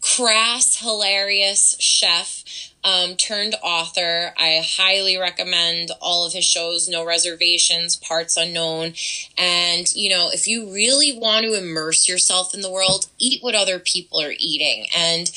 crass, 0.00 0.78
hilarious 0.80 1.76
chef 1.80 2.44
um, 2.86 3.16
turned 3.16 3.56
author. 3.62 4.32
I 4.38 4.62
highly 4.64 5.16
recommend 5.16 5.90
all 6.00 6.24
of 6.24 6.32
his 6.32 6.44
shows, 6.44 6.88
No 6.88 7.04
Reservations, 7.04 7.96
Parts 7.96 8.36
Unknown. 8.36 8.94
And, 9.36 9.92
you 9.94 10.08
know, 10.08 10.30
if 10.32 10.46
you 10.46 10.72
really 10.72 11.18
want 11.18 11.44
to 11.44 11.58
immerse 11.58 12.08
yourself 12.08 12.54
in 12.54 12.60
the 12.60 12.70
world, 12.70 13.06
eat 13.18 13.42
what 13.42 13.56
other 13.56 13.80
people 13.80 14.20
are 14.20 14.34
eating 14.38 14.86
and 14.96 15.28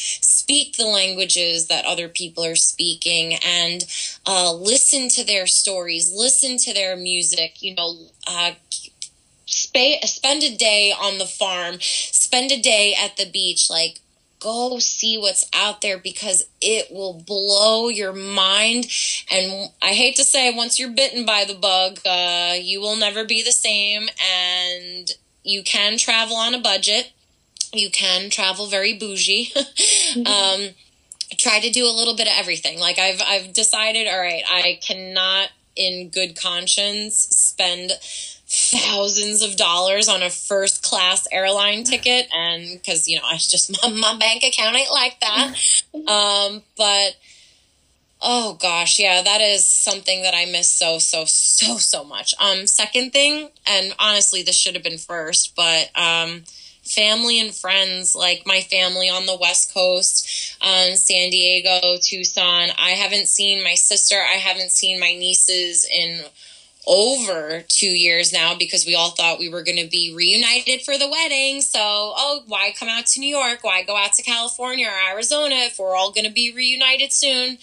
speak 0.50 0.78
the 0.78 0.86
languages 0.88 1.68
that 1.68 1.86
other 1.86 2.08
people 2.08 2.44
are 2.44 2.56
speaking 2.56 3.36
and 3.46 3.86
uh, 4.26 4.52
listen 4.52 5.08
to 5.08 5.24
their 5.24 5.46
stories, 5.46 6.12
listen 6.12 6.58
to 6.58 6.74
their 6.74 6.96
music, 6.96 7.62
you 7.62 7.76
know, 7.76 7.96
uh, 8.26 8.52
spend 9.46 10.44
a 10.44 10.56
day 10.56 10.92
on 11.00 11.20
the 11.20 11.26
farm, 11.26 11.78
spend 11.80 12.52
a 12.52 12.60
day 12.60 12.96
at 13.00 13.16
the 13.16 13.30
beach, 13.30 13.70
like 13.70 14.00
go 14.40 14.80
see 14.80 15.20
what's 15.20 15.48
out 15.54 15.82
there 15.82 16.00
because 16.00 16.44
it 16.62 16.92
will 16.92 17.14
blow 17.14 17.88
your 17.88 18.14
mind. 18.14 18.88
And 19.32 19.70
I 19.84 19.90
hate 19.90 20.16
to 20.16 20.24
say, 20.24 20.52
once 20.52 20.80
you're 20.80 20.90
bitten 20.90 21.28
by 21.28 21.46
the 21.46 21.54
bug, 21.54 22.00
uh, 22.08 22.56
you 22.60 22.82
will 22.82 22.96
never 22.96 23.24
be 23.24 23.44
the 23.44 23.52
same. 23.52 24.10
And 24.20 25.12
you 25.44 25.62
can 25.62 26.00
travel 26.00 26.38
on 26.38 26.56
a 26.56 26.60
budget. 26.60 27.12
You 27.74 27.90
can 27.92 28.30
travel 28.30 28.68
very 28.68 28.94
bougie. 28.94 29.52
mm-hmm. 29.56 30.26
um, 30.70 30.76
try 31.38 31.60
to 31.60 31.70
do 31.70 31.86
a 31.86 31.94
little 31.94 32.16
bit 32.16 32.28
of 32.28 32.34
everything. 32.36 32.80
Like 32.80 33.00
I've 33.00 33.22
I've 33.22 33.54
decided, 33.54 34.08
all 34.08 34.20
right, 34.20 34.44
I 34.50 34.80
cannot 34.82 35.50
in 35.76 36.10
good 36.10 36.40
conscience 36.40 37.16
spend 37.16 37.92
thousands 38.52 39.44
of 39.44 39.56
dollars 39.56 40.10
on 40.10 40.24
a 40.24 40.30
first 40.30 40.82
class 40.84 41.28
airline 41.32 41.84
ticket 41.84 42.28
and 42.34 42.68
because 42.74 43.08
you 43.08 43.16
know 43.16 43.22
i 43.24 43.38
just 43.38 43.72
my, 43.84 43.90
my, 43.92 44.18
bank 44.18 44.44
account 44.44 44.76
ain't 44.76 44.92
like 44.92 45.20
that 45.20 45.54
um 45.94 46.64
but 46.76 47.16
oh 48.22 48.58
gosh 48.60 49.00
yeah 49.00 49.22
that 49.22 49.40
is 49.40 49.64
something 49.64 50.24
that 50.24 50.34
i 50.34 50.46
miss 50.46 50.68
so 50.68 50.98
so 50.98 51.26
so 51.26 51.78
so 51.78 52.04
much 52.04 52.34
um 52.42 52.66
second 52.66 53.12
thing 53.12 53.50
and 53.68 53.94
honestly 54.00 54.42
this 54.42 54.58
should 54.58 54.74
have 54.74 54.84
been 54.84 54.98
first 54.98 55.56
but 55.56 55.92
um 55.96 56.44
family 56.90 57.40
and 57.40 57.54
friends 57.54 58.16
like 58.16 58.44
my 58.46 58.62
family 58.62 59.10
on 59.10 59.26
the 59.26 59.38
west 59.38 59.74
coast 59.74 60.56
um, 60.62 60.96
san 60.96 61.30
diego 61.30 61.98
tucson 62.02 62.70
i 62.78 62.92
haven't 62.92 63.28
seen 63.28 63.64
my 63.64 63.76
sister 63.76 64.16
i 64.16 64.34
haven't 64.34 64.72
seen 64.72 65.00
my 65.00 65.14
nieces 65.14 65.86
in 65.86 66.22
over 66.88 67.64
two 67.68 67.86
years 67.86 68.34
now 68.34 68.56
because 68.58 68.86
we 68.86 68.96
all 68.96 69.12
thought 69.12 69.38
we 69.38 69.48
were 69.48 69.64
going 69.64 69.78
to 69.78 69.88
be 69.88 70.14
reunited 70.16 70.82
for 70.82 70.98
the 70.98 71.10
wedding. 71.10 71.62
So, 71.62 71.80
oh, 71.80 72.42
why 72.48 72.74
come 72.78 72.90
out 72.90 73.06
to 73.08 73.20
New 73.20 73.30
York? 73.30 73.60
Why 73.64 73.84
go 73.84 73.96
out 73.96 74.14
to 74.14 74.24
California 74.24 74.88
or 74.88 75.14
Arizona 75.14 75.56
if 75.56 75.78
we're 75.78 75.96
all 75.96 76.12
going 76.12 76.26
to 76.26 76.32
be 76.32 76.52
reunited 76.52 77.14
soon? 77.14 77.60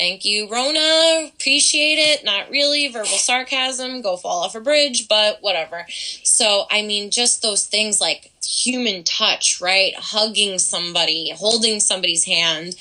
Thank 0.00 0.24
you, 0.24 0.48
Rona. 0.48 1.28
Appreciate 1.28 1.96
it. 1.98 2.24
Not 2.24 2.48
really. 2.48 2.88
Verbal 2.88 3.04
sarcasm. 3.04 4.00
Go 4.00 4.16
fall 4.16 4.44
off 4.44 4.54
a 4.54 4.60
bridge, 4.60 5.08
but 5.08 5.42
whatever. 5.42 5.84
So, 6.24 6.64
I 6.70 6.80
mean, 6.80 7.10
just 7.10 7.42
those 7.42 7.66
things 7.66 8.00
like 8.00 8.32
human 8.42 9.04
touch, 9.04 9.60
right? 9.60 9.92
Hugging 9.94 10.58
somebody, 10.58 11.32
holding 11.36 11.80
somebody's 11.80 12.24
hand 12.24 12.76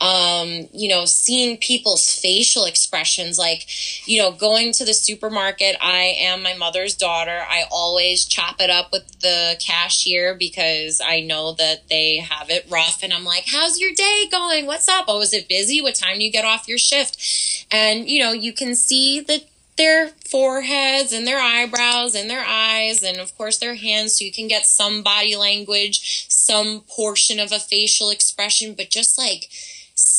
um, 0.00 0.68
you 0.72 0.88
know, 0.88 1.04
seeing 1.04 1.56
people's 1.56 2.12
facial 2.12 2.64
expressions, 2.64 3.38
like, 3.38 3.66
you 4.06 4.18
know, 4.18 4.32
going 4.32 4.72
to 4.72 4.84
the 4.84 4.92
supermarket. 4.92 5.76
I 5.80 6.16
am 6.20 6.42
my 6.42 6.54
mother's 6.54 6.94
daughter. 6.94 7.42
I 7.48 7.64
always 7.70 8.24
chop 8.24 8.60
it 8.60 8.70
up 8.70 8.92
with 8.92 9.20
the 9.20 9.56
cashier 9.60 10.34
because 10.34 11.00
I 11.04 11.20
know 11.20 11.52
that 11.54 11.88
they 11.88 12.16
have 12.16 12.50
it 12.50 12.66
rough. 12.68 13.02
And 13.02 13.12
I'm 13.12 13.24
like, 13.24 13.44
how's 13.46 13.80
your 13.80 13.92
day 13.92 14.24
going? 14.30 14.66
What's 14.66 14.88
up? 14.88 15.06
Oh, 15.08 15.20
is 15.20 15.32
it 15.32 15.48
busy? 15.48 15.80
What 15.80 15.94
time 15.94 16.18
do 16.18 16.24
you 16.24 16.32
get 16.32 16.44
off 16.44 16.68
your 16.68 16.78
shift? 16.78 17.66
And, 17.70 18.08
you 18.08 18.20
know, 18.20 18.32
you 18.32 18.52
can 18.52 18.74
see 18.74 19.20
the 19.20 19.44
their 19.76 20.08
foreheads 20.08 21.12
and 21.12 21.26
their 21.26 21.40
eyebrows 21.40 22.14
and 22.14 22.30
their 22.30 22.44
eyes 22.46 23.02
and 23.02 23.18
of 23.18 23.36
course 23.36 23.58
their 23.58 23.74
hands 23.74 24.16
so 24.16 24.24
you 24.24 24.30
can 24.30 24.46
get 24.46 24.64
some 24.64 25.02
body 25.02 25.34
language 25.34 26.26
some 26.28 26.82
portion 26.82 27.40
of 27.40 27.50
a 27.50 27.58
facial 27.58 28.08
expression 28.08 28.74
but 28.74 28.88
just 28.88 29.18
like 29.18 29.48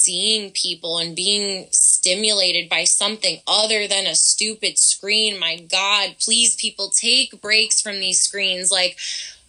seeing 0.05 0.51
people 0.51 0.99
and 0.99 1.15
being 1.15 1.67
stimulated 1.71 2.69
by 2.69 2.83
something 2.83 3.39
other 3.47 3.87
than 3.87 4.05
a 4.05 4.13
stupid 4.13 4.77
screen. 4.77 5.39
My 5.39 5.57
God, 5.57 6.15
please, 6.19 6.55
people, 6.55 6.89
take 6.89 7.41
breaks 7.41 7.81
from 7.81 7.99
these 7.99 8.21
screens. 8.21 8.71
Like, 8.71 8.97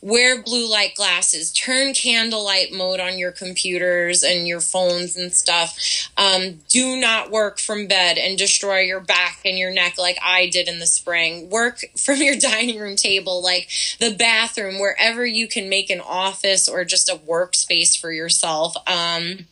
wear 0.00 0.40
blue 0.40 0.70
light 0.70 0.94
glasses, 0.94 1.52
turn 1.52 1.92
candlelight 1.92 2.72
mode 2.72 3.00
on 3.00 3.18
your 3.18 3.32
computers 3.32 4.22
and 4.22 4.46
your 4.46 4.60
phones 4.60 5.16
and 5.16 5.32
stuff. 5.32 5.76
Um, 6.16 6.60
do 6.68 6.98
not 6.98 7.30
work 7.30 7.58
from 7.58 7.86
bed 7.86 8.16
and 8.16 8.38
destroy 8.38 8.80
your 8.80 9.00
back 9.00 9.40
and 9.44 9.58
your 9.58 9.72
neck 9.72 9.98
like 9.98 10.18
I 10.24 10.48
did 10.48 10.68
in 10.68 10.78
the 10.78 10.86
spring. 10.86 11.50
Work 11.50 11.84
from 11.96 12.16
your 12.22 12.36
dining 12.40 12.78
room 12.78 12.96
table, 12.96 13.42
like 13.42 13.68
the 14.00 14.14
bathroom, 14.14 14.78
wherever 14.78 15.26
you 15.26 15.48
can 15.48 15.68
make 15.68 15.90
an 15.90 16.00
office 16.00 16.66
or 16.66 16.84
just 16.84 17.10
a 17.10 17.16
workspace 17.16 18.00
for 18.00 18.10
yourself. 18.10 18.74
Um, 18.86 19.46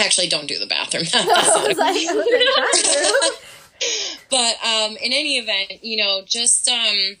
Actually, 0.00 0.28
don't 0.28 0.46
do 0.46 0.58
the 0.58 0.66
bathroom. 0.66 1.04
but 4.30 4.54
um, 4.64 4.96
in 4.96 5.12
any 5.12 5.38
event, 5.38 5.84
you 5.84 6.02
know, 6.02 6.22
just 6.24 6.66
um, 6.68 7.16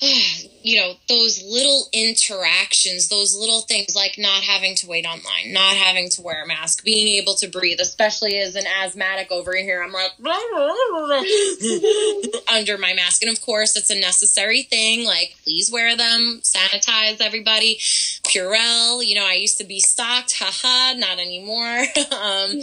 you 0.62 0.76
know, 0.76 0.92
those 1.08 1.42
little 1.42 1.88
interactions, 1.92 3.08
those 3.08 3.34
little 3.34 3.62
things 3.62 3.96
like 3.96 4.16
not 4.16 4.44
having 4.44 4.76
to 4.76 4.86
wait 4.86 5.04
online, 5.04 5.52
not 5.52 5.74
having 5.74 6.08
to 6.10 6.22
wear 6.22 6.44
a 6.44 6.46
mask, 6.46 6.84
being 6.84 7.08
able 7.20 7.34
to 7.34 7.48
breathe, 7.48 7.80
especially 7.80 8.38
as 8.38 8.54
an 8.54 8.62
asthmatic 8.80 9.32
over 9.32 9.56
here. 9.56 9.82
I'm 9.82 9.92
like 9.92 10.12
under 12.52 12.78
my 12.78 12.94
mask. 12.94 13.22
And 13.22 13.32
of 13.32 13.40
course, 13.40 13.76
it's 13.76 13.90
a 13.90 13.98
necessary 13.98 14.62
thing. 14.62 15.04
Like, 15.04 15.34
please 15.42 15.72
wear 15.72 15.96
them, 15.96 16.42
sanitize 16.42 17.20
everybody. 17.20 17.78
Purell. 18.22 19.04
You 19.04 19.16
know, 19.16 19.26
I 19.26 19.34
used 19.34 19.58
to 19.58 19.64
be 19.64 19.80
stocked, 19.80 20.38
haha, 20.38 20.96
not 20.96 21.18
anymore. 21.18 21.86
um, 22.12 22.60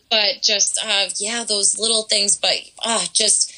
but 0.10 0.40
just, 0.42 0.80
uh, 0.82 1.10
yeah, 1.18 1.44
those 1.44 1.78
little 1.78 2.04
things, 2.04 2.34
but 2.34 2.54
uh, 2.82 3.04
just 3.12 3.52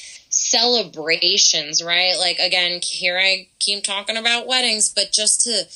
celebrations, 0.50 1.82
right? 1.82 2.16
Like, 2.18 2.38
again, 2.38 2.80
here 2.82 3.18
I 3.18 3.48
keep 3.58 3.84
talking 3.84 4.16
about 4.16 4.46
weddings, 4.46 4.88
but 4.88 5.12
just 5.12 5.42
to 5.42 5.66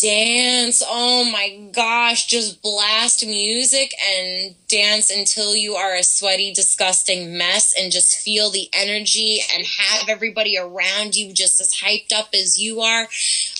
dance. 0.00 0.82
Oh 0.86 1.30
my 1.30 1.68
gosh, 1.72 2.26
just 2.26 2.62
blast 2.62 3.24
music 3.24 3.94
and 4.02 4.54
dance 4.68 5.10
until 5.10 5.54
you 5.54 5.74
are 5.74 5.94
a 5.94 6.02
sweaty, 6.02 6.52
disgusting 6.52 7.36
mess 7.36 7.74
and 7.78 7.92
just 7.92 8.18
feel 8.18 8.50
the 8.50 8.68
energy 8.72 9.40
and 9.54 9.66
have 9.66 10.08
everybody 10.08 10.56
around 10.56 11.16
you 11.16 11.32
just 11.32 11.60
as 11.60 11.74
hyped 11.74 12.12
up 12.14 12.30
as 12.34 12.60
you 12.60 12.80
are. 12.80 13.08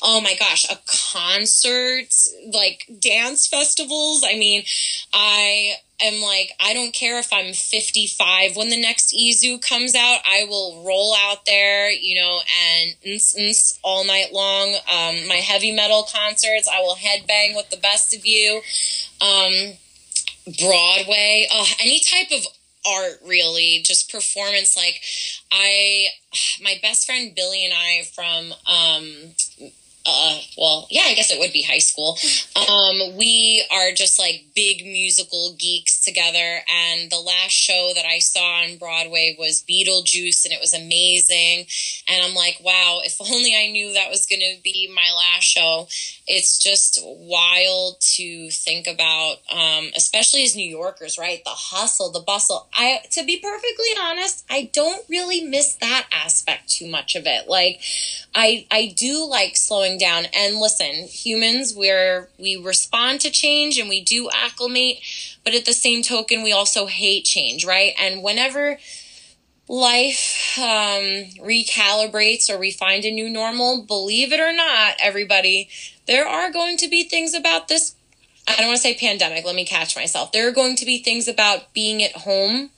Oh 0.02 0.20
my 0.20 0.34
gosh, 0.34 0.64
a 0.70 0.78
concert, 1.12 2.08
like 2.52 2.90
dance 3.00 3.46
festivals. 3.46 4.24
I 4.24 4.34
mean, 4.38 4.64
I 5.12 5.74
am 6.02 6.22
like, 6.22 6.52
I 6.60 6.72
don't 6.72 6.92
care 6.92 7.18
if 7.18 7.32
I'm 7.32 7.52
55. 7.52 8.56
When 8.56 8.70
the 8.70 8.80
next 8.80 9.14
EZoo 9.14 9.60
comes 9.60 9.94
out, 9.94 10.20
I 10.26 10.44
will 10.48 10.82
roll 10.86 11.14
out 11.14 11.46
there, 11.46 11.90
you 11.90 12.20
know, 12.20 12.40
and 12.72 12.94
instance 13.02 13.78
all 13.82 14.04
night 14.04 14.32
long. 14.32 14.74
Um, 14.74 15.28
my 15.28 15.36
heavy 15.36 15.72
metal 15.72 16.06
concerts, 16.12 16.68
I 16.68 16.80
will 16.80 16.96
headbang 16.96 17.56
with 17.56 17.70
the 17.70 17.76
best 17.76 18.14
of 18.14 18.24
you. 18.24 18.60
Um, 19.20 19.74
Broadway, 20.58 21.46
oh, 21.52 21.66
any 21.80 22.00
type 22.00 22.30
of 22.32 22.46
art 22.86 23.20
really 23.26 23.82
just 23.84 24.10
performance 24.10 24.74
like 24.74 25.02
i 25.52 26.06
my 26.62 26.76
best 26.80 27.04
friend 27.04 27.34
billy 27.34 27.64
and 27.64 27.74
i 27.74 28.02
from 28.14 28.52
um 28.66 29.34
uh, 30.06 30.38
well, 30.56 30.86
yeah, 30.90 31.02
I 31.06 31.14
guess 31.14 31.30
it 31.30 31.38
would 31.38 31.52
be 31.52 31.62
high 31.62 31.78
school. 31.78 32.18
Um, 32.60 33.16
we 33.16 33.64
are 33.72 33.92
just 33.92 34.18
like 34.18 34.44
big 34.54 34.84
musical 34.84 35.54
geeks 35.58 36.04
together. 36.04 36.60
And 36.68 37.10
the 37.10 37.18
last 37.18 37.52
show 37.52 37.90
that 37.94 38.04
I 38.04 38.18
saw 38.18 38.62
on 38.62 38.76
Broadway 38.76 39.34
was 39.38 39.64
Beetlejuice, 39.68 40.44
and 40.44 40.52
it 40.52 40.60
was 40.60 40.74
amazing. 40.74 41.66
And 42.06 42.22
I'm 42.22 42.34
like, 42.34 42.60
wow, 42.62 43.00
if 43.02 43.20
only 43.20 43.56
I 43.56 43.70
knew 43.70 43.94
that 43.94 44.10
was 44.10 44.26
going 44.26 44.40
to 44.40 44.62
be 44.62 44.92
my 44.94 45.10
last 45.16 45.44
show. 45.44 45.88
It's 46.26 46.58
just 46.58 47.00
wild 47.02 48.00
to 48.16 48.50
think 48.50 48.86
about, 48.86 49.38
um, 49.50 49.90
especially 49.96 50.44
as 50.44 50.54
New 50.54 50.68
Yorkers, 50.68 51.18
right? 51.18 51.42
The 51.44 51.50
hustle, 51.50 52.12
the 52.12 52.20
bustle. 52.20 52.68
I, 52.72 53.00
to 53.12 53.24
be 53.24 53.38
perfectly 53.38 53.88
honest, 54.00 54.44
I 54.48 54.70
don't 54.72 55.04
really 55.08 55.42
miss 55.42 55.74
that 55.76 56.06
aspect 56.12 56.68
too 56.68 56.88
much 56.88 57.16
of 57.16 57.26
it. 57.26 57.48
Like, 57.48 57.80
I, 58.34 58.66
I 58.70 58.94
do 58.96 59.26
like 59.26 59.56
slowing 59.56 59.89
down. 59.98 60.26
And 60.34 60.56
listen, 60.56 61.06
humans, 61.06 61.74
we're 61.74 62.28
we 62.38 62.56
respond 62.56 63.20
to 63.20 63.30
change 63.30 63.78
and 63.78 63.88
we 63.88 64.02
do 64.02 64.28
acclimate, 64.32 64.98
but 65.44 65.54
at 65.54 65.64
the 65.64 65.72
same 65.72 66.02
token, 66.02 66.42
we 66.42 66.52
also 66.52 66.86
hate 66.86 67.24
change, 67.24 67.64
right? 67.64 67.92
And 67.98 68.22
whenever 68.22 68.78
life 69.68 70.58
um, 70.58 71.30
recalibrates 71.40 72.50
or 72.50 72.58
we 72.58 72.72
find 72.72 73.04
a 73.04 73.10
new 73.10 73.30
normal, 73.30 73.82
believe 73.82 74.32
it 74.32 74.40
or 74.40 74.52
not, 74.52 74.94
everybody, 75.00 75.68
there 76.06 76.26
are 76.26 76.50
going 76.50 76.76
to 76.78 76.88
be 76.88 77.04
things 77.04 77.34
about 77.34 77.68
this. 77.68 77.94
I 78.48 78.56
don't 78.56 78.66
want 78.66 78.78
to 78.78 78.82
say 78.82 78.94
pandemic. 78.94 79.44
Let 79.44 79.54
me 79.54 79.64
catch 79.64 79.94
myself. 79.94 80.32
There 80.32 80.48
are 80.48 80.52
going 80.52 80.74
to 80.76 80.84
be 80.84 80.98
things 80.98 81.28
about 81.28 81.72
being 81.72 82.02
at 82.02 82.12
home 82.12 82.70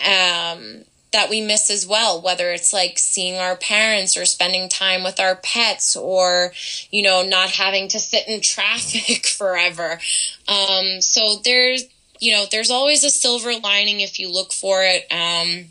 um, 0.00 0.84
that 1.12 1.30
we 1.30 1.40
miss 1.40 1.70
as 1.70 1.86
well, 1.86 2.20
whether 2.20 2.50
it's 2.50 2.72
like 2.72 2.98
seeing 2.98 3.36
our 3.36 3.56
parents 3.56 4.16
or 4.16 4.24
spending 4.24 4.68
time 4.68 5.04
with 5.04 5.20
our 5.20 5.36
pets 5.36 5.96
or, 5.96 6.52
you 6.90 7.02
know, 7.02 7.22
not 7.22 7.50
having 7.50 7.88
to 7.88 7.98
sit 7.98 8.26
in 8.28 8.40
traffic 8.42 9.26
forever. 9.26 10.00
Um, 10.48 11.00
so 11.00 11.36
there's, 11.44 11.84
you 12.18 12.32
know, 12.32 12.44
there's 12.50 12.70
always 12.70 13.04
a 13.04 13.10
silver 13.10 13.54
lining 13.62 14.00
if 14.00 14.18
you 14.18 14.32
look 14.32 14.52
for 14.52 14.82
it. 14.82 15.06
Um, 15.10 15.66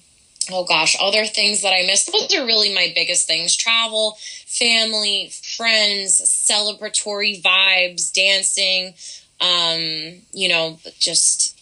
oh 0.51 0.65
gosh, 0.65 0.95
other 1.01 1.25
things 1.25 1.61
that 1.61 1.73
I 1.73 1.85
miss. 1.85 2.05
Those 2.11 2.35
are 2.35 2.45
really 2.45 2.73
my 2.73 2.91
biggest 2.93 3.27
things 3.27 3.55
travel, 3.55 4.17
family, 4.45 5.31
friends, 5.57 6.21
celebratory 6.21 7.41
vibes, 7.41 8.11
dancing, 8.11 8.93
um, 9.39 10.21
you 10.33 10.49
know, 10.49 10.79
just 10.99 11.60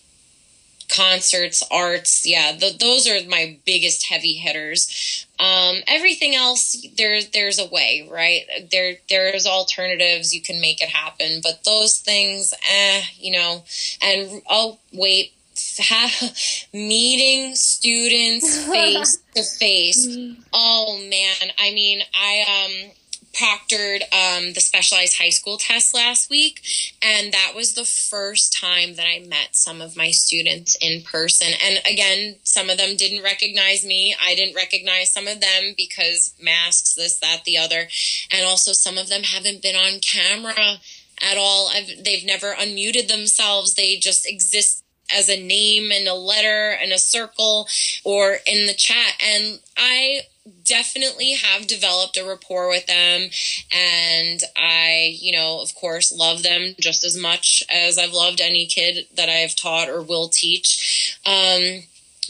concerts, 0.89 1.63
arts. 1.71 2.25
Yeah, 2.25 2.57
those 2.79 3.07
are 3.07 3.19
my 3.27 3.57
biggest 3.65 4.07
heavy 4.07 4.33
hitters. 4.33 5.25
Um, 5.39 5.77
everything 5.87 6.35
else, 6.35 6.85
there's 6.97 7.29
there's 7.29 7.59
a 7.59 7.67
way, 7.67 8.07
right? 8.11 8.41
There 8.71 8.95
there's 9.09 9.45
alternatives. 9.45 10.33
You 10.33 10.41
can 10.41 10.59
make 10.59 10.81
it 10.81 10.89
happen, 10.89 11.39
but 11.41 11.63
those 11.63 11.99
things, 11.99 12.53
eh, 12.69 13.01
you 13.17 13.31
know. 13.31 13.63
And 14.01 14.41
oh 14.49 14.79
wait, 14.91 15.33
meeting 16.73 17.55
students 17.55 18.65
face 18.71 19.19
to 19.35 19.43
face. 19.43 20.17
Oh 20.53 20.97
man, 21.09 21.51
I 21.59 21.71
mean, 21.71 22.01
I 22.13 22.65
um 22.65 22.91
proctored 23.33 24.01
um, 24.13 24.53
the 24.53 24.61
specialized 24.61 25.17
high 25.17 25.29
school 25.29 25.57
test 25.57 25.93
last 25.93 26.29
week, 26.29 26.61
and 27.01 27.31
that 27.31 27.53
was 27.55 27.73
the 27.73 27.85
first 27.85 28.57
time 28.59 28.95
that 28.95 29.05
I 29.05 29.19
met 29.19 29.55
some 29.55 29.81
of 29.81 29.95
my 29.95 30.11
students 30.11 30.75
in 30.81 31.01
person. 31.03 31.47
And 31.65 31.79
again, 31.89 32.35
some 32.43 32.69
of 32.69 32.77
them 32.77 32.95
didn't 32.97 33.23
recognize 33.23 33.85
me. 33.85 34.15
I 34.21 34.35
didn't 34.35 34.55
recognize 34.55 35.11
some 35.11 35.27
of 35.27 35.41
them 35.41 35.73
because 35.77 36.33
masks, 36.41 36.95
this, 36.95 37.19
that, 37.19 37.43
the 37.45 37.57
other. 37.57 37.87
And 38.31 38.45
also, 38.45 38.73
some 38.73 38.97
of 38.97 39.09
them 39.09 39.23
haven't 39.23 39.61
been 39.61 39.75
on 39.75 39.99
camera 39.99 40.79
at 41.21 41.37
all. 41.37 41.69
I've, 41.73 42.03
they've 42.03 42.25
never 42.25 42.53
unmuted 42.53 43.07
themselves, 43.07 43.75
they 43.75 43.97
just 43.97 44.27
exist 44.27 44.83
as 45.11 45.27
a 45.27 45.41
name 45.41 45.91
and 45.91 46.07
a 46.07 46.13
letter 46.13 46.77
and 46.81 46.91
a 46.91 46.99
circle 46.99 47.67
or 48.03 48.37
in 48.45 48.67
the 48.67 48.73
chat. 48.73 49.13
And 49.25 49.59
I 49.75 50.21
definitely 50.63 51.33
have 51.33 51.67
developed 51.67 52.17
a 52.17 52.25
rapport 52.25 52.69
with 52.69 52.85
them 52.85 53.29
and 53.71 54.41
I, 54.55 55.17
you 55.19 55.31
know, 55.31 55.61
of 55.61 55.73
course 55.75 56.15
love 56.15 56.43
them 56.43 56.75
just 56.79 57.03
as 57.03 57.17
much 57.17 57.63
as 57.69 57.97
I've 57.97 58.13
loved 58.13 58.41
any 58.41 58.65
kid 58.65 59.07
that 59.15 59.29
I've 59.29 59.55
taught 59.55 59.89
or 59.89 60.01
will 60.01 60.29
teach. 60.29 61.19
Um, 61.25 61.83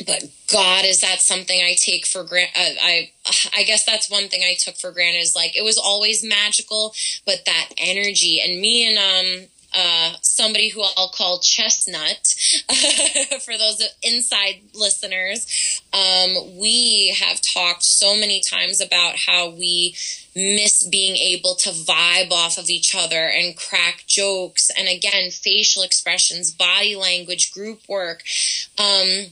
but 0.05 0.23
God, 0.51 0.85
is 0.85 1.01
that 1.01 1.19
something 1.19 1.59
I 1.59 1.75
take 1.77 2.05
for 2.05 2.23
granted? 2.23 2.55
Uh, 2.55 2.81
I, 2.81 3.11
I 3.53 3.63
guess 3.63 3.85
that's 3.85 4.09
one 4.09 4.29
thing 4.29 4.41
I 4.43 4.55
took 4.57 4.77
for 4.77 4.91
granted 4.91 5.19
is 5.19 5.35
like, 5.35 5.57
it 5.57 5.63
was 5.63 5.77
always 5.77 6.23
magical, 6.23 6.93
but 7.25 7.45
that 7.45 7.69
energy 7.77 8.41
and 8.41 8.61
me 8.61 8.87
and, 8.87 8.97
um, 8.97 9.47
uh, 9.75 10.13
somebody 10.21 10.69
who 10.69 10.83
I'll 10.97 11.09
call 11.09 11.39
Chestnut 11.39 12.35
for 13.41 13.57
those 13.57 13.83
inside 14.01 14.61
listeners. 14.73 15.81
Um, 15.93 16.57
we 16.57 17.15
have 17.19 17.41
talked 17.41 17.83
so 17.83 18.15
many 18.15 18.41
times 18.41 18.81
about 18.81 19.15
how 19.15 19.49
we 19.49 19.95
miss 20.35 20.87
being 20.87 21.15
able 21.17 21.55
to 21.55 21.69
vibe 21.69 22.31
off 22.31 22.57
of 22.57 22.69
each 22.69 22.95
other 22.95 23.29
and 23.29 23.57
crack 23.57 24.03
jokes. 24.07 24.71
And 24.77 24.87
again, 24.87 25.29
facial 25.31 25.83
expressions, 25.83 26.51
body 26.51 26.95
language, 26.95 27.51
group 27.51 27.81
work. 27.87 28.23
Um, 28.77 29.27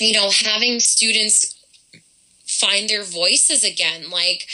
you 0.00 0.12
know, 0.12 0.30
having 0.30 0.80
students 0.80 1.54
find 2.46 2.88
their 2.88 3.04
voices 3.04 3.64
again. 3.64 4.10
Like, 4.10 4.48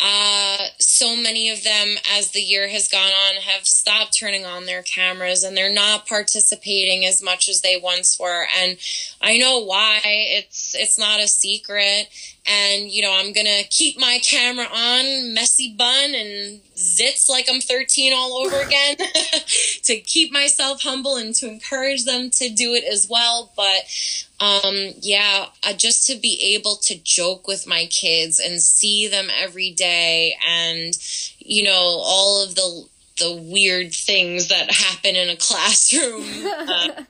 uh, 0.00 0.58
so 0.78 1.16
many 1.16 1.50
of 1.50 1.64
them, 1.64 1.96
as 2.16 2.30
the 2.30 2.40
year 2.40 2.68
has 2.68 2.86
gone 2.86 3.10
on, 3.10 3.42
have 3.42 3.66
stopped 3.66 4.16
turning 4.16 4.44
on 4.44 4.64
their 4.64 4.82
cameras 4.82 5.42
and 5.42 5.56
they're 5.56 5.72
not 5.72 6.06
participating 6.06 7.04
as 7.04 7.20
much 7.20 7.48
as 7.48 7.62
they 7.62 7.76
once 7.82 8.18
were. 8.18 8.46
And 8.60 8.78
I 9.20 9.38
know 9.38 9.58
why. 9.64 10.00
It's 10.04 10.74
it's 10.76 10.98
not 10.98 11.20
a 11.20 11.26
secret. 11.26 12.08
And 12.46 12.88
you 12.88 13.02
know, 13.02 13.12
I'm 13.12 13.32
gonna 13.32 13.64
keep 13.70 13.98
my 13.98 14.20
camera 14.22 14.66
on, 14.66 15.34
messy 15.34 15.74
bun 15.76 16.14
and 16.14 16.60
zits 16.76 17.28
like 17.28 17.48
I'm 17.50 17.60
13 17.60 18.12
all 18.12 18.34
over 18.34 18.60
again, 18.66 18.96
to 19.82 19.96
keep 19.98 20.32
myself 20.32 20.82
humble 20.82 21.16
and 21.16 21.34
to 21.36 21.48
encourage 21.48 22.04
them 22.04 22.30
to 22.30 22.48
do 22.48 22.74
it 22.74 22.84
as 22.84 23.08
well. 23.10 23.52
But 23.56 24.27
um, 24.40 24.92
yeah, 25.00 25.46
uh, 25.66 25.72
just 25.72 26.06
to 26.06 26.16
be 26.16 26.54
able 26.54 26.76
to 26.76 26.96
joke 27.02 27.48
with 27.48 27.66
my 27.66 27.86
kids 27.86 28.38
and 28.38 28.60
see 28.60 29.08
them 29.08 29.28
every 29.36 29.70
day 29.72 30.36
and, 30.46 30.96
you 31.40 31.64
know, 31.64 32.00
all 32.04 32.44
of 32.44 32.54
the, 32.54 32.84
the 33.18 33.34
weird 33.34 33.92
things 33.92 34.48
that 34.48 34.70
happen 34.70 35.16
in 35.16 35.28
a 35.28 35.36
classroom. 35.36 36.24
Uh, 36.68 37.04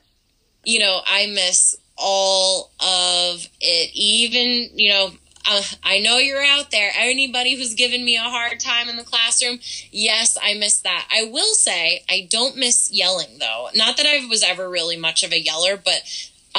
you 0.63 0.79
know, 0.79 1.01
I 1.05 1.27
miss 1.27 1.77
all 1.97 2.71
of 2.79 3.47
it. 3.59 3.91
Even, 3.93 4.69
you 4.73 4.89
know, 4.89 5.11
uh, 5.45 5.63
I 5.83 5.99
know 5.99 6.17
you're 6.17 6.43
out 6.43 6.71
there. 6.71 6.91
Anybody 6.97 7.55
who's 7.55 7.73
given 7.73 8.03
me 8.03 8.15
a 8.15 8.21
hard 8.21 8.59
time 8.59 8.89
in 8.89 8.95
the 8.95 9.03
classroom, 9.03 9.59
yes, 9.91 10.37
I 10.41 10.53
miss 10.53 10.79
that. 10.81 11.07
I 11.11 11.23
will 11.25 11.53
say 11.53 12.03
I 12.09 12.27
don't 12.29 12.55
miss 12.55 12.91
yelling 12.91 13.39
though. 13.39 13.69
Not 13.75 13.97
that 13.97 14.05
I 14.05 14.25
was 14.27 14.43
ever 14.43 14.69
really 14.69 14.97
much 14.97 15.23
of 15.23 15.31
a 15.31 15.41
yeller, 15.41 15.77
but 15.77 16.01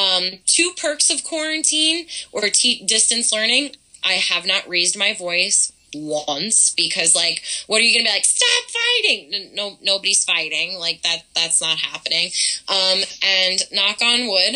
um, 0.00 0.24
two 0.46 0.72
perks 0.80 1.10
of 1.10 1.24
quarantine 1.24 2.06
or 2.32 2.42
distance 2.42 3.32
learning. 3.32 3.76
I 4.04 4.14
have 4.14 4.46
not 4.46 4.68
raised 4.68 4.96
my 4.96 5.12
voice. 5.14 5.72
once 5.92 6.72
because 6.76 7.16
like 7.16 7.42
what 7.66 7.80
are 7.80 7.84
you 7.84 7.92
gonna 7.92 8.04
be 8.08 8.14
like 8.14 8.24
stop 8.24 8.64
fighting! 8.70 9.50
No 9.54 9.76
nobody's 9.82 10.24
fighting. 10.24 10.78
Like 10.78 11.02
that 11.02 11.22
that's 11.34 11.60
not 11.60 11.78
happening. 11.78 12.30
Um 12.68 13.00
and 13.22 13.58
knock 13.72 14.00
on 14.00 14.28
wood 14.28 14.54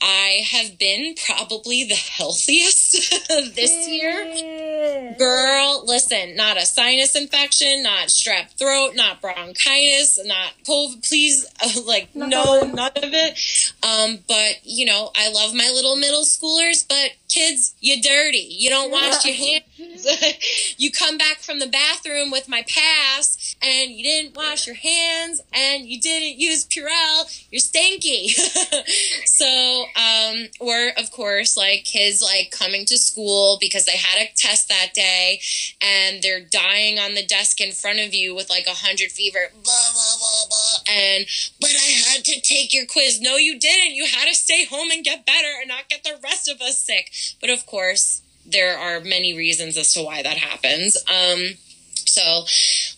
I 0.00 0.42
have 0.50 0.78
been 0.78 1.14
probably 1.26 1.84
the 1.84 1.94
healthiest 2.18 3.28
this 3.54 3.88
year. 3.88 5.14
Girl, 5.18 5.84
listen, 5.86 6.36
not 6.36 6.56
a 6.56 6.66
sinus 6.66 7.16
infection, 7.16 7.82
not 7.82 8.08
strep 8.08 8.50
throat, 8.58 8.94
not 8.94 9.20
bronchitis, 9.20 10.18
not 10.24 10.52
COVID. 10.64 11.06
Please, 11.08 11.46
uh, 11.62 11.80
like, 11.86 12.14
no, 12.14 12.60
none 12.62 12.92
of 12.96 13.12
it. 13.12 13.38
Um, 13.82 14.18
but, 14.28 14.56
you 14.62 14.86
know, 14.86 15.10
I 15.16 15.30
love 15.30 15.54
my 15.54 15.70
little 15.74 15.96
middle 15.96 16.24
schoolers, 16.24 16.86
but 16.88 17.10
kids, 17.28 17.74
you're 17.80 18.00
dirty. 18.02 18.46
You 18.50 18.70
don't 18.70 18.90
wash 18.90 19.24
your 19.24 19.34
hands. 19.34 19.64
you 20.78 20.90
come 20.90 21.18
back 21.18 21.38
from 21.38 21.58
the 21.58 21.66
bathroom 21.66 22.30
with 22.30 22.48
my 22.48 22.64
pass 22.66 23.56
and 23.62 23.90
you 23.92 24.02
didn't 24.02 24.36
wash 24.36 24.66
your 24.66 24.76
hands 24.76 25.40
and 25.52 25.86
you 25.86 26.00
didn't 26.00 26.38
use 26.38 26.64
Purell. 26.66 27.46
You're 27.50 27.60
stinky. 27.60 28.28
so, 29.26 29.84
um, 29.96 30.46
or 30.60 30.90
of 30.96 31.10
course, 31.10 31.56
like 31.56 31.84
kids 31.84 32.22
like 32.22 32.50
coming 32.50 32.86
to 32.86 32.98
school 32.98 33.58
because 33.60 33.84
they 33.84 33.96
had 33.96 34.22
a 34.22 34.30
test 34.34 34.68
that 34.68 34.94
day 34.94 35.40
and 35.82 36.22
they're 36.22 36.40
dying 36.40 36.98
on 36.98 37.14
the 37.14 37.24
desk 37.24 37.60
in 37.60 37.72
front 37.72 38.00
of 38.00 38.14
you 38.14 38.34
with 38.34 38.50
like 38.50 38.66
a 38.66 38.70
hundred 38.74 39.12
fever, 39.12 39.50
blah, 39.52 39.62
blah, 39.62 40.16
blah, 40.18 40.46
blah. 40.48 40.94
And, 40.94 41.26
but 41.60 41.70
I 41.70 41.90
had 42.10 42.24
to 42.24 42.40
take 42.40 42.72
your 42.72 42.86
quiz. 42.86 43.20
No, 43.20 43.36
you 43.36 43.58
didn't. 43.58 43.94
You 43.94 44.06
had 44.06 44.28
to 44.28 44.34
stay 44.34 44.64
home 44.64 44.90
and 44.90 45.04
get 45.04 45.26
better 45.26 45.52
and 45.60 45.68
not 45.68 45.88
get 45.88 46.04
the 46.04 46.18
rest 46.22 46.48
of 46.48 46.60
us 46.60 46.80
sick. 46.80 47.10
But 47.40 47.50
of 47.50 47.66
course, 47.66 48.22
there 48.46 48.78
are 48.78 49.00
many 49.00 49.36
reasons 49.36 49.76
as 49.76 49.92
to 49.94 50.02
why 50.02 50.22
that 50.22 50.38
happens. 50.38 50.96
Um, 51.06 51.56
so, 51.94 52.44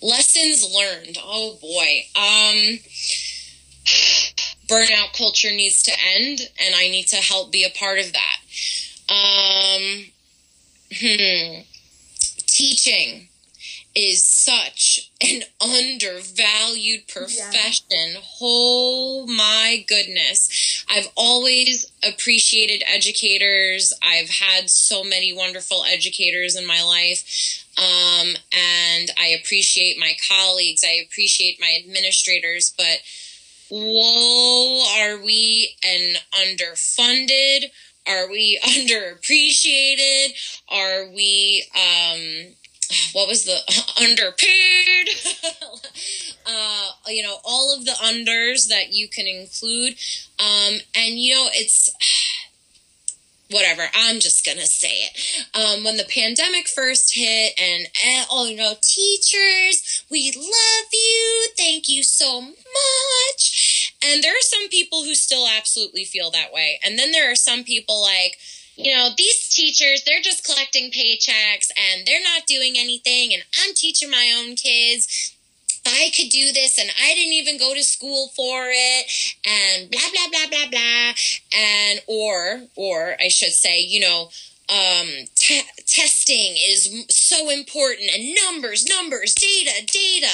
lessons 0.00 0.64
learned. 0.72 1.18
Oh 1.22 1.58
boy. 1.60 2.06
Um, 2.16 2.78
burnout 4.68 5.16
culture 5.16 5.50
needs 5.50 5.82
to 5.84 5.92
end, 6.16 6.40
and 6.64 6.74
I 6.74 6.88
need 6.88 7.08
to 7.08 7.16
help 7.16 7.50
be 7.50 7.64
a 7.64 7.70
part 7.70 7.98
of 7.98 8.12
that. 8.12 8.36
Um, 9.08 10.04
hmm. 10.92 11.62
Teaching 12.46 13.28
is 13.94 14.24
such 14.24 15.10
an 15.20 15.42
undervalued 15.60 17.08
profession. 17.08 18.12
Yeah. 18.14 18.20
Oh 18.40 19.26
my 19.26 19.84
goodness. 19.88 20.69
I've 20.90 21.08
always 21.16 21.90
appreciated 22.06 22.82
educators. 22.92 23.92
I've 24.02 24.28
had 24.28 24.68
so 24.68 25.04
many 25.04 25.32
wonderful 25.32 25.84
educators 25.84 26.56
in 26.56 26.66
my 26.66 26.82
life. 26.82 27.64
Um, 27.78 28.34
and 28.52 29.10
I 29.18 29.38
appreciate 29.40 29.98
my 29.98 30.14
colleagues. 30.28 30.84
I 30.84 31.02
appreciate 31.06 31.60
my 31.60 31.78
administrators, 31.84 32.74
but 32.76 32.98
whoa, 33.70 34.84
are 35.00 35.24
we 35.24 35.76
an 35.84 36.16
underfunded? 36.34 37.70
Are 38.08 38.28
we 38.28 38.58
underappreciated? 38.64 40.32
Are 40.68 41.08
we, 41.08 41.64
um, 41.74 42.54
what 43.12 43.28
was 43.28 43.44
the 43.44 43.58
underpaid? 44.02 45.08
uh, 46.46 46.90
you 47.08 47.22
know, 47.22 47.36
all 47.44 47.74
of 47.74 47.84
the 47.84 47.92
unders 47.92 48.68
that 48.68 48.92
you 48.92 49.08
can 49.08 49.26
include. 49.26 49.94
Um, 50.38 50.80
and, 50.96 51.18
you 51.18 51.34
know, 51.34 51.48
it's 51.52 51.90
whatever. 53.50 53.82
I'm 53.94 54.20
just 54.20 54.46
gonna 54.46 54.66
say 54.66 54.92
it. 54.92 55.46
Um, 55.54 55.82
when 55.82 55.96
the 55.96 56.04
pandemic 56.04 56.68
first 56.68 57.16
hit 57.16 57.60
and 57.60 57.88
oh 58.30 58.46
you 58.46 58.56
know 58.56 58.74
teachers 58.80 60.04
we 60.10 60.32
love 60.36 60.88
you. 60.92 61.48
Thank 61.56 61.88
you 61.88 62.02
so 62.02 62.40
much. 62.40 63.94
And 64.04 64.22
there 64.22 64.32
are 64.32 64.42
some 64.42 64.68
people 64.68 65.04
who 65.04 65.14
still 65.14 65.46
absolutely 65.46 66.04
feel 66.04 66.30
that 66.30 66.52
way. 66.52 66.80
And 66.84 66.98
then 66.98 67.12
there 67.12 67.30
are 67.30 67.36
some 67.36 67.64
people 67.64 68.00
like 68.02 68.38
you 68.84 68.94
know, 68.94 69.10
these 69.16 69.48
teachers, 69.48 70.04
they're 70.04 70.22
just 70.22 70.44
collecting 70.44 70.90
paychecks 70.90 71.70
and 71.76 72.06
they're 72.06 72.22
not 72.22 72.46
doing 72.46 72.74
anything, 72.76 73.34
and 73.34 73.42
I'm 73.62 73.74
teaching 73.74 74.10
my 74.10 74.34
own 74.38 74.56
kids. 74.56 75.36
I 75.86 76.10
could 76.14 76.28
do 76.28 76.52
this 76.52 76.78
and 76.78 76.90
I 77.02 77.14
didn't 77.14 77.32
even 77.32 77.58
go 77.58 77.74
to 77.74 77.82
school 77.82 78.28
for 78.36 78.68
it 78.68 79.06
and 79.46 79.90
blah 79.90 80.00
blah 80.12 80.28
blah 80.30 80.48
blah 80.50 80.70
blah 80.70 81.12
and 81.56 82.00
or 82.06 82.60
or 82.76 83.16
I 83.18 83.28
should 83.28 83.52
say, 83.52 83.80
you 83.80 84.00
know, 84.00 84.28
um, 84.68 85.08
te- 85.34 85.62
testing 85.86 86.54
is 86.56 87.06
so 87.08 87.48
important 87.50 88.10
and 88.14 88.36
numbers, 88.44 88.86
numbers, 88.86 89.34
data, 89.34 89.86
data. 89.86 90.32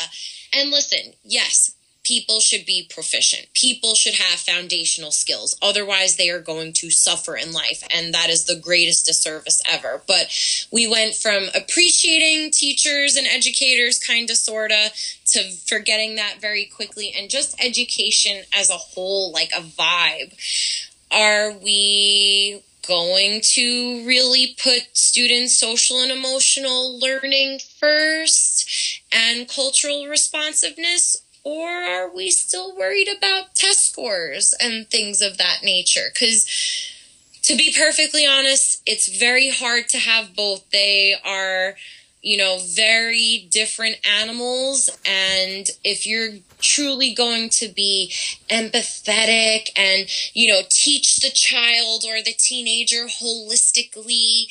And 0.52 0.70
listen, 0.70 1.12
yes, 1.24 1.75
people 2.06 2.38
should 2.38 2.64
be 2.64 2.86
proficient. 2.88 3.52
People 3.52 3.94
should 3.94 4.14
have 4.14 4.38
foundational 4.38 5.10
skills. 5.10 5.58
Otherwise, 5.60 6.16
they 6.16 6.30
are 6.30 6.40
going 6.40 6.72
to 6.72 6.88
suffer 6.88 7.36
in 7.36 7.52
life. 7.52 7.82
And 7.92 8.14
that 8.14 8.30
is 8.30 8.44
the 8.44 8.54
greatest 8.54 9.06
disservice 9.06 9.60
ever. 9.68 10.02
But 10.06 10.28
we 10.70 10.86
went 10.86 11.16
from 11.16 11.48
appreciating 11.54 12.52
teachers 12.52 13.16
and 13.16 13.26
educators, 13.26 13.98
kind 13.98 14.30
of, 14.30 14.36
sort 14.36 14.70
of, 14.70 14.92
to 15.32 15.50
forgetting 15.66 16.14
that 16.14 16.36
very 16.40 16.64
quickly. 16.64 17.12
And 17.18 17.28
just 17.28 17.60
education 17.64 18.44
as 18.54 18.70
a 18.70 18.74
whole, 18.74 19.32
like 19.32 19.50
a 19.56 19.62
vibe. 19.62 20.32
Are 21.10 21.52
we 21.52 22.62
going 22.86 23.40
to 23.42 24.06
really 24.06 24.56
put 24.62 24.96
students' 24.96 25.58
social 25.58 26.00
and 26.00 26.12
emotional 26.12 27.00
learning 27.00 27.58
first 27.80 29.02
and 29.12 29.48
cultural 29.48 30.06
responsiveness? 30.06 31.16
Or 31.46 31.68
are 31.68 32.10
we 32.10 32.32
still 32.32 32.76
worried 32.76 33.06
about 33.06 33.54
test 33.54 33.92
scores 33.92 34.52
and 34.60 34.90
things 34.90 35.22
of 35.22 35.38
that 35.38 35.58
nature? 35.62 36.08
Because 36.12 36.44
to 37.42 37.54
be 37.54 37.72
perfectly 37.72 38.26
honest, 38.26 38.82
it's 38.84 39.06
very 39.06 39.50
hard 39.50 39.88
to 39.90 39.98
have 39.98 40.34
both. 40.34 40.68
They 40.70 41.14
are 41.24 41.76
you 42.26 42.36
know, 42.36 42.58
very 42.60 43.46
different 43.52 44.04
animals. 44.04 44.90
And 45.06 45.70
if 45.84 46.08
you're 46.08 46.30
truly 46.58 47.14
going 47.14 47.48
to 47.48 47.68
be 47.68 48.12
empathetic 48.48 49.68
and, 49.76 50.08
you 50.34 50.48
know, 50.48 50.60
teach 50.68 51.16
the 51.16 51.30
child 51.30 52.04
or 52.06 52.22
the 52.22 52.34
teenager 52.36 53.06
holistically 53.06 54.46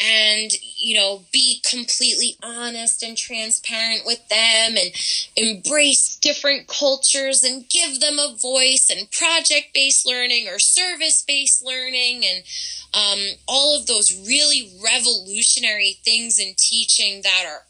and, 0.00 0.52
you 0.78 0.94
know, 0.94 1.22
be 1.32 1.60
completely 1.68 2.36
honest 2.42 3.02
and 3.02 3.16
transparent 3.16 4.02
with 4.06 4.26
them 4.28 4.76
and 4.76 4.92
embrace 5.36 6.16
different 6.16 6.66
cultures 6.66 7.42
and 7.42 7.68
give 7.68 8.00
them 8.00 8.18
a 8.18 8.36
voice 8.40 8.90
and 8.90 9.10
project 9.10 9.68
based 9.74 10.06
learning 10.06 10.48
or 10.48 10.58
service 10.58 11.22
based 11.26 11.64
learning 11.64 12.24
and, 12.24 12.44
um, 12.92 13.20
all 13.46 13.78
of 13.78 13.86
those 13.86 14.12
really 14.26 14.72
revolutionary 14.82 15.98
things 16.04 16.38
in 16.38 16.54
teaching 16.56 17.22
that 17.22 17.44
are 17.46 17.64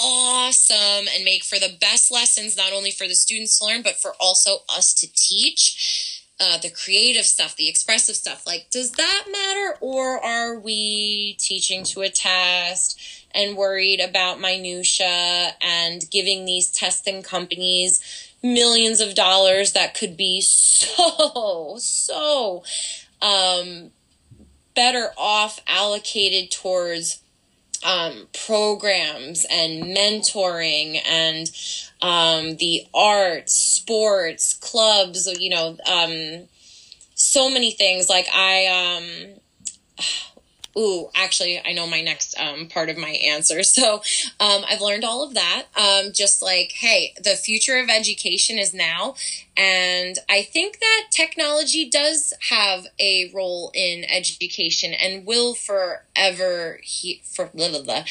awesome 0.00 1.06
and 1.14 1.24
make 1.24 1.44
for 1.44 1.58
the 1.58 1.76
best 1.80 2.10
lessons, 2.10 2.56
not 2.56 2.72
only 2.72 2.90
for 2.90 3.06
the 3.06 3.14
students 3.14 3.58
to 3.58 3.66
learn, 3.66 3.82
but 3.82 4.00
for 4.00 4.14
also 4.20 4.58
us 4.68 4.94
to 4.94 5.06
teach. 5.12 6.16
Uh, 6.42 6.56
the 6.56 6.70
creative 6.70 7.26
stuff, 7.26 7.54
the 7.56 7.68
expressive 7.68 8.16
stuff. 8.16 8.46
Like, 8.46 8.68
does 8.70 8.92
that 8.92 9.24
matter? 9.30 9.76
Or 9.82 10.24
are 10.24 10.58
we 10.58 11.36
teaching 11.38 11.84
to 11.84 12.00
a 12.00 12.08
test 12.08 12.98
and 13.32 13.58
worried 13.58 14.00
about 14.00 14.40
minutia 14.40 15.50
and 15.60 16.10
giving 16.10 16.46
these 16.46 16.70
testing 16.70 17.22
companies 17.22 18.00
millions 18.42 19.00
of 19.00 19.14
dollars 19.14 19.72
that 19.72 19.94
could 19.94 20.16
be 20.16 20.40
so, 20.40 21.76
so 21.78 22.62
um, 23.20 23.90
better 24.74 25.10
off 25.16 25.60
allocated 25.66 26.50
towards 26.50 27.22
um, 27.84 28.28
programs 28.46 29.46
and 29.50 29.84
mentoring 29.84 31.00
and 31.06 31.50
um, 32.02 32.56
the 32.56 32.86
arts, 32.94 33.54
sports, 33.54 34.54
clubs, 34.54 35.26
you 35.38 35.50
know, 35.50 35.76
um, 35.90 36.48
so 37.14 37.50
many 37.50 37.70
things. 37.70 38.08
Like 38.08 38.26
I, 38.32 38.66
um, 38.66 39.40
Ooh, 40.78 41.08
actually, 41.14 41.60
I 41.64 41.72
know 41.72 41.86
my 41.86 42.00
next 42.00 42.38
um, 42.38 42.66
part 42.68 42.88
of 42.90 42.96
my 42.96 43.10
answer. 43.10 43.60
So 43.70 44.02
um, 44.40 44.62
I've 44.68 44.80
learned 44.80 45.04
all 45.04 45.22
of 45.22 45.34
that. 45.34 45.66
Um, 45.74 46.12
just 46.12 46.42
like, 46.42 46.72
hey, 46.72 47.14
the 47.22 47.30
future 47.30 47.78
of 47.78 47.88
education 47.88 48.58
is 48.58 48.74
now. 48.74 49.14
And 49.56 50.18
I 50.28 50.42
think 50.42 50.80
that 50.80 51.04
technology 51.10 51.88
does 51.88 52.34
have 52.50 52.86
a 52.98 53.30
role 53.34 53.70
in 53.74 54.04
education 54.04 54.92
and 54.92 55.24
will 55.24 55.54
forever, 55.54 56.80
he, 56.82 57.22
for 57.24 57.46
blah, 57.54 57.70
blah, 57.70 57.82
blah, 57.82 58.04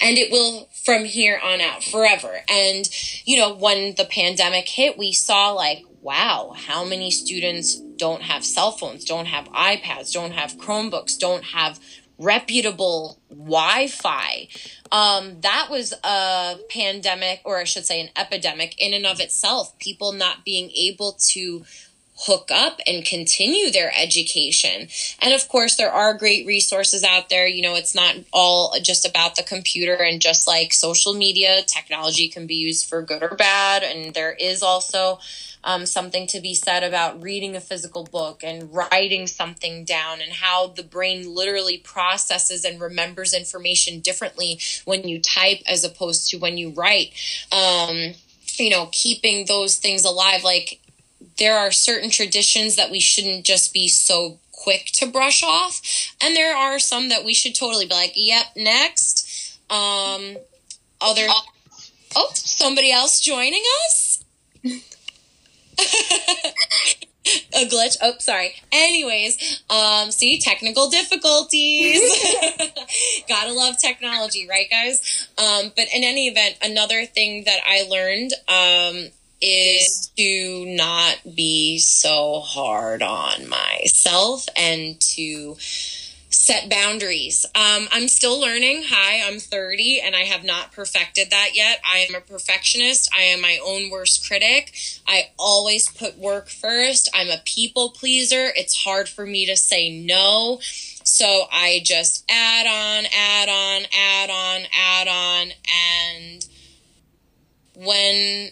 and 0.00 0.18
it 0.18 0.32
will 0.32 0.68
from 0.84 1.04
here 1.04 1.38
on 1.42 1.60
out 1.60 1.84
forever. 1.84 2.40
And, 2.48 2.88
you 3.24 3.36
know, 3.36 3.54
when 3.54 3.94
the 3.96 4.04
pandemic 4.04 4.68
hit, 4.68 4.98
we 4.98 5.12
saw 5.12 5.50
like, 5.50 5.84
wow, 6.00 6.52
how 6.56 6.84
many 6.84 7.10
students 7.10 7.76
don't 7.76 8.22
have 8.22 8.44
cell 8.44 8.72
phones, 8.72 9.04
don't 9.04 9.26
have 9.26 9.48
iPads, 9.50 10.12
don't 10.12 10.32
have 10.32 10.56
Chromebooks, 10.56 11.16
don't 11.16 11.44
have 11.44 11.78
reputable 12.18 13.18
Wi-Fi. 13.30 14.48
Um, 14.90 15.40
that 15.40 15.68
was 15.70 15.92
a 16.04 16.58
pandemic, 16.68 17.40
or 17.44 17.58
I 17.58 17.64
should 17.64 17.86
say, 17.86 18.00
an 18.00 18.10
epidemic 18.16 18.80
in 18.80 18.94
and 18.94 19.06
of 19.06 19.20
itself. 19.20 19.78
People 19.78 20.12
not 20.12 20.44
being 20.44 20.70
able 20.70 21.12
to 21.30 21.64
hook 22.26 22.50
up 22.52 22.78
and 22.86 23.04
continue 23.04 23.70
their 23.70 23.92
education. 23.96 24.88
And 25.20 25.34
of 25.34 25.48
course, 25.48 25.76
there 25.76 25.90
are 25.90 26.14
great 26.14 26.46
resources 26.46 27.02
out 27.02 27.28
there. 27.30 27.46
You 27.46 27.62
know, 27.62 27.74
it's 27.74 27.94
not 27.94 28.16
all 28.32 28.74
just 28.82 29.08
about 29.08 29.36
the 29.36 29.42
computer 29.42 29.94
and 29.94 30.20
just 30.20 30.46
like 30.46 30.72
social 30.72 31.14
media, 31.14 31.62
technology 31.66 32.28
can 32.28 32.46
be 32.46 32.54
used 32.54 32.88
for 32.88 33.02
good 33.02 33.22
or 33.22 33.34
bad. 33.34 33.82
And 33.82 34.14
there 34.14 34.32
is 34.32 34.62
also 34.62 35.18
um, 35.64 35.86
something 35.86 36.26
to 36.28 36.40
be 36.40 36.54
said 36.54 36.82
about 36.82 37.22
reading 37.22 37.56
a 37.56 37.60
physical 37.60 38.04
book 38.04 38.42
and 38.42 38.72
writing 38.74 39.26
something 39.26 39.84
down 39.84 40.20
and 40.20 40.32
how 40.32 40.68
the 40.68 40.82
brain 40.82 41.34
literally 41.34 41.78
processes 41.78 42.64
and 42.64 42.80
remembers 42.80 43.32
information 43.32 44.00
differently 44.00 44.58
when 44.84 45.06
you 45.06 45.20
type 45.20 45.58
as 45.66 45.84
opposed 45.84 46.30
to 46.30 46.38
when 46.38 46.58
you 46.58 46.70
write. 46.70 47.12
Um, 47.52 48.14
you 48.58 48.70
know, 48.70 48.88
keeping 48.92 49.46
those 49.46 49.76
things 49.76 50.04
alive. 50.04 50.44
Like 50.44 50.80
there 51.38 51.58
are 51.58 51.70
certain 51.70 52.10
traditions 52.10 52.76
that 52.76 52.90
we 52.90 53.00
shouldn't 53.00 53.44
just 53.44 53.72
be 53.72 53.88
so 53.88 54.38
quick 54.50 54.86
to 54.94 55.06
brush 55.06 55.42
off. 55.42 55.80
And 56.22 56.36
there 56.36 56.56
are 56.56 56.78
some 56.78 57.08
that 57.08 57.24
we 57.24 57.34
should 57.34 57.54
totally 57.54 57.86
be 57.86 57.94
like, 57.94 58.12
yep, 58.14 58.46
next. 58.56 59.58
Um, 59.70 60.36
other, 61.00 61.26
oh, 62.14 62.30
somebody 62.34 62.92
else 62.92 63.20
joining 63.20 63.62
us? 63.86 64.24
a 67.54 67.66
glitch. 67.66 67.96
Oh, 68.02 68.14
sorry. 68.18 68.54
Anyways, 68.70 69.62
um, 69.70 70.10
see, 70.10 70.38
technical 70.38 70.90
difficulties. 70.90 72.00
Gotta 73.28 73.52
love 73.52 73.78
technology, 73.78 74.46
right, 74.48 74.68
guys? 74.70 75.28
Um, 75.38 75.72
but 75.76 75.86
in 75.94 76.04
any 76.04 76.28
event, 76.28 76.56
another 76.62 77.06
thing 77.06 77.44
that 77.44 77.60
I 77.66 77.82
learned, 77.88 78.32
um, 78.48 79.10
is 79.42 80.12
to 80.16 80.64
not 80.66 81.18
be 81.34 81.78
so 81.78 82.40
hard 82.40 83.02
on 83.02 83.48
myself 83.48 84.46
and 84.56 85.00
to 85.00 85.56
set 86.42 86.68
boundaries. 86.68 87.46
Um, 87.54 87.86
I'm 87.92 88.08
still 88.08 88.40
learning. 88.40 88.82
Hi, 88.88 89.24
I'm 89.24 89.38
30 89.38 90.00
and 90.00 90.16
I 90.16 90.22
have 90.24 90.42
not 90.42 90.72
perfected 90.72 91.30
that 91.30 91.50
yet. 91.54 91.80
I 91.88 91.98
am 91.98 92.16
a 92.16 92.20
perfectionist. 92.20 93.08
I 93.16 93.22
am 93.22 93.40
my 93.40 93.60
own 93.64 93.90
worst 93.90 94.26
critic. 94.26 94.74
I 95.06 95.30
always 95.38 95.88
put 95.88 96.18
work 96.18 96.48
first. 96.48 97.08
I'm 97.14 97.30
a 97.30 97.40
people 97.44 97.90
pleaser. 97.90 98.50
It's 98.56 98.82
hard 98.82 99.08
for 99.08 99.24
me 99.24 99.46
to 99.46 99.56
say 99.56 99.88
no. 99.88 100.58
So 101.04 101.44
I 101.52 101.80
just 101.84 102.24
add 102.28 102.66
on, 102.66 103.04
add 103.16 103.48
on, 103.48 103.86
add 103.96 104.30
on, 104.30 104.66
add 104.76 105.06
on. 105.06 105.52
And 106.18 106.46
when 107.76 108.48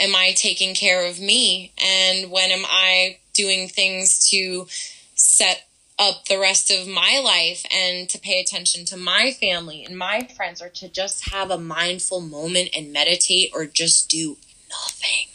am 0.00 0.16
I 0.16 0.32
taking 0.34 0.74
care 0.74 1.08
of 1.08 1.20
me? 1.20 1.72
And 1.78 2.32
when 2.32 2.50
am 2.50 2.64
I 2.66 3.18
doing 3.34 3.68
things 3.68 4.30
to 4.30 4.66
set 5.14 5.69
up 6.00 6.24
the 6.24 6.38
rest 6.38 6.70
of 6.70 6.88
my 6.88 7.20
life 7.22 7.64
and 7.70 8.08
to 8.08 8.18
pay 8.18 8.40
attention 8.40 8.86
to 8.86 8.96
my 8.96 9.32
family 9.38 9.84
and 9.84 9.96
my 9.98 10.26
friends 10.34 10.62
or 10.62 10.70
to 10.70 10.88
just 10.88 11.30
have 11.30 11.50
a 11.50 11.58
mindful 11.58 12.20
moment 12.20 12.70
and 12.74 12.92
meditate 12.92 13.50
or 13.54 13.66
just 13.66 14.08
do 14.08 14.38
nothing. 14.70 15.26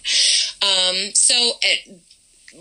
Um, 0.61 1.13
so 1.13 1.51
it, 1.61 2.01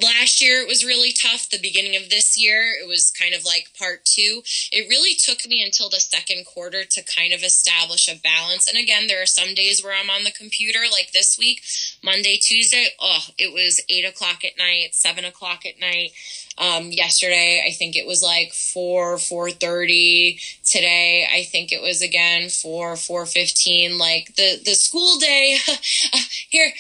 last 0.03 0.43
year 0.43 0.61
it 0.61 0.69
was 0.69 0.85
really 0.85 1.13
tough. 1.13 1.49
The 1.51 1.59
beginning 1.61 1.97
of 1.97 2.11
this 2.11 2.37
year, 2.39 2.73
it 2.81 2.87
was 2.87 3.11
kind 3.11 3.35
of 3.35 3.45
like 3.45 3.71
part 3.79 4.05
two. 4.05 4.43
It 4.73 4.89
really 4.89 5.15
took 5.15 5.49
me 5.49 5.63
until 5.63 5.89
the 5.89 6.01
second 6.01 6.47
quarter 6.47 6.85
to 6.85 7.05
kind 7.05 7.33
of 7.33 7.43
establish 7.43 8.09
a 8.09 8.21
balance. 8.21 8.69
And 8.69 8.79
again, 8.79 9.07
there 9.07 9.23
are 9.23 9.27
some 9.27 9.55
days 9.55 9.83
where 9.83 9.95
I'm 9.95 10.11
on 10.11 10.25
the 10.25 10.33
computer, 10.33 10.81
like 10.91 11.13
this 11.13 11.39
week, 11.39 11.63
Monday, 12.03 12.37
Tuesday. 12.37 12.89
Oh, 13.01 13.25
it 13.39 13.53
was 13.53 13.81
eight 13.89 14.05
o'clock 14.05 14.45
at 14.45 14.59
night, 14.59 14.95
seven 14.95 15.25
o'clock 15.25 15.65
at 15.67 15.81
night. 15.81 16.13
Um, 16.57 16.91
yesterday, 16.93 17.65
I 17.67 17.73
think 17.73 17.97
it 17.97 18.07
was 18.07 18.23
like 18.23 18.53
four, 18.53 19.19
four 19.19 19.51
thirty. 19.51 20.39
Today, 20.65 21.27
I 21.33 21.45
think 21.45 21.73
it 21.73 21.83
was 21.83 22.01
again 22.01 22.49
four, 22.49 22.97
four 22.97 23.27
fifteen. 23.27 23.99
Like 23.99 24.35
the 24.37 24.61
the 24.65 24.75
school 24.75 25.19
day. 25.19 25.59
here, 26.49 26.73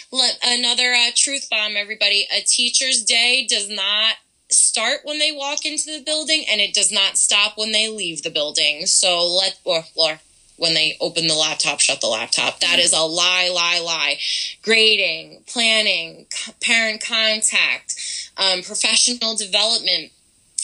another 0.44 0.92
uh, 0.92 1.10
truth 1.16 1.48
bomb, 1.50 1.76
everybody. 1.76 2.26
A 2.36 2.42
teacher's 2.42 3.02
day 3.04 3.46
does 3.48 3.68
not 3.68 4.14
start 4.50 5.00
when 5.04 5.18
they 5.18 5.32
walk 5.32 5.64
into 5.66 5.90
the 5.90 6.04
building, 6.04 6.44
and 6.50 6.60
it 6.60 6.74
does 6.74 6.92
not 6.92 7.18
stop 7.18 7.58
when 7.58 7.72
they 7.72 7.88
leave 7.88 8.22
the 8.22 8.30
building. 8.30 8.86
So 8.86 9.26
let 9.26 9.58
or 9.64 9.84
or 9.96 10.20
when 10.56 10.74
they 10.74 10.96
open 11.00 11.26
the 11.26 11.34
laptop, 11.34 11.80
shut 11.80 12.00
the 12.00 12.06
laptop. 12.06 12.60
That 12.60 12.78
is 12.78 12.92
a 12.92 13.00
lie, 13.00 13.50
lie, 13.52 13.80
lie. 13.84 14.18
Grading, 14.62 15.42
planning, 15.48 16.26
parent 16.62 17.02
contact, 17.04 17.96
um, 18.36 18.62
professional 18.62 19.36
development. 19.36 20.12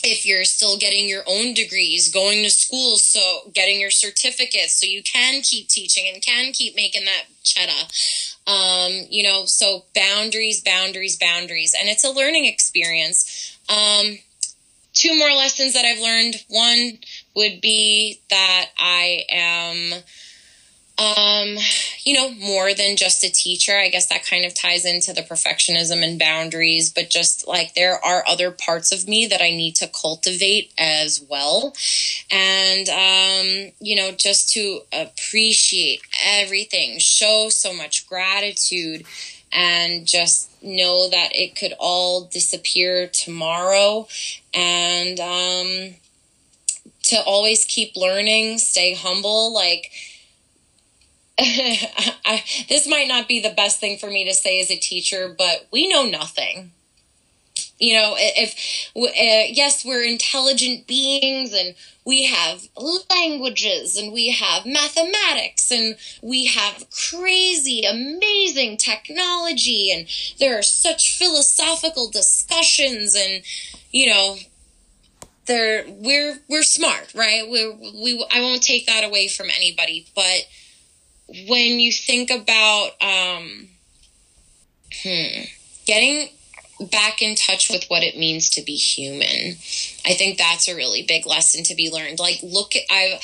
If 0.03 0.25
you're 0.25 0.45
still 0.45 0.79
getting 0.79 1.09
your 1.09 1.23
own 1.27 1.53
degrees, 1.53 2.11
going 2.11 2.43
to 2.43 2.51
school, 2.51 2.97
so 2.97 3.51
getting 3.53 3.79
your 3.79 3.91
certificates, 3.91 4.81
so 4.81 4.87
you 4.87 5.03
can 5.03 5.43
keep 5.43 5.69
teaching 5.69 6.11
and 6.11 6.23
can 6.23 6.53
keep 6.53 6.75
making 6.75 7.05
that 7.05 7.25
cheddar. 7.43 7.87
Um, 8.47 9.07
you 9.11 9.23
know, 9.23 9.45
so 9.45 9.85
boundaries, 9.95 10.63
boundaries, 10.63 11.19
boundaries, 11.19 11.75
and 11.79 11.89
it's 11.89 12.05
a 12.05 12.11
learning 12.11 12.47
experience. 12.47 13.59
Um, 13.69 14.19
two 14.95 15.17
more 15.19 15.33
lessons 15.33 15.75
that 15.75 15.85
I've 15.85 16.01
learned. 16.01 16.37
One 16.49 16.99
would 17.37 17.61
be 17.61 18.21
that 18.31 18.67
I 18.79 19.25
am 19.31 20.03
um, 21.01 21.57
you 22.05 22.13
know, 22.13 22.31
more 22.33 22.75
than 22.75 22.97
just 22.97 23.25
a 23.25 23.31
teacher. 23.31 23.79
I 23.79 23.89
guess 23.89 24.07
that 24.09 24.27
kind 24.27 24.45
of 24.45 24.55
ties 24.55 24.85
into 24.85 25.15
the 25.15 25.23
perfectionism 25.23 26.05
and 26.05 26.19
boundaries, 26.19 26.91
but 26.91 27.09
just 27.09 27.49
like 27.49 27.75
there 27.75 28.05
are 28.05 28.23
other 28.29 28.51
parts 28.51 28.93
of 28.93 29.09
me 29.09 29.27
that 29.27 29.41
I 29.41 29.49
need 29.49 29.77
to 29.77 29.89
cultivate 29.89 30.73
as 30.79 31.25
well. 31.27 31.75
And, 32.31 32.89
um, 32.91 33.73
you 33.81 33.97
know, 33.97 34.13
just 34.13 34.53
to 34.53 34.81
appreciate 34.93 36.03
everything, 36.23 36.99
show 36.99 37.49
so 37.49 37.73
much 37.73 38.07
gratitude, 38.07 39.07
and 39.53 40.07
just 40.07 40.51
know 40.63 41.09
that 41.09 41.31
it 41.35 41.57
could 41.57 41.73
all 41.79 42.25
disappear 42.25 43.07
tomorrow. 43.09 44.07
And, 44.53 45.19
um, 45.19 45.95
to 47.05 47.23
always 47.25 47.65
keep 47.65 47.97
learning, 47.97 48.59
stay 48.59 48.95
humble, 48.95 49.53
like, 49.53 49.91
I, 52.27 52.45
this 52.69 52.87
might 52.87 53.09
not 53.09 53.27
be 53.27 53.41
the 53.41 53.55
best 53.55 53.81
thing 53.81 53.97
for 53.97 54.09
me 54.09 54.27
to 54.27 54.35
say 54.35 54.61
as 54.61 54.71
a 54.71 54.77
teacher, 54.77 55.35
but 55.37 55.69
we 55.73 55.89
know 55.89 56.05
nothing. 56.05 56.73
You 57.79 57.95
know, 57.95 58.15
if 58.19 58.91
uh, 58.95 59.49
yes, 59.51 59.83
we're 59.83 60.05
intelligent 60.05 60.87
beings 60.87 61.55
and 61.55 61.75
we 62.05 62.25
have 62.25 62.69
languages 63.09 63.97
and 63.97 64.13
we 64.13 64.33
have 64.33 64.67
mathematics 64.67 65.71
and 65.71 65.97
we 66.23 66.45
have 66.45 66.85
crazy, 66.91 67.85
amazing 67.85 68.77
technology 68.77 69.91
and 69.91 70.07
there 70.39 70.59
are 70.59 70.63
such 70.63 71.17
philosophical 71.17 72.11
discussions 72.11 73.17
and, 73.17 73.43
you 73.91 74.09
know, 74.09 74.37
they're, 75.47 75.85
we're, 75.89 76.39
we're 76.49 76.63
smart, 76.63 77.15
right? 77.15 77.49
we 77.51 77.67
we, 77.67 78.27
I 78.31 78.43
won't 78.43 78.63
take 78.63 78.85
that 78.87 79.05
away 79.05 79.29
from 79.29 79.49
anybody, 79.57 80.07
but 80.15 80.43
when 81.49 81.79
you 81.81 81.93
think 81.93 82.31
about 82.31 82.91
um, 83.01 83.69
hmm, 85.03 85.43
getting 85.87 86.29
back 86.91 87.21
in 87.21 87.37
touch 87.37 87.71
with 87.71 87.85
what 87.89 88.03
it 88.03 88.19
means 88.19 88.51
to 88.51 88.63
be 88.63 88.75
human, 88.75 89.57
I 90.05 90.15
think 90.15 90.39
that's 90.39 90.69
a 90.69 90.75
really 90.75 91.03
big 91.03 91.27
lesson 91.27 91.63
to 91.65 91.75
be 91.75 91.91
learned. 91.91 92.19
Like, 92.19 92.41
look, 92.43 92.73
I. 92.91 93.21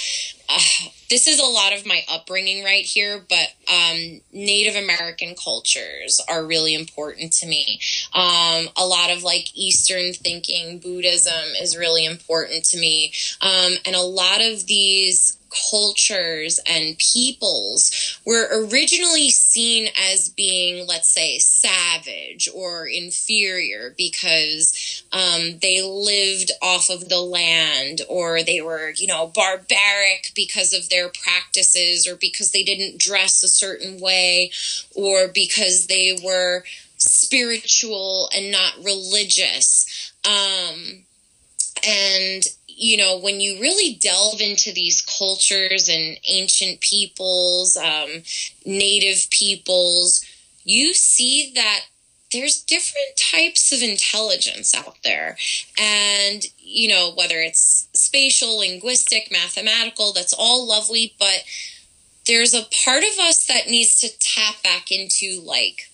Uh, 0.48 0.88
this 1.10 1.26
is 1.26 1.40
a 1.40 1.44
lot 1.44 1.72
of 1.72 1.86
my 1.86 2.02
upbringing 2.08 2.64
right 2.64 2.84
here, 2.84 3.24
but 3.28 3.48
um, 3.68 4.20
Native 4.32 4.76
American 4.76 5.34
cultures 5.34 6.20
are 6.28 6.44
really 6.44 6.74
important 6.74 7.32
to 7.34 7.46
me. 7.46 7.80
Um, 8.12 8.68
a 8.76 8.86
lot 8.86 9.10
of 9.10 9.22
like 9.22 9.56
Eastern 9.56 10.12
thinking, 10.12 10.78
Buddhism 10.78 11.54
is 11.60 11.76
really 11.76 12.04
important 12.04 12.64
to 12.66 12.78
me. 12.78 13.12
Um, 13.40 13.74
and 13.84 13.94
a 13.94 14.02
lot 14.02 14.40
of 14.40 14.66
these 14.66 15.36
cultures 15.70 16.60
and 16.66 16.98
peoples 16.98 18.18
were 18.24 18.48
originally 18.52 19.30
seen 19.30 19.88
as 20.12 20.28
being, 20.28 20.86
let's 20.86 21.08
say, 21.08 21.38
savage 21.38 22.48
or 22.54 22.86
inferior 22.86 23.94
because 23.96 25.04
um, 25.12 25.58
they 25.60 25.82
lived 25.82 26.50
off 26.62 26.90
of 26.90 27.08
the 27.08 27.20
land 27.20 28.00
or 28.08 28.42
they 28.42 28.60
were, 28.60 28.90
you 28.96 29.06
know, 29.06 29.26
barbaric 29.26 30.32
because 30.34 30.72
of 30.72 30.88
their 30.88 31.08
practices 31.08 32.06
or 32.06 32.16
because 32.16 32.52
they 32.52 32.62
didn't 32.62 32.98
dress 32.98 33.42
a 33.42 33.48
certain 33.48 34.00
way 34.00 34.50
or 34.94 35.28
because 35.28 35.86
they 35.86 36.16
were 36.24 36.64
spiritual 36.96 38.28
and 38.34 38.50
not 38.50 38.74
religious. 38.84 40.12
Um, 40.24 41.04
and 41.86 42.44
you 42.76 42.98
know, 42.98 43.18
when 43.18 43.40
you 43.40 43.58
really 43.58 43.94
delve 43.94 44.40
into 44.40 44.70
these 44.72 45.00
cultures 45.18 45.88
and 45.88 46.18
ancient 46.28 46.80
peoples, 46.80 47.76
um, 47.76 48.22
native 48.66 49.30
peoples, 49.30 50.22
you 50.64 50.92
see 50.92 51.52
that 51.54 51.80
there's 52.32 52.62
different 52.62 53.16
types 53.16 53.72
of 53.72 53.82
intelligence 53.82 54.74
out 54.74 54.96
there. 55.04 55.38
And, 55.80 56.44
you 56.58 56.88
know, 56.88 57.12
whether 57.16 57.40
it's 57.40 57.88
spatial, 57.94 58.58
linguistic, 58.58 59.30
mathematical, 59.32 60.12
that's 60.12 60.34
all 60.34 60.68
lovely, 60.68 61.14
but 61.18 61.44
there's 62.26 62.52
a 62.52 62.66
part 62.84 63.04
of 63.04 63.18
us 63.20 63.46
that 63.46 63.68
needs 63.68 64.00
to 64.00 64.18
tap 64.18 64.62
back 64.62 64.90
into 64.90 65.40
like 65.42 65.88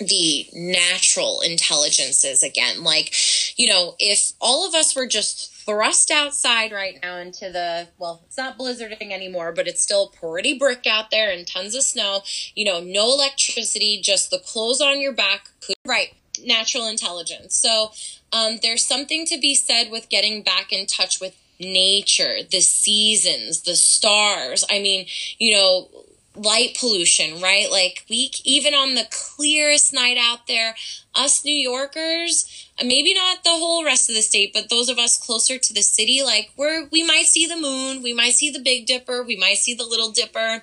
the 0.00 0.48
natural 0.52 1.42
intelligences 1.42 2.42
again. 2.42 2.82
Like, 2.82 3.14
you 3.56 3.68
know, 3.68 3.94
if 4.00 4.32
all 4.40 4.66
of 4.66 4.74
us 4.74 4.96
were 4.96 5.06
just 5.06 5.51
thrust 5.64 6.10
outside 6.10 6.72
right 6.72 6.98
now 7.02 7.16
into 7.18 7.50
the 7.50 7.88
well 7.98 8.22
it's 8.26 8.36
not 8.36 8.58
blizzarding 8.58 9.12
anymore 9.12 9.52
but 9.52 9.68
it's 9.68 9.80
still 9.80 10.08
pretty 10.08 10.58
brick 10.58 10.86
out 10.86 11.10
there 11.10 11.30
and 11.30 11.46
tons 11.46 11.74
of 11.74 11.82
snow. 11.82 12.22
You 12.54 12.64
know 12.64 12.80
no 12.80 13.12
electricity 13.12 14.00
just 14.02 14.30
the 14.30 14.38
clothes 14.38 14.80
on 14.80 15.00
your 15.00 15.12
back. 15.12 15.48
Right. 15.84 16.14
Natural 16.44 16.86
intelligence. 16.86 17.54
So 17.54 17.92
um, 18.32 18.58
there's 18.62 18.84
something 18.84 19.26
to 19.26 19.38
be 19.38 19.54
said 19.54 19.90
with 19.90 20.08
getting 20.08 20.42
back 20.42 20.72
in 20.72 20.86
touch 20.86 21.20
with 21.20 21.36
nature 21.60 22.38
the 22.50 22.60
seasons 22.60 23.62
the 23.62 23.76
stars. 23.76 24.64
I 24.70 24.80
mean 24.80 25.06
you 25.38 25.54
know 25.54 25.88
light 26.34 26.76
pollution, 26.78 27.40
right? 27.40 27.70
Like 27.70 28.04
we 28.08 28.30
even 28.44 28.74
on 28.74 28.94
the 28.94 29.06
clearest 29.10 29.92
night 29.92 30.16
out 30.18 30.46
there, 30.46 30.74
us 31.14 31.44
New 31.44 31.54
Yorkers, 31.54 32.68
maybe 32.82 33.14
not 33.14 33.44
the 33.44 33.50
whole 33.50 33.84
rest 33.84 34.08
of 34.08 34.16
the 34.16 34.22
state, 34.22 34.52
but 34.52 34.70
those 34.70 34.88
of 34.88 34.98
us 34.98 35.18
closer 35.18 35.58
to 35.58 35.74
the 35.74 35.82
city, 35.82 36.22
like 36.22 36.50
we're 36.56 36.86
we 36.90 37.02
might 37.02 37.26
see 37.26 37.46
the 37.46 37.56
moon, 37.56 38.02
we 38.02 38.12
might 38.12 38.32
see 38.32 38.50
the 38.50 38.60
Big 38.60 38.86
Dipper, 38.86 39.22
we 39.22 39.36
might 39.36 39.58
see 39.58 39.74
the 39.74 39.84
Little 39.84 40.10
Dipper, 40.10 40.62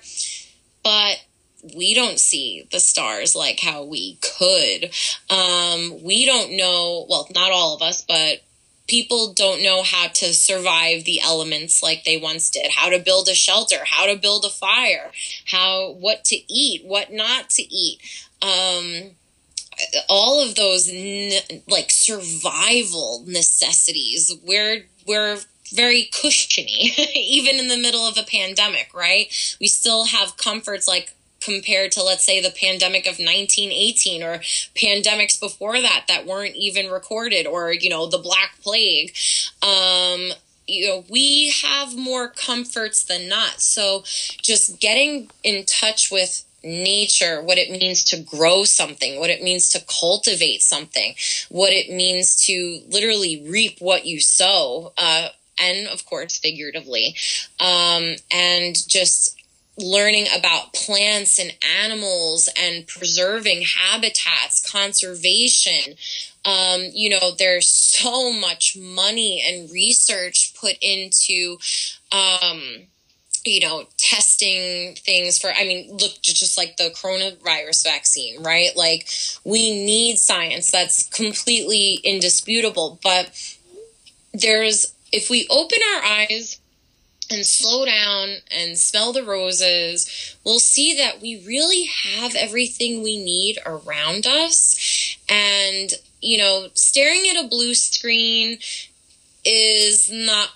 but 0.82 1.24
we 1.76 1.94
don't 1.94 2.18
see 2.18 2.66
the 2.72 2.80
stars 2.80 3.36
like 3.36 3.60
how 3.60 3.84
we 3.84 4.16
could. 4.16 4.90
Um, 5.28 6.02
we 6.02 6.24
don't 6.24 6.56
know, 6.56 7.06
well, 7.08 7.28
not 7.34 7.52
all 7.52 7.76
of 7.76 7.82
us, 7.82 8.02
but 8.02 8.42
people 8.90 9.32
don't 9.32 9.62
know 9.62 9.84
how 9.84 10.08
to 10.08 10.34
survive 10.34 11.04
the 11.04 11.20
elements 11.20 11.80
like 11.80 12.02
they 12.02 12.16
once 12.16 12.50
did. 12.50 12.72
How 12.72 12.90
to 12.90 12.98
build 12.98 13.28
a 13.28 13.34
shelter 13.34 13.84
how 13.86 14.06
to 14.06 14.16
build 14.16 14.44
a 14.44 14.50
fire 14.50 15.12
how 15.46 15.92
what 15.92 16.24
to 16.24 16.36
eat 16.52 16.84
what 16.84 17.12
not 17.12 17.48
to 17.50 17.62
eat. 17.62 18.00
Um, 18.42 19.12
all 20.08 20.44
of 20.44 20.56
those 20.56 20.90
like 21.68 21.90
survival 21.90 23.22
necessities. 23.26 24.34
We're 24.44 24.86
we're 25.06 25.38
very 25.72 26.10
cushiony 26.12 26.92
even 27.14 27.60
in 27.60 27.68
the 27.68 27.76
middle 27.76 28.08
of 28.08 28.18
a 28.18 28.24
pandemic 28.24 28.90
right? 28.92 29.32
We 29.60 29.68
still 29.68 30.06
have 30.06 30.36
comforts 30.36 30.88
like 30.88 31.14
compared 31.40 31.92
to 31.92 32.02
let's 32.02 32.24
say 32.24 32.40
the 32.40 32.50
pandemic 32.50 33.06
of 33.06 33.18
1918 33.18 34.22
or 34.22 34.38
pandemics 34.74 35.38
before 35.38 35.80
that 35.80 36.04
that 36.08 36.26
weren't 36.26 36.56
even 36.56 36.90
recorded 36.90 37.46
or 37.46 37.72
you 37.72 37.88
know 37.88 38.06
the 38.06 38.18
black 38.18 38.56
plague. 38.62 39.14
Um 39.62 40.30
you 40.66 40.86
know 40.86 41.04
we 41.08 41.52
have 41.62 41.96
more 41.96 42.28
comforts 42.28 43.04
than 43.04 43.28
not. 43.28 43.60
So 43.60 44.02
just 44.42 44.80
getting 44.80 45.30
in 45.42 45.64
touch 45.64 46.10
with 46.10 46.44
nature, 46.62 47.42
what 47.42 47.58
it 47.58 47.70
means 47.70 48.04
to 48.04 48.18
grow 48.18 48.64
something, 48.64 49.18
what 49.18 49.30
it 49.30 49.42
means 49.42 49.70
to 49.70 49.80
cultivate 50.00 50.62
something, 50.62 51.14
what 51.48 51.72
it 51.72 51.90
means 51.90 52.44
to 52.46 52.82
literally 52.88 53.46
reap 53.48 53.80
what 53.80 54.04
you 54.04 54.20
sow, 54.20 54.92
uh, 54.98 55.28
and 55.58 55.88
of 55.88 56.04
course, 56.06 56.38
figuratively, 56.38 57.14
um, 57.58 58.14
and 58.30 58.76
just 58.88 59.39
learning 59.80 60.26
about 60.36 60.72
plants 60.72 61.38
and 61.38 61.52
animals 61.82 62.48
and 62.56 62.86
preserving 62.86 63.62
habitats, 63.62 64.60
conservation. 64.70 65.94
Um, 66.44 66.82
you 66.92 67.10
know, 67.10 67.32
there's 67.38 67.68
so 67.68 68.32
much 68.32 68.76
money 68.76 69.42
and 69.46 69.70
research 69.70 70.54
put 70.60 70.76
into, 70.80 71.58
um, 72.12 72.62
you 73.44 73.60
know, 73.60 73.84
testing 73.96 74.94
things 74.96 75.38
for, 75.38 75.50
I 75.50 75.64
mean, 75.64 75.90
look, 75.90 76.20
just 76.22 76.58
like 76.58 76.76
the 76.76 76.90
coronavirus 76.90 77.84
vaccine, 77.84 78.42
right? 78.42 78.70
Like, 78.76 79.08
we 79.44 79.72
need 79.84 80.18
science. 80.18 80.70
That's 80.70 81.08
completely 81.08 81.94
indisputable. 82.04 82.98
But 83.02 83.30
there's, 84.32 84.94
if 85.12 85.28
we 85.28 85.46
open 85.50 85.78
our 85.96 86.04
eyes 86.04 86.59
and 87.30 87.46
slow 87.46 87.84
down 87.84 88.36
and 88.50 88.76
smell 88.76 89.12
the 89.12 89.22
roses, 89.22 90.36
we'll 90.44 90.58
see 90.58 90.96
that 90.96 91.20
we 91.20 91.44
really 91.46 91.84
have 91.84 92.34
everything 92.34 93.02
we 93.02 93.22
need 93.22 93.58
around 93.64 94.26
us. 94.26 95.16
And, 95.28 95.92
you 96.20 96.38
know, 96.38 96.68
staring 96.74 97.26
at 97.30 97.44
a 97.44 97.48
blue 97.48 97.74
screen 97.74 98.58
is 99.44 100.10
not 100.10 100.50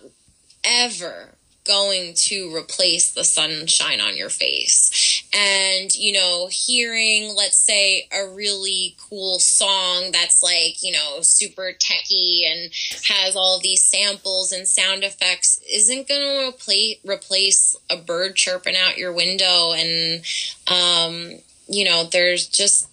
ever 0.64 1.30
going 1.64 2.12
to 2.14 2.54
replace 2.54 3.10
the 3.10 3.24
sunshine 3.24 4.00
on 4.00 4.16
your 4.16 4.28
face. 4.28 5.13
And, 5.36 5.92
you 5.96 6.12
know, 6.12 6.48
hearing, 6.48 7.34
let's 7.36 7.58
say, 7.58 8.08
a 8.12 8.28
really 8.28 8.94
cool 9.10 9.40
song 9.40 10.10
that's 10.12 10.44
like, 10.44 10.80
you 10.80 10.92
know, 10.92 11.22
super 11.22 11.72
techy 11.72 12.44
and 12.48 12.70
has 13.08 13.34
all 13.34 13.58
these 13.60 13.84
samples 13.84 14.52
and 14.52 14.68
sound 14.68 15.02
effects 15.02 15.60
isn't 15.68 16.06
going 16.06 16.22
to 16.22 16.48
replace, 16.48 16.98
replace 17.04 17.76
a 17.90 17.96
bird 17.96 18.36
chirping 18.36 18.76
out 18.76 18.96
your 18.96 19.12
window. 19.12 19.72
And, 19.72 20.22
um, 20.68 21.40
you 21.66 21.84
know, 21.84 22.04
there's 22.04 22.46
just 22.46 22.88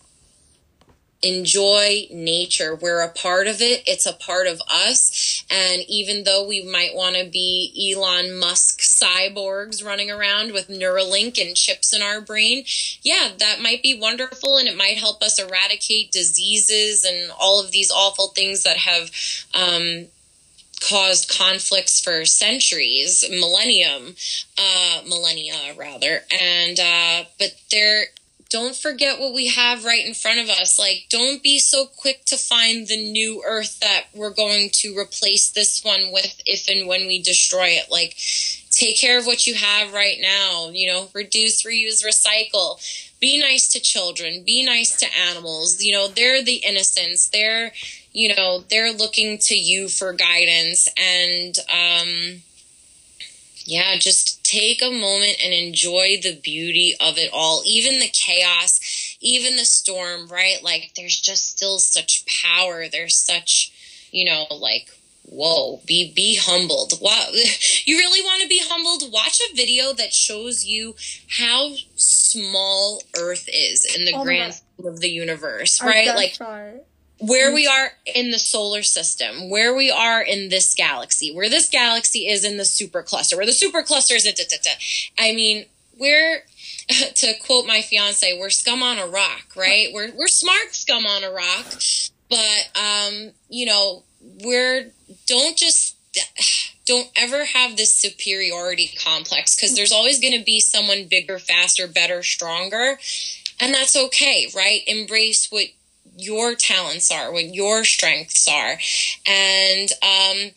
enjoy 1.24 2.08
nature. 2.12 2.76
We're 2.76 3.02
a 3.02 3.10
part 3.10 3.48
of 3.48 3.62
it. 3.62 3.84
It's 3.86 4.06
a 4.06 4.14
part 4.14 4.48
of 4.48 4.62
us. 4.70 5.44
And 5.50 5.84
even 5.88 6.24
though 6.24 6.48
we 6.48 6.64
might 6.64 6.96
want 6.96 7.16
to 7.16 7.26
be 7.26 7.94
Elon 7.94 8.38
Musk 8.40 8.80
cyborgs 8.80 9.86
running 9.86 10.10
around 10.10 10.52
with 10.52 10.68
Neuralink 10.68 11.40
and 11.40 11.56
chips 11.56 11.94
in 11.94 12.02
our 12.02 12.22
brain, 12.22 12.64
yeah, 13.04 13.30
that 13.38 13.62
might 13.62 13.84
be 13.84 14.00
wonderful 14.00 14.58
and 14.58 14.68
it 14.68 14.78
might 14.78 14.98
help 14.98 15.22
us 15.22 15.40
eradicate 15.40 16.12
diseases 16.12 17.04
and 17.04 17.32
all 17.40 17.64
of 17.64 17.72
these 17.72 17.92
awful 17.92 18.30
things 18.30 18.64
that 18.64 18.78
have, 18.78 19.12
um, 19.54 20.08
caused 20.82 21.30
conflicts 21.30 22.02
for 22.02 22.26
centuries, 22.26 23.24
millennium, 23.30 24.16
uh, 24.58 25.02
millennia 25.08 25.76
rather, 25.78 26.24
and 26.32 26.80
uh, 26.80 27.24
but 27.38 27.56
there 27.70 28.06
don't 28.52 28.76
forget 28.76 29.18
what 29.18 29.34
we 29.34 29.48
have 29.48 29.86
right 29.86 30.06
in 30.06 30.14
front 30.14 30.42
of 30.42 30.50
us. 30.50 30.78
Like, 30.78 31.06
don't 31.10 31.42
be 31.42 31.58
so 31.58 31.86
quick 31.86 32.26
to 32.26 32.36
find 32.36 32.86
the 32.86 33.12
new 33.12 33.42
earth 33.48 33.80
that 33.80 34.08
we're 34.14 34.34
going 34.34 34.70
to 34.74 34.98
replace 34.98 35.50
this 35.52 35.82
one 35.84 36.12
with 36.12 36.42
if 36.46 36.68
and 36.68 36.86
when 36.86 37.08
we 37.08 37.24
destroy 37.24 37.68
it. 37.68 37.90
Like, 37.90 38.18
take 38.70 39.00
care 39.00 39.18
of 39.18 39.26
what 39.26 39.48
you 39.48 39.56
have 39.56 39.94
right 39.94 40.18
now. 40.20 40.70
You 40.70 40.88
know, 40.88 41.08
reduce, 41.14 41.64
reuse, 41.64 42.06
recycle. 42.06 42.78
Be 43.22 43.40
nice 43.40 43.70
to 43.70 43.80
children. 43.80 44.44
Be 44.44 44.66
nice 44.66 44.98
to 44.98 45.08
animals. 45.30 45.82
You 45.82 45.94
know, 45.94 46.10
they're 46.10 46.44
the 46.44 46.56
innocents. 46.56 47.30
They're, 47.30 47.72
you 48.12 48.36
know, 48.36 48.66
they're 48.70 48.92
looking 48.92 49.38
to 49.44 49.56
you 49.56 49.88
for 49.88 50.12
guidance. 50.12 50.90
And, 50.98 51.56
um, 51.70 52.42
yeah, 53.66 53.98
just 53.98 54.44
take 54.44 54.82
a 54.82 54.92
moment 54.92 55.38
and 55.44 55.54
enjoy 55.54 56.20
the 56.22 56.40
beauty 56.42 56.96
of 57.00 57.18
it 57.18 57.30
all, 57.34 57.64
even 57.66 58.00
the 58.00 58.10
chaos, 58.12 59.18
even 59.22 59.56
the 59.56 59.66
storm, 59.66 60.28
right? 60.28 60.64
Like, 60.64 60.92
there's 60.96 61.20
just 61.20 61.58
still 61.58 61.80
such 61.80 62.26
power. 62.44 62.88
There's 62.88 63.18
such, 63.18 64.08
you 64.12 64.26
know, 64.26 64.46
like, 64.50 64.90
whoa, 65.24 65.82
be 65.86 66.12
be 66.14 66.36
humbled. 66.36 66.94
Wow, 67.02 67.30
you 67.86 67.98
really 67.98 68.22
want 68.22 68.42
to 68.44 68.48
be 68.48 68.62
humbled? 68.64 69.12
Watch 69.12 69.40
a 69.52 69.56
video 69.56 69.94
that 69.94 70.14
shows 70.14 70.66
you 70.66 70.96
how 71.30 71.74
small 71.96 73.02
Earth 73.18 73.48
is 73.52 73.86
in 73.96 74.06
the 74.06 74.14
oh 74.16 74.24
grand 74.24 74.60
of 74.84 75.00
the 75.00 75.10
universe, 75.10 75.82
right? 75.82 76.08
Like, 76.08 76.38
right 76.40 76.84
where 77.22 77.54
we 77.54 77.68
are 77.68 77.92
in 78.16 78.32
the 78.32 78.40
solar 78.40 78.82
system, 78.82 79.50
where 79.50 79.76
we 79.76 79.92
are 79.92 80.22
in 80.22 80.50
this 80.50 80.74
galaxy, 80.74 81.34
where 81.34 81.50
this 81.50 81.70
galaxy 81.70 82.28
is 82.28 82.44
in 82.44 82.58
the 82.58 82.64
supercluster, 82.64 83.38
where 83.38 83.46
the 83.46 83.52
supercluster 83.52 84.16
is. 84.16 84.24
Da, 84.24 84.32
da, 84.34 84.58
da. 84.64 84.72
I 85.20 85.34
mean, 85.34 85.66
we're 86.00 86.44
to 87.16 87.34
quote 87.46 87.68
my 87.68 87.82
fiance, 87.82 88.38
we're 88.40 88.50
scum 88.50 88.82
on 88.82 88.98
a 88.98 89.06
rock, 89.06 89.56
right? 89.56 89.90
We're 89.94 90.12
we're 90.16 90.28
smart 90.28 90.74
scum 90.74 91.06
on 91.06 91.24
a 91.24 91.32
rock, 91.32 91.66
but 92.30 92.70
um, 92.76 93.32
you 93.50 93.68
know, 93.68 94.04
we're 94.44 94.92
don't 95.28 95.56
just 95.56 95.96
don't 96.88 97.10
ever 97.16 97.46
have 97.46 97.78
this 97.78 97.94
superiority 97.94 98.90
complex 99.04 99.56
because 99.56 99.76
there's 99.76 99.92
always 99.92 100.20
going 100.20 100.38
to 100.38 100.44
be 100.44 100.60
someone 100.60 101.06
bigger, 101.08 101.38
faster, 101.38 101.88
better, 101.88 102.24
stronger, 102.24 102.98
and 103.60 103.74
that's 103.74 103.96
okay, 103.96 104.48
right? 104.56 104.82
Embrace 104.88 105.52
what 105.52 105.66
your 106.22 106.56
talents 106.56 107.12
are, 107.12 107.32
what 107.32 107.54
your 107.54 107.84
strengths 107.84 108.48
are. 108.48 108.78
And 109.28 109.92
um, 110.04 110.52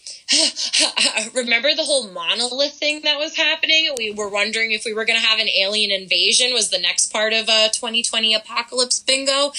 remember 1.34 1.74
the 1.74 1.84
whole 1.84 2.10
monolith 2.10 2.74
thing 2.74 3.02
that 3.04 3.18
was 3.18 3.36
happening? 3.36 3.92
We 3.96 4.12
were 4.12 4.28
wondering 4.28 4.72
if 4.72 4.84
we 4.84 4.92
were 4.92 5.04
going 5.04 5.20
to 5.20 5.26
have 5.26 5.38
an 5.38 5.48
alien 5.48 5.90
invasion, 5.90 6.52
was 6.52 6.70
the 6.70 6.78
next 6.78 7.12
part 7.12 7.32
of 7.32 7.48
a 7.48 7.70
2020 7.72 8.34
apocalypse 8.34 9.00
bingo. 9.00 9.52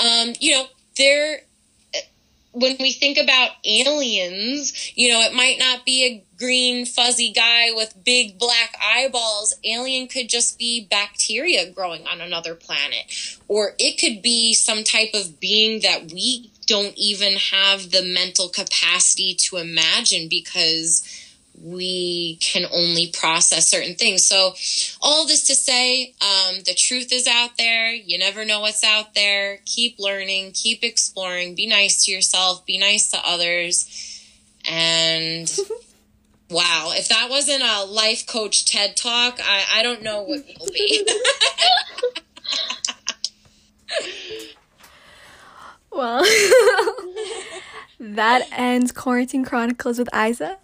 Um, 0.00 0.34
you 0.40 0.54
know, 0.54 0.66
there 0.96 1.40
when 2.54 2.76
we 2.78 2.92
think 2.92 3.18
about 3.18 3.50
aliens, 3.64 4.92
you 4.96 5.08
know, 5.12 5.20
it 5.22 5.34
might 5.34 5.58
not 5.58 5.84
be 5.84 6.04
a 6.04 6.23
green 6.38 6.86
fuzzy 6.86 7.32
guy 7.32 7.68
with 7.72 8.04
big 8.04 8.38
black 8.38 8.74
eyeballs. 8.82 9.54
Alien 9.64 10.08
could 10.08 10.28
just 10.28 10.58
be 10.58 10.86
bacteria 10.90 11.70
growing 11.70 12.06
on 12.06 12.20
another 12.20 12.54
planet. 12.54 13.38
Or 13.48 13.72
it 13.78 13.98
could 14.00 14.22
be 14.22 14.54
some 14.54 14.84
type 14.84 15.10
of 15.14 15.40
being 15.40 15.80
that 15.82 16.12
we 16.12 16.50
don't 16.66 16.96
even 16.96 17.34
have 17.36 17.90
the 17.90 18.02
mental 18.02 18.48
capacity 18.48 19.34
to 19.34 19.56
imagine 19.56 20.28
because 20.28 21.06
we 21.62 22.36
can 22.40 22.64
only 22.72 23.10
process 23.12 23.70
certain 23.70 23.94
things. 23.94 24.26
So, 24.26 24.54
all 25.00 25.26
this 25.26 25.46
to 25.46 25.54
say, 25.54 26.14
um, 26.20 26.56
the 26.66 26.74
truth 26.74 27.12
is 27.12 27.26
out 27.26 27.56
there. 27.56 27.92
You 27.92 28.18
never 28.18 28.44
know 28.44 28.60
what's 28.60 28.82
out 28.82 29.14
there. 29.14 29.58
Keep 29.64 29.98
learning, 29.98 30.52
keep 30.52 30.82
exploring, 30.82 31.54
be 31.54 31.66
nice 31.66 32.04
to 32.04 32.12
yourself, 32.12 32.66
be 32.66 32.78
nice 32.78 33.10
to 33.12 33.18
others. 33.24 33.88
And 34.68 35.50
wow, 36.54 36.92
if 36.94 37.08
that 37.08 37.28
wasn't 37.28 37.64
a 37.64 37.84
life 37.84 38.26
coach 38.26 38.64
TED 38.64 38.96
talk, 38.96 39.40
I, 39.42 39.64
I 39.74 39.82
don't 39.82 40.02
know 40.02 40.22
what 40.22 40.44
will 40.60 40.68
be. 40.72 41.06
well, 45.90 46.22
that 48.00 48.46
ends 48.52 48.92
Quarantine 48.92 49.44
Chronicles 49.44 49.98
with 49.98 50.08
Aiza. 50.12 50.58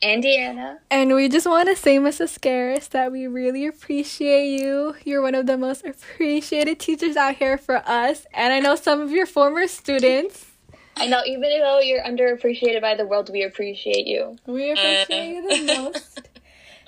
Indiana. 0.00 0.80
And 0.90 1.14
we 1.14 1.28
just 1.28 1.46
want 1.46 1.68
to 1.68 1.76
say, 1.76 1.98
Mrs. 1.98 2.38
Laskaris, 2.38 2.88
that 2.88 3.12
we 3.12 3.26
really 3.26 3.66
appreciate 3.66 4.60
you. 4.60 4.96
You're 5.04 5.22
one 5.22 5.36
of 5.36 5.46
the 5.46 5.56
most 5.56 5.84
appreciated 5.84 6.80
teachers 6.80 7.16
out 7.16 7.36
here 7.36 7.56
for 7.56 7.76
us. 7.86 8.26
And 8.34 8.52
I 8.52 8.60
know 8.60 8.74
some 8.74 9.00
of 9.00 9.10
your 9.10 9.26
former 9.26 9.68
students. 9.68 10.51
I 10.96 11.06
know, 11.06 11.22
even 11.24 11.42
though 11.42 11.80
you're 11.80 12.02
underappreciated 12.02 12.80
by 12.80 12.94
the 12.94 13.06
world, 13.06 13.30
we 13.32 13.42
appreciate 13.42 14.06
you. 14.06 14.36
We 14.46 14.72
appreciate 14.72 15.10
uh, 15.10 15.22
you 15.22 15.66
the 15.66 15.74
most. 15.80 16.28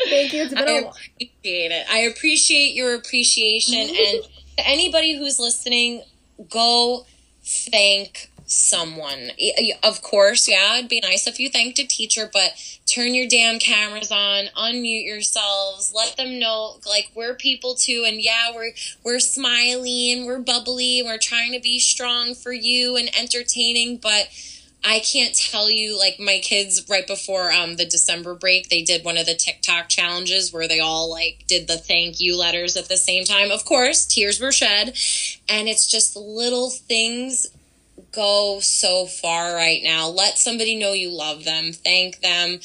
Thank 0.09 0.33
you. 0.33 0.43
it's 0.43 0.55
been 0.55 0.69
i 0.69 0.73
appreciate 0.73 1.71
it. 1.71 1.87
I 1.91 1.99
appreciate 2.01 2.75
your 2.75 2.95
appreciation. 2.95 3.81
and 3.89 4.23
to 4.59 4.69
anybody 4.69 5.17
who's 5.17 5.39
listening, 5.39 6.03
go 6.49 7.07
thank 7.43 8.31
someone. 8.47 9.31
Of 9.83 10.03
course, 10.03 10.49
yeah, 10.49 10.79
it'd 10.79 10.89
be 10.89 11.01
nice 11.01 11.27
if 11.27 11.39
you 11.39 11.49
thanked 11.49 11.79
a 11.79 11.87
teacher, 11.87 12.29
but 12.33 12.53
turn 12.87 13.15
your 13.15 13.27
damn 13.29 13.59
cameras 13.59 14.11
on, 14.11 14.47
unmute 14.57 15.07
yourselves, 15.07 15.93
let 15.95 16.17
them 16.17 16.39
know 16.39 16.77
like 16.87 17.11
we're 17.15 17.35
people 17.35 17.75
too 17.75 18.05
and 18.07 18.21
yeah, 18.21 18.53
we're 18.55 18.73
we're 19.03 19.21
smiley 19.21 20.13
and 20.13 20.27
we're 20.27 20.39
bubbly 20.39 21.03
we're 21.05 21.19
trying 21.19 21.53
to 21.53 21.61
be 21.61 21.79
strong 21.79 22.35
for 22.35 22.53
you 22.53 22.97
and 22.97 23.09
entertaining, 23.19 23.97
but 23.97 24.29
I 24.87 25.01
can't 25.01 25.35
tell 25.35 25.71
you 25.71 25.99
like 25.99 26.21
my 26.21 26.41
kids 26.43 26.85
right 26.91 27.07
before 27.07 27.51
um 27.51 27.77
the 27.77 27.87
December 27.87 28.35
break, 28.35 28.69
they 28.69 28.83
did 28.83 29.05
one 29.05 29.17
of 29.17 29.25
the 29.25 29.35
TikTok 29.35 29.89
challenges 29.89 30.53
where 30.53 30.69
they 30.69 30.81
all 30.81 31.11
like 31.11 31.45
did 31.49 31.67
the 31.67 31.79
thank 31.79 32.21
you 32.21 32.37
letters 32.37 32.77
at 32.77 32.89
the 32.89 32.99
same 32.99 33.25
time. 33.25 33.51
Of 33.51 33.65
course, 33.65 34.05
tears 34.05 34.41
were 34.41 34.53
shed, 34.53 34.89
and 35.49 35.69
it's 35.69 35.87
just 35.87 36.17
little 36.17 36.69
things 36.69 37.47
go 38.15 38.61
so 38.61 39.07
far 39.07 39.55
right 39.55 39.83
now. 39.83 40.09
Let 40.09 40.39
somebody 40.39 40.77
know 40.77 40.93
you 40.93 41.11
love 41.11 41.45
them, 41.45 41.73
thank 41.73 42.21
them. 42.21 42.61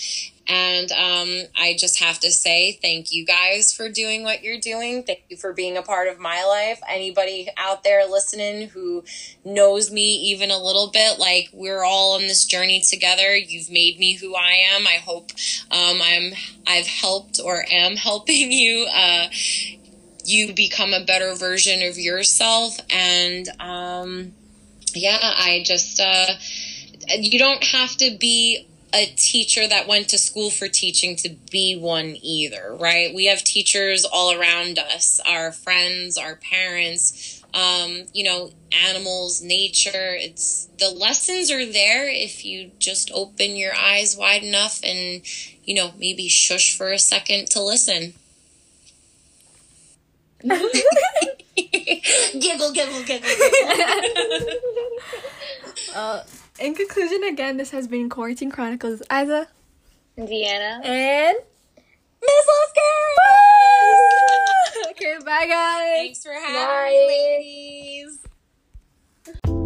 And 0.51 0.91
um, 0.91 1.47
I 1.55 1.75
just 1.77 1.99
have 1.99 2.19
to 2.21 2.31
say 2.31 2.71
thank 2.81 3.11
you 3.11 3.23
guys 3.23 3.71
for 3.71 3.87
doing 3.87 4.23
what 4.23 4.41
you're 4.41 4.59
doing. 4.59 5.03
Thank 5.03 5.21
you 5.29 5.37
for 5.37 5.53
being 5.53 5.77
a 5.77 5.83
part 5.83 6.07
of 6.07 6.17
my 6.17 6.43
life. 6.43 6.81
Anybody 6.89 7.49
out 7.55 7.83
there 7.83 8.09
listening 8.09 8.69
who 8.69 9.03
knows 9.45 9.91
me 9.91 10.15
even 10.31 10.49
a 10.49 10.57
little 10.57 10.89
bit, 10.89 11.19
like 11.19 11.49
we're 11.53 11.83
all 11.83 12.15
on 12.15 12.21
this 12.21 12.45
journey 12.45 12.81
together. 12.81 13.35
You've 13.35 13.69
made 13.69 13.99
me 13.99 14.13
who 14.13 14.35
I 14.35 14.55
am. 14.73 14.87
I 14.87 14.97
hope 15.05 15.29
um, 15.69 16.01
I'm 16.01 16.33
I've 16.65 16.87
helped 16.87 17.39
or 17.43 17.63
am 17.71 17.95
helping 17.95 18.51
you. 18.51 18.87
Uh, 18.91 19.27
you 20.25 20.53
become 20.53 20.93
a 20.93 21.05
better 21.05 21.35
version 21.35 21.83
of 21.87 21.97
yourself 21.97 22.79
and 22.89 23.49
um, 23.59 24.33
yeah, 24.99 25.17
I 25.21 25.63
just, 25.65 25.99
uh, 25.99 26.33
you 27.17 27.39
don't 27.39 27.63
have 27.63 27.95
to 27.97 28.17
be 28.19 28.67
a 28.93 29.05
teacher 29.15 29.67
that 29.67 29.87
went 29.87 30.09
to 30.09 30.17
school 30.17 30.49
for 30.49 30.67
teaching 30.67 31.15
to 31.17 31.29
be 31.51 31.77
one 31.77 32.17
either, 32.21 32.75
right? 32.79 33.13
We 33.13 33.25
have 33.27 33.43
teachers 33.43 34.05
all 34.05 34.33
around 34.33 34.79
us, 34.79 35.19
our 35.25 35.51
friends, 35.51 36.17
our 36.17 36.35
parents, 36.35 37.43
um, 37.53 38.03
you 38.13 38.23
know, 38.23 38.51
animals, 38.87 39.41
nature. 39.41 40.15
It's 40.15 40.65
the 40.77 40.89
lessons 40.89 41.51
are 41.51 41.65
there 41.65 42.07
if 42.07 42.45
you 42.45 42.71
just 42.79 43.11
open 43.13 43.55
your 43.55 43.75
eyes 43.75 44.15
wide 44.17 44.43
enough 44.43 44.81
and, 44.83 45.21
you 45.63 45.75
know, 45.75 45.93
maybe 45.99 46.27
shush 46.27 46.75
for 46.75 46.91
a 46.91 46.99
second 46.99 47.47
to 47.51 47.61
listen. 47.61 48.13
giggle, 52.39 52.71
giggle, 52.71 53.03
giggle. 53.03 53.29
giggle. 53.29 53.85
uh, 55.95 56.21
in 56.59 56.75
conclusion, 56.75 57.23
again, 57.23 57.57
this 57.57 57.71
has 57.71 57.87
been 57.87 58.09
Quarantine 58.09 58.51
Chronicles. 58.51 59.01
Aiza, 59.11 59.47
Deeana, 60.17 60.85
and 60.85 61.37
Miss 62.21 62.47
Laskaris. 62.59 62.81
okay, 64.91 65.17
bye 65.25 65.45
guys. 65.47 65.97
Thanks 65.97 66.23
for 66.23 66.33
having 66.33 66.55
bye. 66.55 66.89
me, 66.89 67.07
ladies. 69.45 69.59